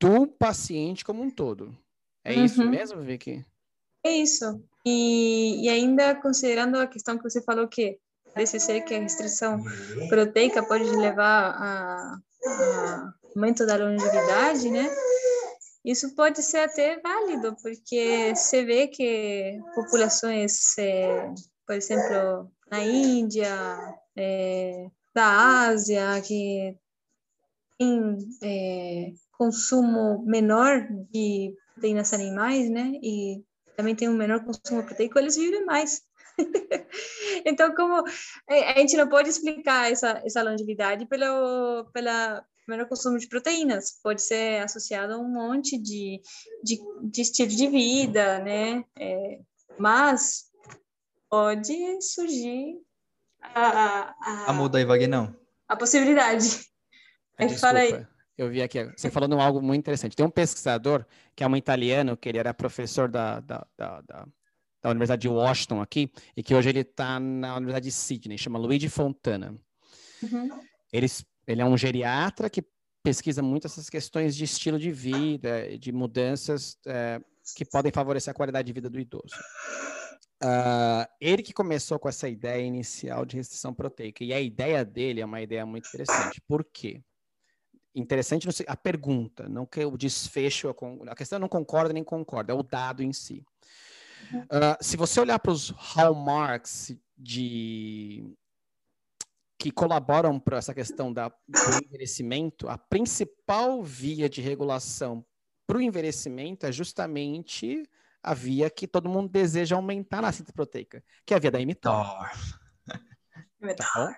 [0.00, 1.76] do paciente como um todo.
[2.24, 2.44] É uhum.
[2.44, 3.44] isso mesmo, Vicky?
[4.04, 4.62] É isso.
[4.84, 7.98] E, e ainda considerando a questão que você falou que
[8.34, 9.62] parece ser que a restrição
[10.08, 14.88] proteica pode levar a, a aumento da longevidade, né?
[15.84, 21.32] Isso pode ser até válido, porque você vê que populações, é,
[21.66, 23.50] por exemplo, na Índia,
[24.16, 26.76] é, da Ásia, que
[27.78, 32.92] tem é, consumo menor de proteínas animais, né?
[33.02, 33.42] E
[33.76, 36.02] também tem um menor consumo proteico, eles vivem mais.
[37.44, 38.04] então, como
[38.48, 43.98] é, a gente não pode explicar essa, essa longevidade pelo pela menor consumo de proteínas,
[44.02, 46.20] pode ser associado a um monte de,
[46.62, 48.84] de, de estilo de vida, né?
[48.98, 49.40] É,
[49.78, 50.44] mas
[51.28, 52.80] pode surgir
[53.40, 55.34] a, a, a muda aí, Vagnão.
[55.68, 56.46] A possibilidade.
[57.38, 57.66] Aí Desculpa.
[57.66, 58.06] fala aí.
[58.36, 60.16] Eu vi aqui, você falando algo muito interessante.
[60.16, 61.04] Tem um pesquisador,
[61.36, 64.26] que é um italiano, que ele era professor da, da, da, da,
[64.82, 68.58] da Universidade de Washington aqui, e que hoje ele está na Universidade de Sydney, chama
[68.58, 69.54] Luigi Fontana.
[70.22, 70.48] Uhum.
[70.92, 71.06] Ele,
[71.46, 72.64] ele é um geriatra que
[73.02, 77.20] pesquisa muito essas questões de estilo de vida, de mudanças é,
[77.56, 79.34] que podem favorecer a qualidade de vida do idoso.
[80.42, 85.20] Uh, ele que começou com essa ideia inicial de restrição proteica, e a ideia dele
[85.20, 86.40] é uma ideia muito interessante.
[86.48, 87.00] Por quê?
[87.94, 90.74] Interessante a pergunta, não que o desfecho,
[91.08, 93.44] a questão não concorda nem concorda, é o dado em si.
[94.32, 98.24] Uh, se você olhar para os hallmarks de
[99.58, 105.24] que colaboram para essa questão da, do envelhecimento, a principal via de regulação
[105.66, 107.88] para o envelhecimento é justamente
[108.22, 111.60] a via que todo mundo deseja aumentar na síntese proteica, que é a via da
[111.60, 112.30] mTOR.
[113.62, 114.14] Então,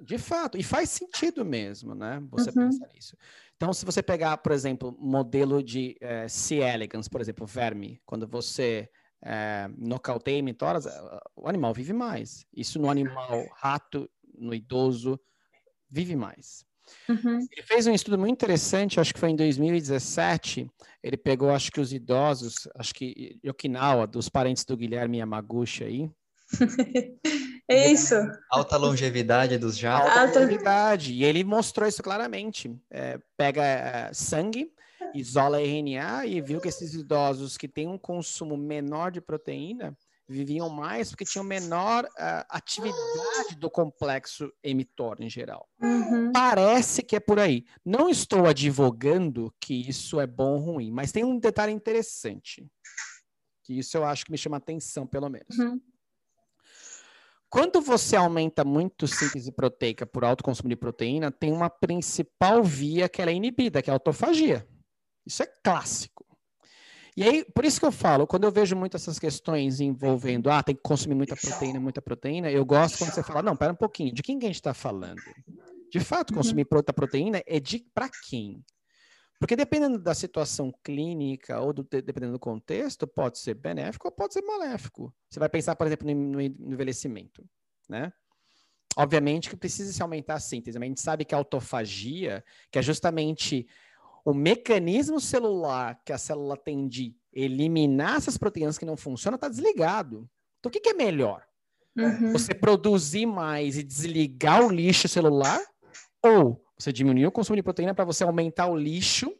[0.00, 2.22] de fato, e faz sentido mesmo, né?
[2.30, 2.68] Você uhum.
[2.68, 3.16] pensar nisso.
[3.56, 6.56] Então, se você pegar, por exemplo, modelo de é, C.
[6.56, 8.88] elegans, por exemplo, verme, quando você
[9.24, 12.46] é, nocauteia mitoras, eh, o animal vive mais.
[12.54, 15.18] Isso no animal rato, no idoso,
[15.90, 16.64] vive mais.
[17.08, 17.38] Uhum.
[17.50, 20.70] Ele fez um estudo muito interessante, acho que foi em 2017.
[21.02, 26.10] Ele pegou, acho que os idosos, acho que Okinawa, dos parentes do Guilherme Yamaguchi aí.
[27.68, 28.14] É isso.
[28.50, 30.10] Alta longevidade dos jatos.
[30.10, 31.12] Alta longevidade.
[31.12, 32.74] E ele mostrou isso claramente.
[32.90, 34.72] É, pega é, sangue,
[35.14, 39.96] isola RNA e viu que esses idosos que têm um consumo menor de proteína
[40.28, 45.66] viviam mais porque tinham menor uh, atividade do complexo emitor em geral.
[45.80, 46.32] Uhum.
[46.32, 47.64] Parece que é por aí.
[47.84, 52.66] Não estou advogando que isso é bom ou ruim, mas tem um detalhe interessante.
[53.64, 55.58] Que isso eu acho que me chama atenção, pelo menos.
[55.58, 55.80] Uhum.
[57.50, 63.08] Quando você aumenta muito síntese proteica por alto consumo de proteína, tem uma principal via
[63.08, 64.68] que ela é inibida, que é a autofagia.
[65.26, 66.26] Isso é clássico.
[67.16, 70.62] E aí, por isso que eu falo, quando eu vejo muito essas questões envolvendo, ah,
[70.62, 73.76] tem que consumir muita proteína, muita proteína, eu gosto quando você fala, não, pera um
[73.76, 75.20] pouquinho, de quem que a gente está falando?
[75.90, 76.68] De fato, consumir uhum.
[76.70, 78.62] muita proteína é de para quem?
[79.38, 84.34] Porque dependendo da situação clínica ou do, dependendo do contexto, pode ser benéfico ou pode
[84.34, 85.14] ser maléfico.
[85.30, 87.44] Você vai pensar, por exemplo, no, envelhecimento,
[87.88, 88.12] né?
[88.96, 92.80] Obviamente que precisa se aumentar a síntese, mas a gente sabe que a autofagia, que
[92.80, 93.68] é justamente
[94.24, 99.48] o mecanismo celular que a célula tem de eliminar essas proteínas que não funcionam, está
[99.48, 100.28] desligado.
[100.58, 101.46] Então, o que, que é melhor?
[101.96, 102.32] Uhum.
[102.32, 105.60] Você produzir mais e desligar o lixo celular?
[106.22, 109.34] Ou você diminuir o consumo de proteína para você aumentar o lixo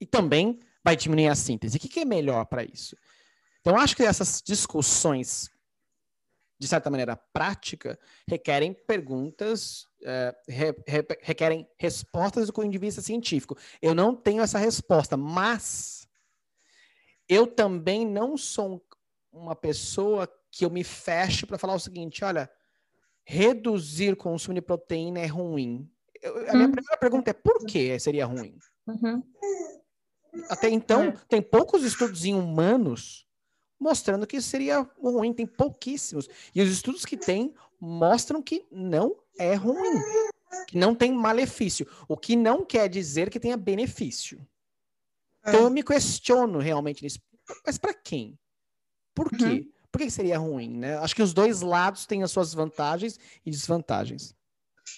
[0.00, 1.76] e também vai diminuir a síntese.
[1.76, 2.96] O que, que é melhor para isso?
[3.60, 5.48] Então, acho que essas discussões,
[6.58, 7.98] de certa maneira prática,
[8.28, 13.56] requerem perguntas, uh, re, re, requerem respostas do ponto de vista científico.
[13.80, 16.08] Eu não tenho essa resposta, mas
[17.28, 18.84] eu também não sou
[19.32, 22.50] uma pessoa que eu me feche para falar o seguinte: olha,
[23.24, 25.91] reduzir o consumo de proteína é ruim
[26.24, 26.72] a minha hum.
[26.72, 28.56] primeira pergunta é por que seria ruim?
[28.86, 29.22] Uhum.
[30.48, 31.16] Até então, é.
[31.28, 33.26] tem poucos estudos em humanos
[33.82, 36.28] mostrando que seria ruim, tem pouquíssimos.
[36.54, 40.00] E os estudos que tem mostram que não é ruim,
[40.68, 44.46] que não tem malefício, o que não quer dizer que tenha benefício.
[45.40, 45.64] Então é.
[45.64, 47.20] eu me questiono realmente nisso.
[47.66, 48.38] Mas para quem?
[49.12, 49.44] Por quê?
[49.44, 49.72] Uhum.
[49.90, 50.78] Por que seria ruim?
[50.78, 50.96] Né?
[50.98, 54.34] Acho que os dois lados têm as suas vantagens e desvantagens.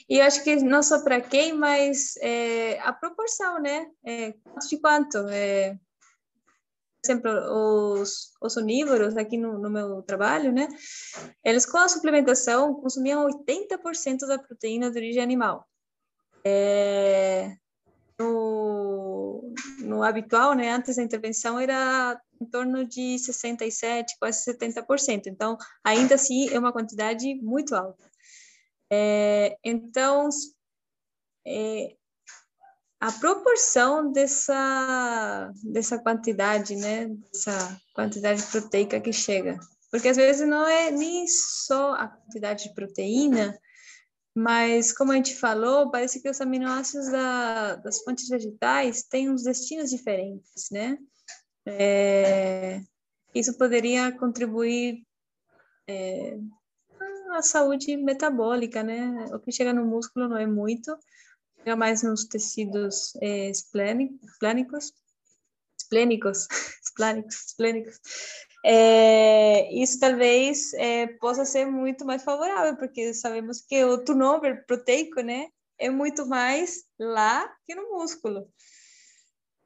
[0.09, 3.87] E eu acho que não só para quem, mas é, a proporção, né?
[4.05, 5.19] É, quanto de quanto?
[5.29, 5.79] É,
[7.03, 7.31] por exemplo,
[8.01, 10.69] os, os onívoros aqui no, no, meu trabalho, né?
[11.45, 15.67] Eles com a suplementação consumiam 80% da proteína de origem animal.
[16.43, 17.57] É,
[18.19, 20.71] no, no habitual, né?
[20.73, 25.27] Antes da intervenção era em torno de 67, quase 70%.
[25.27, 28.14] Então, ainda assim, é uma quantidade muito alta.
[28.97, 30.29] É, então,
[31.47, 31.97] é,
[33.01, 39.59] a proporção dessa, dessa quantidade, né, dessa quantidade proteica que chega.
[39.91, 43.59] Porque às vezes não é nem só a quantidade de proteína,
[44.37, 49.45] Mas, como a gente falou, parece que os aminoácidos da, das fontes vegetais têm uns
[49.45, 50.99] destinos diferentes, né?
[51.67, 52.81] É,
[53.33, 55.07] isso poderia contribuir
[55.89, 56.37] é,
[57.35, 59.27] à saúde metabólica, né?
[59.33, 60.97] O que chega no músculo não é muito,
[61.59, 64.93] chega mais nos tecidos é, esplênicos,
[65.77, 66.49] esplênicos,
[66.83, 68.01] esplênicos, esplênicos.
[68.65, 75.21] É, isso talvez é, possa ser muito mais favorável, porque sabemos que o turnover proteico,
[75.21, 75.49] né,
[75.79, 78.49] é muito mais lá que no músculo.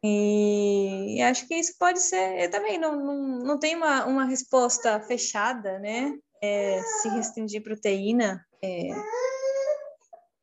[0.03, 5.01] E acho que isso pode ser, eu também não, não, não tem uma, uma resposta
[5.01, 6.17] fechada, né?
[6.41, 8.91] É, se restringir proteína é,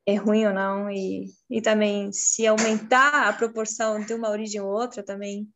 [0.06, 4.68] é ruim ou não, e, e também se aumentar a proporção de uma origem ou
[4.68, 5.48] outra também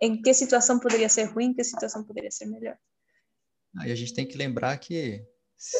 [0.00, 2.76] em que situação poderia ser ruim, em que situação poderia ser melhor.
[3.78, 5.24] Aí a gente tem que lembrar que,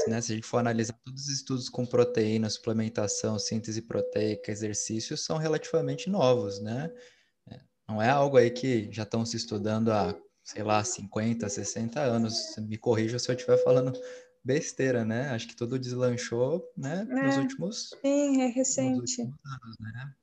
[0.07, 5.25] né, se a gente for analisar todos os estudos com proteína, suplementação, síntese proteica, exercícios,
[5.25, 6.91] são relativamente novos, né?
[7.51, 12.01] É, não é algo aí que já estão se estudando há, sei lá, 50, 60
[12.01, 12.57] anos.
[12.59, 13.93] Me corrija se eu estiver falando
[14.45, 15.31] besteira, né?
[15.31, 17.91] Acho que tudo deslanchou, né, é, nos últimos...
[18.01, 19.23] Sim, é recente.
[19.23, 20.15] Anos, né?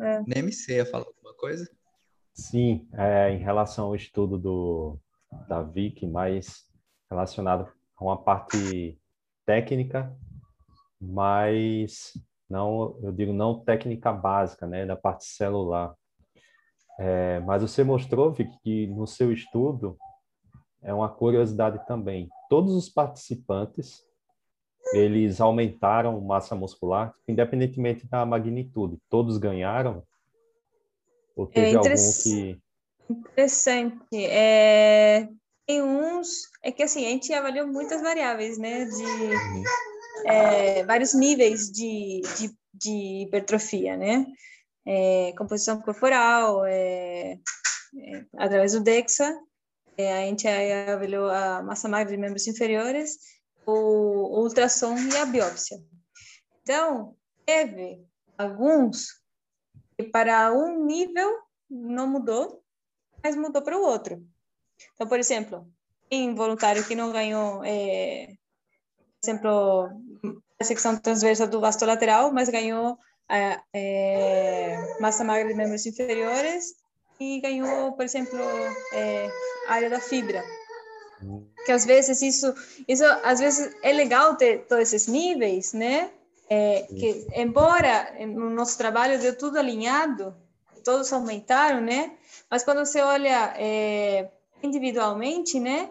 [0.00, 0.22] É.
[0.26, 1.68] Nem me sei, ia falar alguma coisa?
[2.32, 4.98] Sim, é, em relação ao estudo do,
[5.48, 6.66] da Vic, mais
[7.10, 8.98] relacionado com a parte
[9.44, 10.16] técnica,
[11.00, 12.12] mas
[12.48, 15.94] não, eu digo não técnica básica, né, da parte celular.
[16.98, 19.96] É, mas você mostrou, Vic, que no seu estudo
[20.82, 22.28] é uma curiosidade também.
[22.48, 24.04] Todos os participantes
[24.92, 28.98] eles aumentaram massa muscular, independentemente da magnitude.
[29.08, 30.02] Todos ganharam
[31.36, 31.90] ou é teve é algum
[32.22, 32.58] que.
[33.08, 34.26] Interessante.
[34.26, 35.28] É,
[35.66, 36.48] tem uns.
[36.62, 38.84] É que assim, a gente avaliou muitas variáveis, né?
[38.84, 39.64] De uhum.
[40.26, 44.26] é, vários níveis de, de, de hipertrofia, né?
[44.84, 49.38] É, composição corporal, é, é, através do DEXA,
[49.98, 53.18] a gente avaliou a massa magra de membros inferiores,
[53.66, 55.78] o, o ultrassom e a biópsia.
[56.62, 57.14] Então,
[57.44, 58.04] teve
[58.36, 59.06] alguns
[60.10, 61.30] para um nível
[61.70, 62.62] não mudou,
[63.22, 64.22] mas mudou para o outro.
[64.94, 65.66] Então, por exemplo,
[66.10, 68.26] tem voluntário que não ganhou, é,
[69.20, 69.90] por exemplo,
[70.60, 72.98] a secção transversal do vasto lateral, mas ganhou
[73.72, 76.74] é, massa magra de membros inferiores
[77.18, 78.38] e ganhou, por exemplo,
[78.92, 79.30] é,
[79.68, 80.44] área da fibra.
[81.64, 82.52] Que às vezes isso,
[82.88, 86.10] isso às vezes é legal ter todos esses níveis, né?
[86.50, 90.36] É, que, embora no nosso trabalho deu tudo alinhado,
[90.84, 92.16] todos aumentaram, né?
[92.50, 94.28] Mas quando você olha é,
[94.62, 95.90] individualmente, né?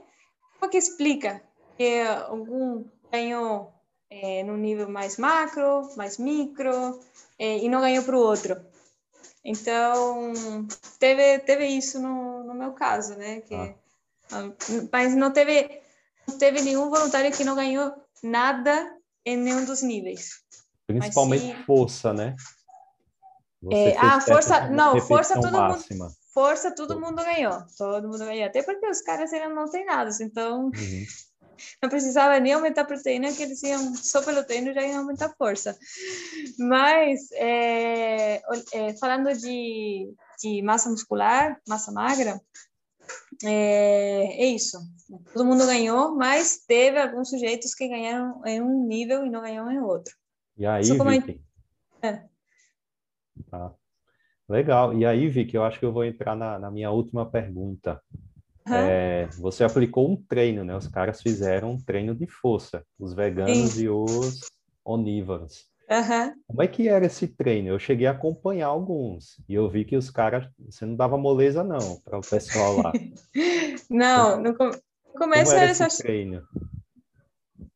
[0.60, 1.42] Como que explica
[1.78, 3.74] que algum ganhou
[4.10, 7.00] é, no nível mais macro, mais micro,
[7.42, 8.56] e não ganhou para o outro?
[9.44, 10.34] Então,
[11.00, 13.42] teve, teve isso no, no meu caso, né?
[13.42, 13.74] Que, ah.
[14.92, 15.82] Mas não teve,
[16.28, 17.92] não teve nenhum voluntário que não ganhou
[18.24, 18.96] nada
[19.26, 20.42] em nenhum dos níveis.
[20.86, 21.64] Principalmente se...
[21.64, 22.36] força, né?
[23.72, 26.06] É, ah, força, não, força todo máxima.
[26.06, 26.16] mundo.
[26.34, 28.46] Força todo mundo ganhou, todo mundo ganhou.
[28.46, 31.06] Até porque os caras eram não treinados, então uhum.
[31.82, 35.28] Não precisava nem aumentar a proteína, que eles iam só pelo treino já iam aumentar
[35.28, 35.78] a força.
[36.58, 38.42] Mas é,
[38.74, 42.40] é, falando de, de massa muscular, massa magra,
[43.44, 44.78] é, é, isso.
[45.34, 49.72] Todo mundo ganhou, mas teve alguns sujeitos que ganharam em um nível e não ganharam
[49.72, 50.16] em outro.
[50.58, 51.42] E aí, Vicky?
[52.02, 52.24] É.
[53.50, 53.74] Tá.
[54.48, 54.94] Legal.
[54.98, 58.02] E aí, Vicky, eu acho que eu vou entrar na, na minha última pergunta.
[58.68, 58.76] Uhum.
[58.76, 60.76] É, você aplicou um treino, né?
[60.76, 63.84] Os caras fizeram um treino de força, os veganos Sim.
[63.84, 64.40] e os
[64.86, 65.66] onívoros.
[65.90, 66.34] Uhum.
[66.48, 67.70] Como é que era esse treino?
[67.70, 71.64] Eu cheguei a acompanhar alguns e eu vi que os caras, você não dava moleza
[71.64, 72.94] não para o pessoal lá.
[73.90, 74.56] não, no,
[75.18, 76.44] começo era, era esse treino.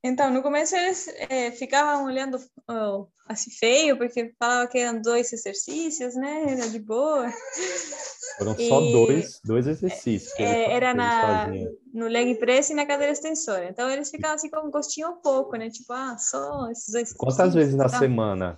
[0.01, 2.37] Então, no começo eles é, ficavam olhando
[2.69, 6.43] oh, assim feio, porque falava que eram dois exercícios, né?
[6.47, 7.27] Era de boa.
[8.37, 10.33] Foram e, só dois, dois exercícios.
[10.39, 11.47] É, era na,
[11.93, 13.69] no leg press e na cadeira extensora.
[13.69, 15.69] Então, eles ficavam assim com um gostinho um pouco, né?
[15.69, 18.57] Tipo, ah, só esses dois Quantas vezes na semana?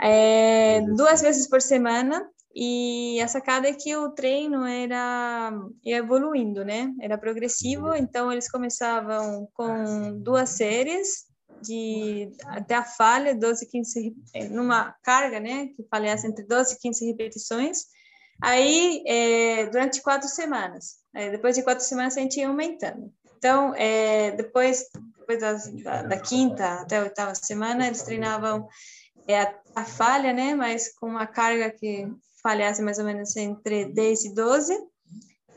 [0.00, 2.28] É, duas vezes por semana.
[2.56, 5.52] E a sacada é que o treino era
[5.84, 6.92] ia evoluindo, né?
[7.00, 7.96] Era progressivo, uhum.
[7.96, 11.24] então eles começavam com duas séries
[11.60, 14.14] de até a falha, 12, 15,
[14.50, 15.68] numa carga, né?
[15.68, 17.86] Que falhasse entre 12 e 15 repetições.
[18.44, 20.98] Aí, é, durante quatro semanas.
[21.12, 23.12] depois de quatro semanas, a gente ia aumentando.
[23.38, 24.86] Então, é, depois
[25.24, 28.68] depois das, da, da, quinta até a oitava semana, eles treinavam
[29.26, 30.54] é, a, a, falha, né?
[30.54, 32.06] Mas com uma carga que
[32.42, 34.78] falhasse mais ou menos entre 10 e 12.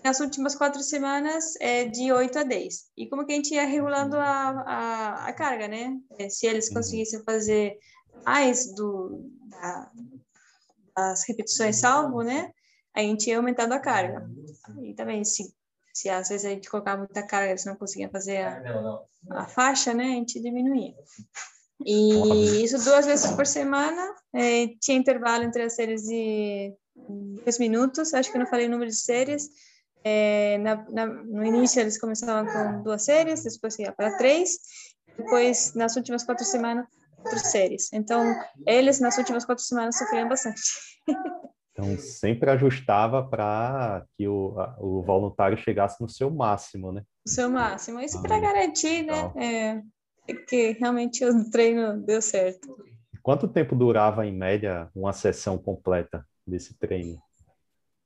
[0.04, 2.86] Nas últimas quatro semanas, é de 8 a 10.
[2.96, 5.98] E como que a gente ia regulando a, a, a carga, né?
[6.18, 6.76] É, se eles uhum.
[6.76, 7.78] conseguissem fazer
[8.26, 9.92] mais do, da,
[10.96, 12.52] das repetições salvo, né?
[12.98, 14.28] A gente ia aumentando a carga.
[14.82, 15.54] E também, se,
[15.94, 18.60] se às vezes a gente colocava muita carga, eles não conseguiam fazer a,
[19.30, 20.04] a faixa, né?
[20.04, 20.96] A gente diminuía.
[21.86, 24.16] E isso duas vezes por semana.
[24.34, 26.74] É, tinha intervalo entre as séries de
[27.44, 28.16] dois minutos.
[28.16, 29.48] Acho que eu não falei o número de séries.
[30.04, 34.58] É, na, na, no início eles começavam com duas séries, depois ia para três.
[35.16, 36.88] Depois, nas últimas quatro semanas,
[37.22, 37.94] quatro séries.
[37.94, 40.62] Então, eles nas últimas quatro semanas sofriam bastante.
[41.78, 47.04] Então, sempre ajustava para que o, o voluntário chegasse no seu máximo, né?
[47.24, 48.00] No seu máximo.
[48.00, 49.32] Isso para garantir, né?
[49.38, 52.76] É, que realmente o treino deu certo.
[53.22, 57.22] Quanto tempo durava, em média, uma sessão completa desse treino?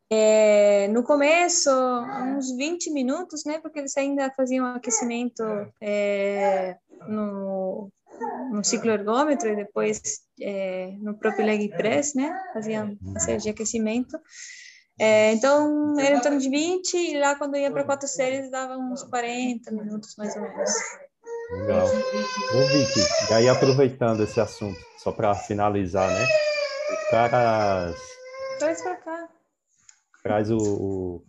[0.10, 3.58] É, no começo, uns 20 minutos, né?
[3.60, 5.44] Porque eles ainda faziam aquecimento
[5.80, 6.76] é,
[7.08, 7.90] no,
[8.52, 10.02] no ciclo ergômetro e depois
[10.40, 12.38] é, no próprio leg press, né?
[12.54, 14.20] Faziam uma série de aquecimento.
[15.00, 18.78] É, então, era em torno de 20 e lá quando ia para quatro séries dava
[18.78, 20.72] uns 40 minutos mais ou menos.
[21.52, 21.88] Legal.
[21.88, 26.26] Ô, Vicky, e aí aproveitando esse assunto, só para finalizar, né?
[26.92, 27.96] Os caras.
[28.60, 29.30] Traz para cá.
[30.24, 31.24] Traz o, o,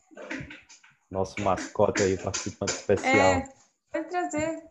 [1.11, 3.17] nosso mascote aí, participante especial.
[3.17, 3.49] É,
[3.91, 4.63] pode trazer.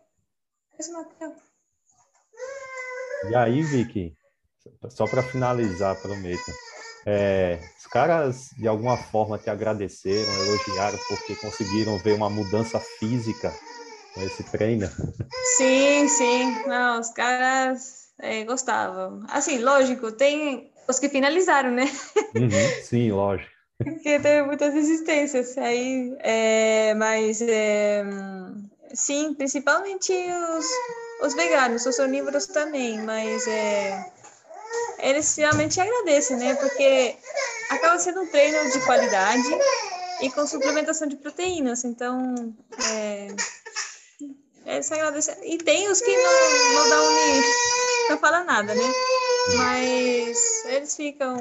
[0.70, 1.51] Traz o Matheus.
[3.24, 4.16] E aí, Vicky,
[4.88, 6.52] só para finalizar, prometo.
[7.04, 13.58] É, os caras de alguma forma te agradeceram, elogiaram porque conseguiram ver uma mudança física
[14.16, 14.86] esse treino.
[15.56, 16.52] Sim, sim.
[16.66, 19.24] Não, os caras é, gostavam.
[19.28, 21.84] Assim, lógico, tem os que finalizaram, né?
[22.34, 22.50] Uhum,
[22.82, 23.50] sim, lógico.
[23.78, 28.04] Porque teve muitas resistências aí, é, mas é,
[28.94, 30.66] sim, principalmente os,
[31.22, 34.12] os veganos, os onívoros também, mas é,
[34.98, 36.54] eles realmente agradecem, né?
[36.56, 37.16] Porque
[37.70, 39.48] acaba sendo um treino de qualidade
[40.20, 42.54] e com suplementação de proteínas, então
[42.90, 43.28] é,
[44.66, 45.36] eles agradecem.
[45.44, 47.42] E tem os que não, não dão nem.
[48.10, 48.92] não falam nada, né?
[49.56, 51.36] Mas eles ficam.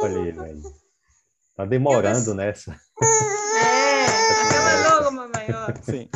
[0.00, 0.62] Olha ele aí.
[1.56, 2.78] Tá demorando nessa.
[5.52, 5.72] Ó.
[5.82, 6.08] Sim.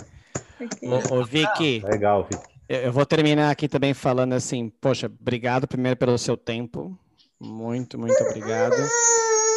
[0.82, 1.82] Ô, ô, Vicky.
[1.84, 2.52] Legal, Vicky.
[2.68, 6.96] Eu vou terminar aqui também falando assim, poxa, obrigado primeiro pelo seu tempo.
[7.38, 8.76] Muito, muito obrigado.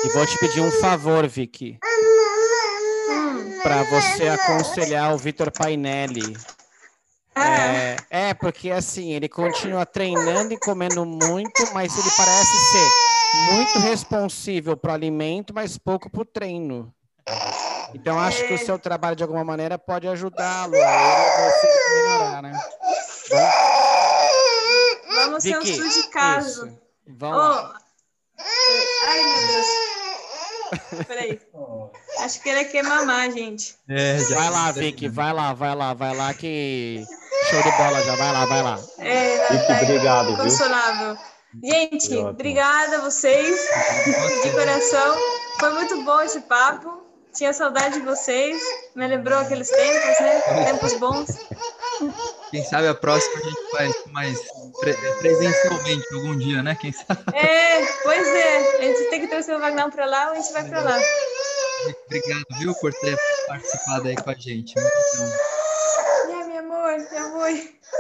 [0.03, 1.79] E vou te pedir um favor, Vicky
[3.65, 6.37] para você aconselhar o Vitor Painelli.
[7.35, 7.95] É,
[8.29, 14.77] é, porque assim, ele continua treinando e comendo muito, mas ele parece ser muito responsível
[14.77, 16.93] para o alimento, mas pouco para o treino.
[17.95, 21.51] Então, acho que o seu trabalho, de alguma maneira, pode ajudá-lo a
[21.95, 22.51] melhorar, né?
[25.15, 26.67] Vamos ser um estudo de caso.
[26.67, 26.77] Isso.
[27.07, 27.73] Vamos oh.
[29.07, 31.07] Ai, meu Deus.
[31.07, 31.39] Peraí.
[32.19, 33.77] Acho que ele quer mamar, gente.
[33.87, 37.01] É, vai lá, Vicky, vai lá, vai lá, vai lá que
[37.49, 38.79] show de bola já, vai lá, vai lá.
[38.99, 41.17] É, Vicky, tá obrigado, consolável.
[41.63, 43.57] Gente, obrigada a vocês
[44.43, 45.15] de coração.
[45.61, 46.94] Foi muito bom esse papo.
[47.35, 48.57] Tinha saudade de vocês.
[48.95, 50.41] Me lembrou aqueles tempos, né?
[50.65, 51.27] Tempos bons.
[52.49, 54.39] Quem sabe a próxima a gente faz mais
[55.19, 56.77] presencialmente algum dia, né?
[56.79, 57.23] Quem sabe?
[57.33, 58.77] É, pois é.
[58.77, 60.99] A gente tem que trazer o Wagner para lá ou a gente vai para lá.
[62.05, 63.17] Obrigado, viu, por ter
[63.47, 64.73] participado aí com a gente.
[64.79, 67.49] É, meu amor, meu amor.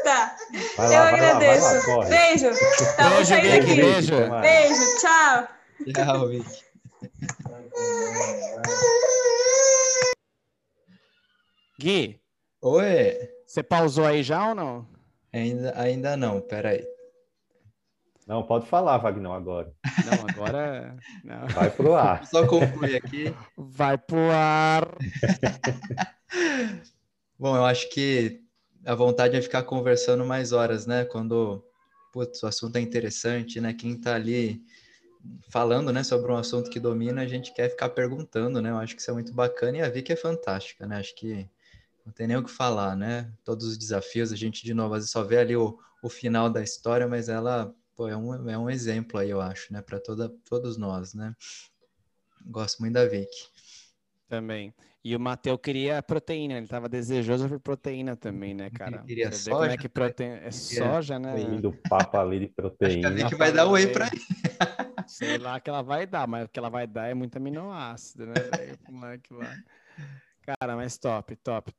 [0.03, 0.35] Tá.
[0.77, 1.89] Vai Eu lá, agradeço.
[1.89, 2.49] Lá, lá, beijo.
[2.95, 3.75] Tá, beijo, Vicky.
[3.75, 4.15] Beijo.
[4.41, 4.97] Beijo.
[4.99, 5.47] Tchau.
[5.93, 6.65] Tchau, Vicky.
[11.79, 12.19] Gui.
[12.61, 13.29] Oi.
[13.45, 14.87] Você pausou aí já ou não?
[15.31, 16.83] Ainda, ainda não, peraí.
[18.25, 19.71] Não, pode falar, Wagner, agora.
[20.05, 20.97] Não, agora.
[21.23, 21.47] Não.
[21.49, 22.25] Vai pro ar.
[22.25, 23.35] Só concluir aqui.
[23.55, 24.87] Vai pro ar.
[27.37, 28.41] Bom, eu acho que
[28.85, 31.05] a vontade é ficar conversando mais horas, né?
[31.05, 31.63] Quando
[32.15, 33.73] putz, o assunto é interessante, né?
[33.73, 34.61] Quem tá ali
[35.49, 38.69] falando, né, sobre um assunto que domina, a gente quer ficar perguntando, né?
[38.69, 40.97] Eu acho que isso é muito bacana e a Vicky é fantástica, né?
[40.97, 41.47] Acho que
[42.05, 43.31] não tem nem o que falar, né?
[43.43, 46.49] Todos os desafios, a gente de novo às vezes só vê ali o, o final
[46.49, 49.81] da história, mas ela pô, é, um, é um exemplo aí, eu acho, né?
[49.81, 51.33] Para todos nós, né?
[52.45, 53.49] Gosto muito da Vicky.
[54.27, 54.73] Também.
[55.03, 58.97] E o Mateu queria proteína, ele estava desejoso por proteína também, né, cara?
[58.97, 60.37] Ele queria vê como é soja, que proteína...
[60.37, 61.39] É soja, né?
[61.39, 63.09] Indo papo ali de Acho que a proteína.
[63.11, 64.84] Vicky vai dar whey pra ele.
[65.07, 68.25] Sei lá que ela vai dar, mas o que ela vai dar é muito aminoácido,
[68.25, 68.33] né?
[69.33, 69.55] lá.
[70.45, 71.75] Cara, mas top, top, top.